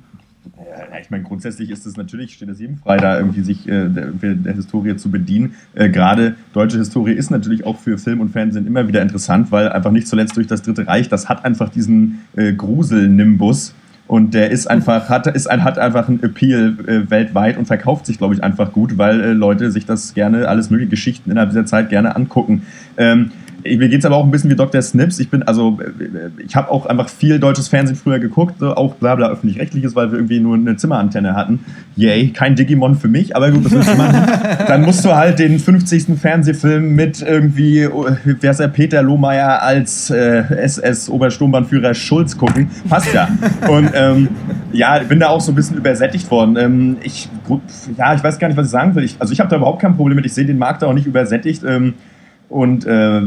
[0.94, 3.90] Ja, ich meine, grundsätzlich ist es natürlich, steht es jedem frei, da irgendwie sich äh,
[3.90, 5.56] der, der, Historie zu bedienen.
[5.74, 9.70] Äh, Gerade deutsche Historie ist natürlich auch für Film und Fernsehen immer wieder interessant, weil
[9.70, 13.74] einfach nicht zuletzt durch das Dritte Reich, das hat einfach diesen äh, Grusel-Nimbus
[14.08, 18.06] und der ist einfach, hat, ist ein, hat einfach einen Appeal äh, weltweit und verkauft
[18.06, 21.52] sich, glaube ich, einfach gut, weil äh, Leute sich das gerne, alles mögliche Geschichten innerhalb
[21.52, 22.64] dieser Zeit gerne angucken.
[22.98, 23.32] Ähm,
[23.64, 24.82] mir geht es aber auch ein bisschen wie Dr.
[24.82, 25.20] Snips.
[25.20, 25.80] Ich bin, also,
[26.46, 30.12] ich habe auch einfach viel deutsches Fernsehen früher geguckt, so auch bla bla öffentlich-rechtliches, weil
[30.12, 31.60] wir irgendwie nur eine Zimmerantenne hatten.
[31.96, 34.28] Yay, kein Digimon für mich, aber gut, das willst du machen.
[34.68, 36.20] Dann musst du halt den 50.
[36.20, 37.88] Fernsehfilm mit irgendwie,
[38.24, 42.70] wer ist der, Peter Lohmeier als äh, SS-Obersturmbannführer Schulz gucken.
[42.90, 43.30] Passt ja.
[43.70, 44.30] Und ähm,
[44.72, 46.58] ja, bin da auch so ein bisschen übersättigt worden.
[46.58, 47.30] Ähm, ich,
[47.98, 49.04] ja, ich weiß gar nicht, was ich sagen will.
[49.04, 50.26] Ich, also ich habe da überhaupt kein Problem mit.
[50.26, 51.64] Ich sehe den Markt da auch nicht übersättigt.
[51.64, 51.94] Ähm,
[52.54, 53.22] und äh,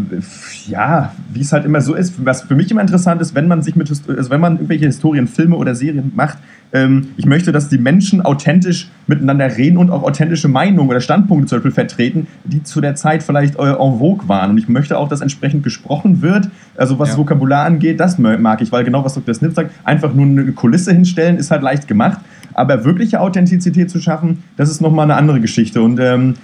[0.68, 3.60] ja, wie es halt immer so ist, was für mich immer interessant ist, wenn man
[3.60, 6.38] sich mit, also wenn man irgendwelche Historienfilme oder Serien macht,
[6.72, 11.48] ähm, ich möchte, dass die Menschen authentisch miteinander reden und auch authentische Meinungen oder Standpunkte
[11.48, 14.50] zum Beispiel vertreten, die zu der Zeit vielleicht äh, en vogue waren.
[14.52, 17.16] Und ich möchte auch, dass entsprechend gesprochen wird, also was ja.
[17.16, 19.34] Vokabular angeht, das mag ich, weil genau was Dr.
[19.34, 22.20] Snip sagt, einfach nur eine Kulisse hinstellen, ist halt leicht gemacht.
[22.54, 25.82] Aber wirkliche Authentizität zu schaffen, das ist nochmal eine andere Geschichte.
[25.82, 26.36] Und ähm, äh,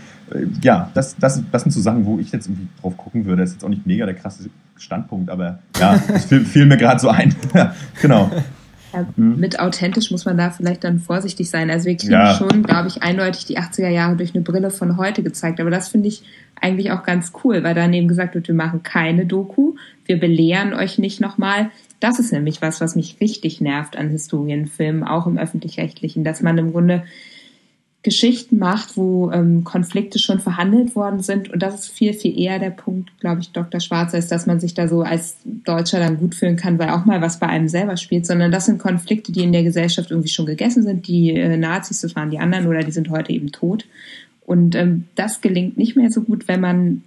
[0.62, 3.42] ja, das, das, das sind so Sachen, wo ich jetzt irgendwie drauf gucken würde.
[3.42, 6.76] Das ist jetzt auch nicht mega der krasse Standpunkt, aber ja, das fiel, fiel mir
[6.76, 7.34] gerade so ein.
[8.00, 8.30] genau.
[8.92, 9.38] Ja, mhm.
[9.38, 11.70] mit authentisch muss man da vielleicht dann vorsichtig sein.
[11.70, 12.34] Also wir kriegen ja.
[12.34, 15.60] schon, glaube ich, eindeutig die 80er Jahre durch eine Brille von heute gezeigt.
[15.60, 16.22] Aber das finde ich
[16.60, 19.74] eigentlich auch ganz cool, weil daneben gesagt wird, wir machen keine Doku,
[20.06, 21.70] wir belehren euch nicht nochmal.
[22.00, 26.58] Das ist nämlich was, was mich richtig nervt an Historienfilmen, auch im öffentlich-rechtlichen, dass man
[26.58, 27.04] im Grunde
[28.03, 31.50] Geschichten macht, wo ähm, Konflikte schon verhandelt worden sind.
[31.50, 33.80] Und das ist viel, viel eher der Punkt, glaube ich, Dr.
[33.80, 37.05] Schwarzer, ist, dass man sich da so als Deutscher dann gut fühlen kann, weil auch
[37.05, 40.30] mal was bei einem selber spielt, sondern das sind Konflikte, die in der Gesellschaft irgendwie
[40.30, 41.07] schon gegessen sind.
[41.07, 43.86] Die äh, Nazis, das waren die anderen oder die sind heute eben tot.
[44.44, 47.03] Und ähm, das gelingt nicht mehr so gut, wenn man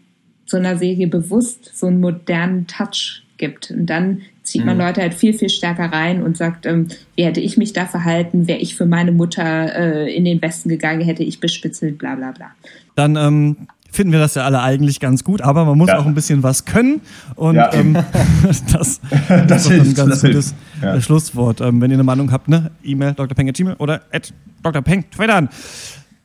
[0.45, 3.71] so einer Serie bewusst so einen modernen Touch gibt.
[3.71, 4.83] Und dann zieht man mhm.
[4.83, 8.47] Leute halt viel, viel stärker rein und sagt, ähm, wie hätte ich mich da verhalten,
[8.47, 12.31] wäre ich für meine Mutter äh, in den Westen gegangen, hätte ich bespitzelt, bla bla
[12.31, 12.51] bla.
[12.95, 15.97] Dann ähm, finden wir das ja alle eigentlich ganz gut, aber man muss ja.
[15.97, 17.01] auch ein bisschen was können
[17.35, 17.73] und ja.
[17.73, 17.97] ähm,
[18.43, 19.01] das, das,
[19.47, 21.01] das, ist hilft, ein ganz gutes ja.
[21.01, 21.61] Schlusswort.
[21.61, 24.33] Ähm, wenn ihr eine Meinung habt, ne, E-Mail drpeng.gmail oder at
[24.63, 25.49] drpeng, twittern.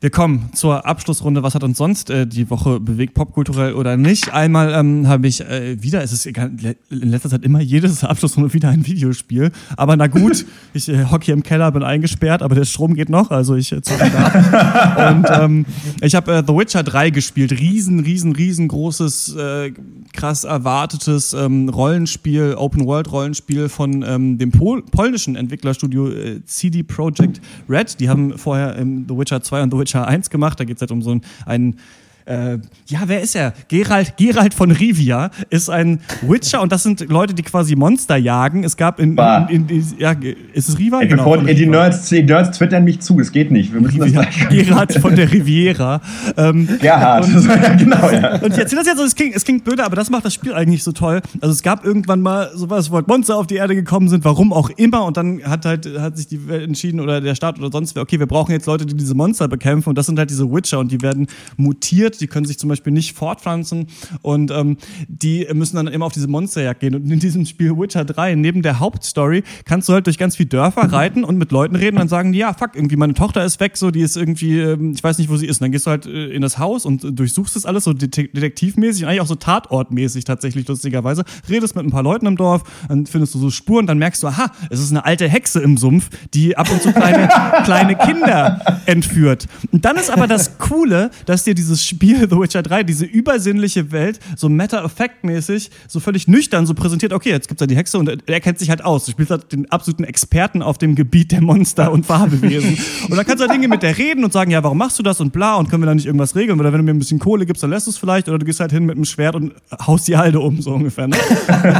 [0.01, 1.43] Wir kommen zur Abschlussrunde.
[1.43, 4.33] Was hat uns sonst äh, die Woche bewegt, popkulturell oder nicht?
[4.33, 8.69] Einmal ähm, habe ich äh, wieder, es ist in letzter Zeit immer jedes Abschlussrunde wieder
[8.69, 9.51] ein Videospiel.
[9.77, 10.43] Aber na gut,
[10.73, 13.71] ich äh, hocke hier im Keller, bin eingesperrt, aber der Strom geht noch, also ich
[13.73, 15.11] äh, zocke da.
[15.11, 15.65] Und ähm,
[16.01, 17.51] ich habe äh, The Witcher 3 gespielt.
[17.51, 19.71] Riesen, riesen, riesengroßes, äh,
[20.13, 27.39] krass erwartetes ähm, Rollenspiel, Open-World-Rollenspiel von ähm, dem Pol polnischen Entwicklerstudio äh, CD Projekt
[27.69, 27.99] Red.
[27.99, 30.59] Die haben vorher ähm, The Witcher 2 und The Witcher Witcher 1 gemacht.
[30.59, 31.79] Da geht es halt um so einen,
[32.25, 32.57] äh,
[32.87, 33.53] ja, wer ist er?
[33.67, 38.63] Gerald, Gerald von Rivia ist ein Witcher und das sind Leute, die quasi Monster jagen.
[38.63, 40.15] Es gab in, in, in, in ja,
[40.53, 41.01] ist es Riva?
[41.01, 43.73] Ey, genau, bevor, ey, die, Nerds, die Nerds twittern mich zu, es geht nicht.
[43.73, 46.01] Wir müssen Rivia, das Gerald von der Riviera.
[46.37, 48.35] Ähm, Gerhard, und, genau, ja.
[48.41, 50.33] Und ich erzähle das jetzt so, es klingt, es klingt blöde, aber das macht das
[50.33, 51.21] Spiel eigentlich so toll.
[51.41, 54.53] Also es gab irgendwann mal sowas, wo halt Monster auf die Erde gekommen sind, warum
[54.53, 57.69] auch immer, und dann hat halt, hat sich die Welt entschieden oder der Staat oder
[57.71, 60.29] sonst wer, okay, wir brauchen jetzt Leute, die diese Monster bekämpfen und das sind halt
[60.29, 63.87] diese Witcher und die werden mutiert, die können sich zum Beispiel nicht fortpflanzen
[64.21, 66.95] und ähm, die müssen dann immer auf diese Monsterjagd gehen.
[66.95, 70.49] Und in diesem Spiel Witcher 3, neben der Hauptstory, kannst du halt durch ganz viele
[70.49, 73.59] Dörfer reiten und mit Leuten reden und dann sagen, ja, fuck, irgendwie meine Tochter ist
[73.59, 75.57] weg, so, die ist irgendwie, ähm, ich weiß nicht, wo sie ist.
[75.57, 79.05] Und dann gehst du halt äh, in das Haus und durchsuchst das alles so detektivmäßig
[79.05, 81.23] eigentlich auch so tatortmäßig tatsächlich, lustigerweise.
[81.49, 84.27] Redest mit ein paar Leuten im Dorf, dann findest du so Spuren, dann merkst du,
[84.27, 87.29] aha, es ist eine alte Hexe im Sumpf, die ab und zu kleine,
[87.63, 89.47] kleine Kinder entführt.
[89.71, 93.91] Und dann ist aber das Coole, dass dir dieses Spiel The Witcher 3 diese übersinnliche
[93.91, 98.09] Welt so matter-of-fact-mäßig, so völlig nüchtern so präsentiert, okay, jetzt gibt's da die Hexe und
[98.27, 99.05] er kennt sich halt aus.
[99.05, 102.75] Du spielst halt den absoluten Experten auf dem Gebiet der Monster und Fabelwesen.
[103.07, 105.03] und dann kannst du halt Dinge mit der reden und sagen, ja, warum machst du
[105.03, 106.59] das und bla und können wir da nicht irgendwas regeln?
[106.59, 108.47] Oder wenn du mir ein bisschen Kohle gibst, dann lässt du es vielleicht oder du
[108.47, 109.53] gehst halt hin mit einem Schwert und
[109.85, 111.07] haust die Halde um, so ungefähr.
[111.07, 111.17] Ne?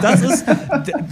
[0.03, 0.45] das ist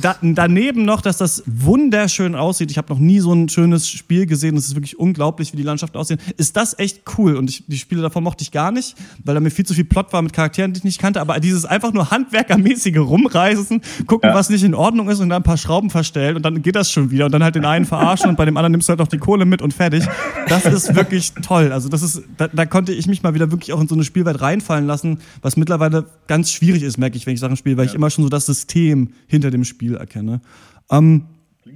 [0.04, 2.70] da, daneben noch, dass das wunderschön aussieht.
[2.70, 4.56] Ich habe noch nie so ein schönes Spiel gesehen.
[4.56, 6.20] Es ist wirklich unglaublich, wie die Landschaften aussehen.
[6.38, 7.38] Ist das echt cool?
[7.38, 9.86] Und ich, die Spiele davon mochte ich gar nicht, weil da mir viel zu viel
[9.86, 14.30] Plot war mit Charakteren, die ich nicht kannte, aber dieses einfach nur handwerkermäßige Rumreißen, gucken,
[14.30, 14.36] ja.
[14.36, 16.92] was nicht in Ordnung ist und dann ein paar Schrauben verstellen und dann geht das
[16.92, 19.02] schon wieder und dann halt den einen verarschen und bei dem anderen nimmst du halt
[19.02, 20.06] auch die Kohle mit und fertig.
[20.48, 21.72] Das ist wirklich toll.
[21.72, 24.04] Also das ist, da, da konnte ich mich mal wieder wirklich auch in so eine
[24.04, 27.86] Spielwelt reinfallen lassen, was mittlerweile ganz schwierig ist, merke ich, wenn ich Sachen spiele, weil
[27.86, 27.92] ja.
[27.92, 30.42] ich immer schon so das System hinter dem Spiel erkenne.
[30.90, 31.24] Ähm,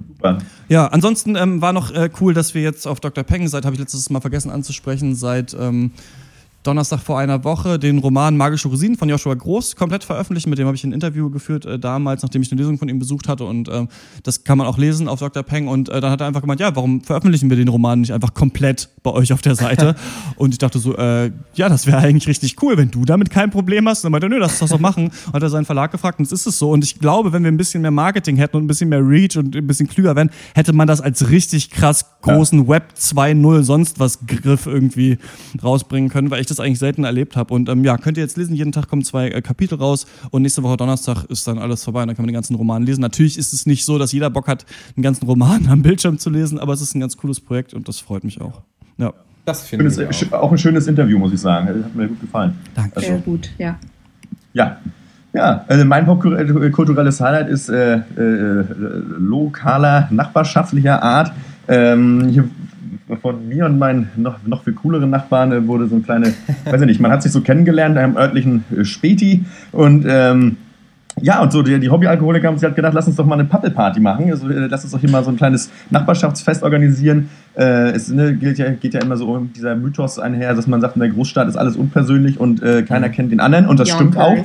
[0.08, 0.38] Super.
[0.68, 3.24] Ja, ansonsten ähm, war noch äh, cool, dass wir jetzt auf Dr.
[3.24, 5.92] Peng seit, habe ich letztes Mal vergessen anzusprechen, seit ähm,
[6.64, 10.46] Donnerstag vor einer Woche den Roman Magische Rosinen von Joshua Groß komplett veröffentlicht.
[10.46, 12.98] Mit dem habe ich ein Interview geführt äh, damals, nachdem ich eine Lesung von ihm
[12.98, 13.44] besucht hatte.
[13.44, 13.86] Und äh,
[14.22, 15.42] das kann man auch lesen auf Dr.
[15.42, 15.68] Peng.
[15.68, 18.32] Und äh, dann hat er einfach gemeint, ja, warum veröffentlichen wir den Roman nicht einfach
[18.32, 19.94] komplett bei euch auf der Seite?
[20.36, 23.50] und ich dachte so, äh, ja, das wäre eigentlich richtig cool, wenn du damit kein
[23.50, 23.98] Problem hast.
[23.98, 25.10] Und dann meinte er, nö, lass das doch machen.
[25.26, 26.70] Und hat er seinen Verlag gefragt und es ist es so.
[26.70, 29.36] Und ich glaube, wenn wir ein bisschen mehr Marketing hätten und ein bisschen mehr Reach
[29.36, 32.68] und ein bisschen klüger wären, hätte man das als richtig krass großen ja.
[32.68, 35.18] Web 2.0 sonst was Griff irgendwie
[35.62, 37.52] rausbringen können, weil ich das eigentlich selten erlebt habe.
[37.54, 40.42] Und ähm, ja, könnt ihr jetzt lesen, jeden Tag kommen zwei äh, Kapitel raus und
[40.42, 43.00] nächste Woche Donnerstag ist dann alles vorbei und dann kann man den ganzen Roman lesen.
[43.00, 44.64] Natürlich ist es nicht so, dass jeder Bock hat,
[44.96, 47.88] einen ganzen Roman am Bildschirm zu lesen, aber es ist ein ganz cooles Projekt und
[47.88, 48.62] das freut mich auch.
[48.98, 49.12] Ja.
[49.44, 50.42] Das finde ich auch.
[50.42, 50.52] auch.
[50.52, 51.68] ein schönes Interview, muss ich sagen.
[51.68, 52.58] Hat mir gut gefallen.
[52.74, 52.96] Danke.
[52.96, 53.78] Also, Sehr gut, ja.
[54.54, 54.78] Ja,
[55.34, 58.64] ja, also mein kulturelles Highlight ist äh, äh,
[59.18, 61.32] lokaler, nachbarschaftlicher Art.
[61.66, 62.48] Ähm, hier
[63.20, 66.34] von mir und meinen noch, noch viel cooleren Nachbarn äh, wurde so ein kleine,
[66.64, 70.56] weiß ich nicht, man hat sich so kennengelernt in einem örtlichen äh, Späti und ähm,
[71.20, 73.44] ja, und so die, die Hobbyalkoholiker haben sich halt gedacht, lass uns doch mal eine
[73.44, 74.30] Pappelparty machen.
[74.30, 77.30] Also, äh, lass uns doch hier mal so ein kleines Nachbarschaftsfest organisieren.
[77.56, 80.80] Äh, es ne, gilt ja, geht ja immer so um dieser Mythos einher, dass man
[80.80, 83.66] sagt, in der Großstadt ist alles unpersönlich und äh, keiner kennt den anderen.
[83.66, 84.36] Und das Young stimmt auch.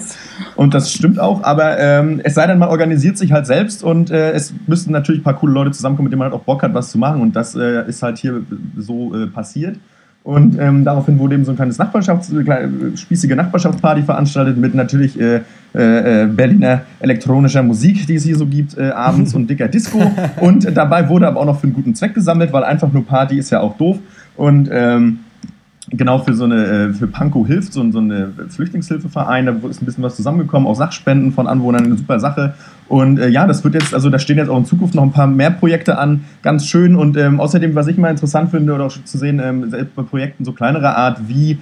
[0.55, 1.43] Und das stimmt auch.
[1.43, 5.21] Aber ähm, es sei denn, man organisiert sich halt selbst und äh, es müssten natürlich
[5.21, 7.21] ein paar coole Leute zusammenkommen, mit denen man halt auch Bock hat, was zu machen.
[7.21, 8.41] Und das äh, ist halt hier
[8.77, 9.77] so äh, passiert.
[10.29, 15.19] Und ähm, daraufhin wurde eben so ein kleines Nachbarschafts-, äh, spießige Nachbarschaftsparty veranstaltet mit natürlich
[15.19, 15.41] äh,
[15.73, 19.99] äh, äh, Berliner elektronischer Musik, die es hier so gibt, äh, abends und dicker Disco.
[20.39, 23.39] Und dabei wurde aber auch noch für einen guten Zweck gesammelt, weil einfach nur Party
[23.39, 23.97] ist ja auch doof.
[24.37, 25.21] Und ähm,
[25.89, 29.85] genau für so eine, äh, für Pankow hilft, so, so eine Flüchtlingshilfeverein, da ist ein
[29.85, 32.53] bisschen was zusammengekommen, auch Sachspenden von Anwohnern, eine super Sache.
[32.89, 35.11] Und äh, ja, das wird jetzt, also da stehen jetzt auch in Zukunft noch ein
[35.11, 36.95] paar mehr Projekte an, ganz schön.
[36.95, 40.01] Und ähm, außerdem, was ich mal interessant finde oder auch zu sehen, ähm, selbst bei
[40.01, 41.59] Projekten so kleinerer Art, wie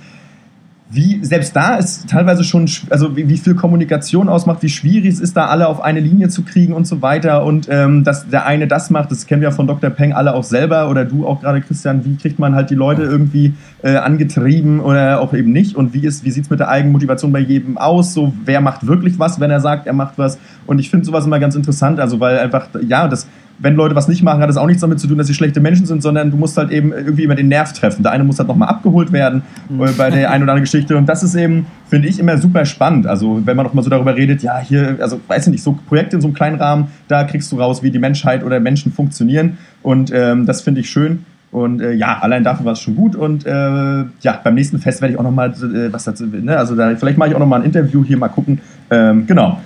[0.89, 5.19] wie selbst da ist teilweise schon, also wie, wie, viel Kommunikation ausmacht, wie schwierig es
[5.19, 7.43] ist, da alle auf eine Linie zu kriegen und so weiter.
[7.43, 9.89] Und ähm, dass der eine das macht, das kennen wir ja von Dr.
[9.89, 13.03] Peng alle auch selber oder du auch gerade, Christian, wie kriegt man halt die Leute
[13.03, 15.75] irgendwie äh, angetrieben oder auch eben nicht?
[15.75, 18.13] Und wie, ist, wie sieht es mit der Eigenmotivation bei jedem aus?
[18.13, 20.39] So, wer macht wirklich was, wenn er sagt, er macht was?
[20.65, 23.27] Und ich finde sowas immer ganz interessant, also weil einfach, ja, das
[23.59, 25.59] wenn Leute was nicht machen, hat das auch nichts damit zu tun, dass sie schlechte
[25.59, 28.03] Menschen sind, sondern du musst halt eben irgendwie immer den Nerv treffen.
[28.03, 29.83] Der eine muss halt nochmal abgeholt werden mhm.
[29.83, 30.95] Äh, bei der einen oder anderen Geschichte.
[30.95, 33.07] Und das ist eben, finde ich, immer super spannend.
[33.07, 35.77] Also, wenn man noch mal so darüber redet, ja, hier, also, weiß ich nicht, so
[35.87, 38.91] Projekte in so einem kleinen Rahmen, da kriegst du raus, wie die Menschheit oder Menschen
[38.91, 39.57] funktionieren.
[39.81, 41.25] Und ähm, das finde ich schön.
[41.51, 43.15] Und äh, ja, allein dafür war es schon gut.
[43.15, 46.57] Und äh, ja, beim nächsten Fest werde ich auch noch mal äh, was dazu, ne?
[46.57, 48.59] also da, vielleicht mache ich auch noch mal ein Interview hier, mal gucken.
[48.91, 49.59] Ähm, genau,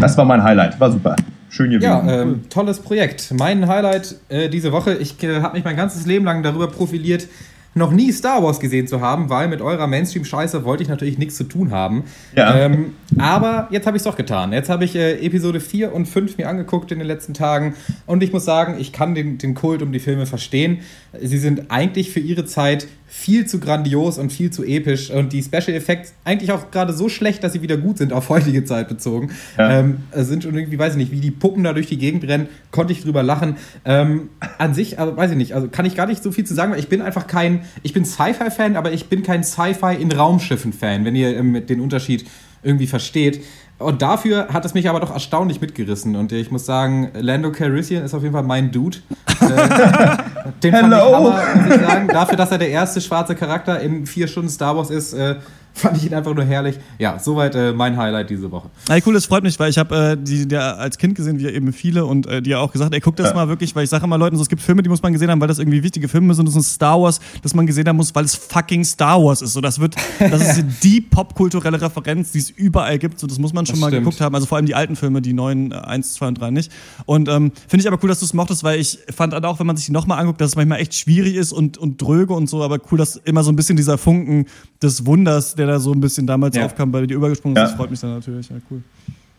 [0.00, 1.16] das war mein Highlight, war super.
[1.52, 1.84] Schön gewesen.
[1.84, 3.30] Ja, ähm, tolles Projekt.
[3.36, 7.28] Mein Highlight äh, diese Woche, ich äh, habe mich mein ganzes Leben lang darüber profiliert,
[7.74, 11.36] noch nie Star Wars gesehen zu haben, weil mit eurer Mainstream-Scheiße wollte ich natürlich nichts
[11.36, 12.04] zu tun haben.
[12.34, 12.56] Ja.
[12.56, 14.54] Ähm, aber jetzt habe ich es doch getan.
[14.54, 17.74] Jetzt habe ich äh, Episode 4 und 5 mir angeguckt in den letzten Tagen
[18.06, 20.78] und ich muss sagen, ich kann den, den Kult um die Filme verstehen.
[21.20, 25.42] Sie sind eigentlich für ihre Zeit viel zu grandios und viel zu episch und die
[25.42, 28.88] Special Effects eigentlich auch gerade so schlecht, dass sie wieder gut sind, auf heutige Zeit
[28.88, 29.30] bezogen.
[29.58, 29.80] Ja.
[29.80, 32.48] Ähm, sind schon irgendwie, weiß ich nicht, wie die Puppen da durch die Gegend rennen,
[32.70, 33.56] konnte ich drüber lachen.
[33.84, 36.54] Ähm, an sich, also weiß ich nicht, also kann ich gar nicht so viel zu
[36.54, 40.10] sagen, weil ich bin einfach kein, ich bin Sci-Fi-Fan, aber ich bin kein Sci-Fi in
[40.10, 42.24] Raumschiffen-Fan, wenn ihr ähm, den Unterschied
[42.62, 43.44] irgendwie versteht.
[43.82, 46.16] Und dafür hat es mich aber doch erstaunlich mitgerissen.
[46.16, 48.98] Und ich muss sagen, Lando Calrissian ist auf jeden Fall mein Dude.
[49.40, 50.16] äh,
[50.62, 50.96] den Hello.
[50.96, 52.08] ich Hammer, muss ich sagen.
[52.08, 55.36] Dafür, dass er der erste schwarze Charakter in vier Stunden Star Wars ist, äh,
[55.82, 56.78] Fand ich ihn einfach nur herrlich.
[56.98, 58.68] Ja, soweit äh, mein Highlight diese Woche.
[58.88, 61.46] Ey, cool, das freut mich, weil ich habe äh, die der als Kind gesehen, wie
[61.46, 63.34] eben viele und äh, die auch gesagt, ey, guck das ja.
[63.34, 65.30] mal wirklich, weil ich sage immer Leuten, so, es gibt Filme, die muss man gesehen
[65.30, 66.46] haben, weil das irgendwie wichtige Filme sind.
[66.46, 69.54] Das ist Star Wars, das man gesehen haben muss, weil es fucking Star Wars ist.
[69.54, 73.18] So, das wird, das ist die popkulturelle Referenz, die es überall gibt.
[73.18, 74.04] So, das muss man schon das mal stimmt.
[74.04, 74.34] geguckt haben.
[74.34, 76.72] Also vor allem die alten Filme, die neuen äh, 1, 2 und 3 nicht.
[77.06, 79.66] Und ähm, finde ich aber cool, dass du es mochtest, weil ich fand auch, wenn
[79.66, 82.48] man sich die nochmal anguckt, dass es manchmal echt schwierig ist und, und dröge und
[82.48, 84.46] so, aber cool, dass immer so ein bisschen dieser Funken
[84.82, 86.64] des Wunders, der da so ein bisschen damals ja.
[86.64, 87.70] aufkam, weil die übergesprungen ist.
[87.70, 88.48] Das freut mich dann natürlich.
[88.48, 88.82] Ja, cool.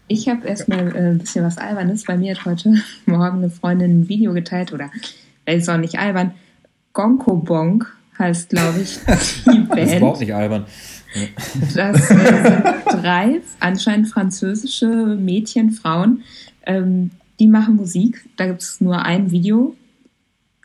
[0.08, 2.04] Ich habe erstmal äh, ein bisschen was Albernes.
[2.04, 4.90] Bei mir hat heute Morgen eine Freundin ein Video geteilt, oder
[5.46, 6.32] es ist auch nicht albern.
[6.94, 9.00] Gonko Bonk heißt, glaube ich,
[9.46, 9.72] die Band.
[9.72, 10.66] Das ist überhaupt nicht albern.
[11.76, 12.64] Das äh, sind
[13.04, 16.24] drei anscheinend französische Mädchen, Frauen,
[16.66, 18.26] ähm, die machen Musik.
[18.38, 19.76] Da gibt es nur ein Video.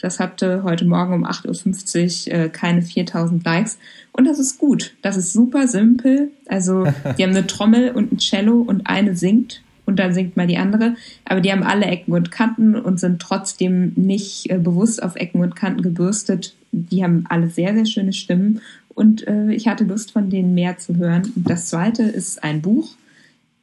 [0.00, 3.78] Das hatte heute Morgen um 8.50 Uhr äh, keine 4000 Likes.
[4.12, 4.94] Und das ist gut.
[5.02, 6.30] Das ist super simpel.
[6.46, 6.84] Also,
[7.18, 10.58] die haben eine Trommel und ein Cello und eine singt und dann singt mal die
[10.58, 10.94] andere.
[11.24, 15.40] Aber die haben alle Ecken und Kanten und sind trotzdem nicht äh, bewusst auf Ecken
[15.40, 16.54] und Kanten gebürstet.
[16.72, 18.60] Die haben alle sehr, sehr schöne Stimmen
[18.98, 21.32] und äh, ich hatte Lust, von denen mehr zu hören.
[21.36, 22.96] Und das zweite ist ein Buch.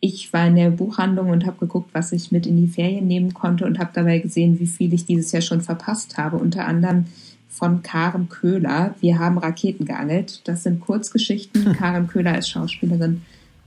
[0.08, 3.34] Ich war in der Buchhandlung und habe geguckt, was ich mit in die Ferien nehmen
[3.34, 6.38] konnte und habe dabei gesehen, wie viel ich dieses Jahr schon verpasst habe.
[6.38, 7.06] Unter anderem
[7.50, 8.94] von Karen Köhler.
[9.02, 10.42] Wir haben Raketen geangelt.
[10.44, 11.74] Das sind Kurzgeschichten.
[11.74, 13.24] Karen Köhler ist Schauspielerin.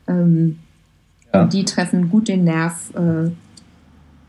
[0.06, 0.60] Ähm,
[1.34, 1.44] ja.
[1.46, 2.94] Die treffen gut den Nerv.
[2.94, 3.32] Äh,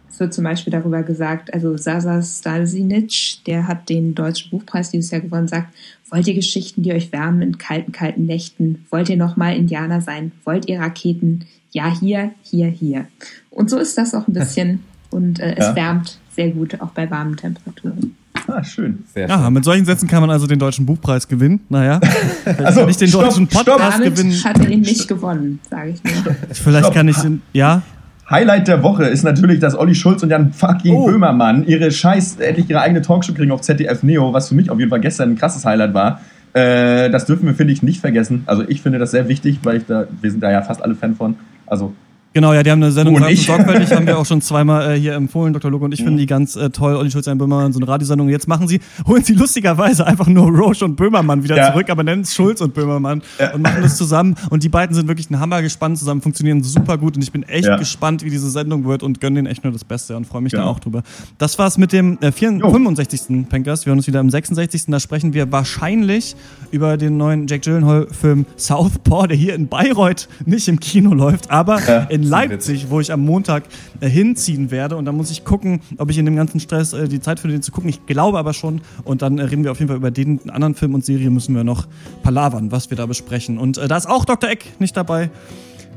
[0.09, 5.11] es wird zum Beispiel darüber gesagt, also Sasa Stalsinic, der hat den Deutschen Buchpreis dieses
[5.11, 5.75] Jahr gewonnen, sagt,
[6.09, 8.87] wollt ihr Geschichten, die euch wärmen in kalten, kalten Nächten?
[8.89, 10.31] Wollt ihr nochmal Indianer sein?
[10.43, 11.45] Wollt ihr Raketen?
[11.71, 13.07] Ja, hier, hier, hier.
[13.49, 14.83] Und so ist das auch ein bisschen.
[15.11, 15.75] Und äh, es ja.
[15.75, 18.15] wärmt sehr gut, auch bei warmen Temperaturen.
[18.47, 19.03] Ah, schön.
[19.13, 19.53] Sehr ja, schön.
[19.53, 21.61] mit solchen Sätzen kann man also den Deutschen Buchpreis gewinnen.
[21.69, 21.99] Naja,
[22.63, 24.03] also nicht den stopp, Deutschen Podcast stopp.
[24.03, 24.43] gewinnen.
[24.43, 26.35] hat er ihn nicht gewonnen, sage ich nur.
[26.51, 26.93] Vielleicht stopp.
[26.93, 27.17] kann ich,
[27.53, 27.81] ja.
[28.29, 31.07] Highlight der Woche ist natürlich, dass Olli Schulz und Jan fucking oh.
[31.07, 34.77] Böhmermann ihre Scheiß, endlich ihre eigene Talkshow kriegen auf ZDF Neo, was für mich auf
[34.77, 36.21] jeden Fall gestern ein krasses Highlight war.
[36.53, 38.43] Äh, das dürfen wir, finde ich, nicht vergessen.
[38.45, 40.95] Also ich finde das sehr wichtig, weil ich da, wir sind da ja fast alle
[40.95, 41.35] Fan von.
[41.69, 41.93] Also
[42.31, 43.47] Genau, ja, die haben eine Sendung und ich.
[43.47, 45.71] sorgfältig, haben wir auch schon zweimal äh, hier empfohlen, Dr.
[45.71, 46.05] Luke und ich mhm.
[46.05, 46.95] finden die ganz äh, toll.
[46.95, 48.29] Olli Schulz, ein Böhmermann, so eine Radiosendung.
[48.29, 51.71] Jetzt machen sie, holen sie lustigerweise einfach nur Roche und Böhmermann wieder ja.
[51.71, 53.53] zurück, aber nennen es Schulz und Böhmermann ja.
[53.53, 54.35] und machen das zusammen.
[54.51, 57.41] Und die beiden sind wirklich ein Hammer gespannt zusammen, funktionieren super gut und ich bin
[57.43, 57.77] echt ja.
[57.77, 60.51] gespannt, wie diese Sendung wird und gönne denen echt nur das Beste und freue mich
[60.51, 61.01] da auch drüber.
[61.39, 63.49] Das war's mit dem äh, 64, 65.
[63.49, 63.87] Pencast.
[63.87, 64.85] Wir hören uns wieder am 66.
[64.85, 66.35] Da sprechen wir wahrscheinlich
[66.69, 71.79] über den neuen Jake Gyllenhaal-Film Southpaw, der hier in Bayreuth nicht im Kino läuft, aber
[72.09, 73.63] in in Leipzig, wo ich am Montag
[73.99, 74.97] äh, hinziehen werde.
[74.97, 77.55] Und da muss ich gucken, ob ich in dem ganzen Stress äh, die Zeit finde,
[77.55, 77.89] den zu gucken.
[77.89, 78.81] Ich glaube aber schon.
[79.03, 81.55] Und dann äh, reden wir auf jeden Fall über den anderen Film und Serie müssen
[81.55, 81.87] wir noch
[82.23, 83.57] palavern, was wir da besprechen.
[83.57, 84.49] Und äh, da ist auch Dr.
[84.49, 85.29] Eck nicht dabei.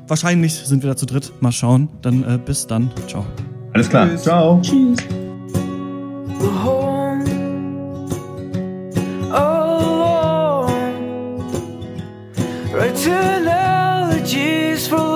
[0.08, 1.32] Wahrscheinlich sind wir da zu dritt.
[1.40, 1.88] Mal schauen.
[2.02, 2.90] Dann äh, bis dann.
[3.08, 3.24] Ciao.
[3.72, 4.08] Alles klar.
[4.08, 4.22] Tschüss.
[4.22, 4.60] Ciao.
[4.60, 4.98] Tschüss.
[9.32, 10.72] alone.
[12.72, 15.11] Writing elegies for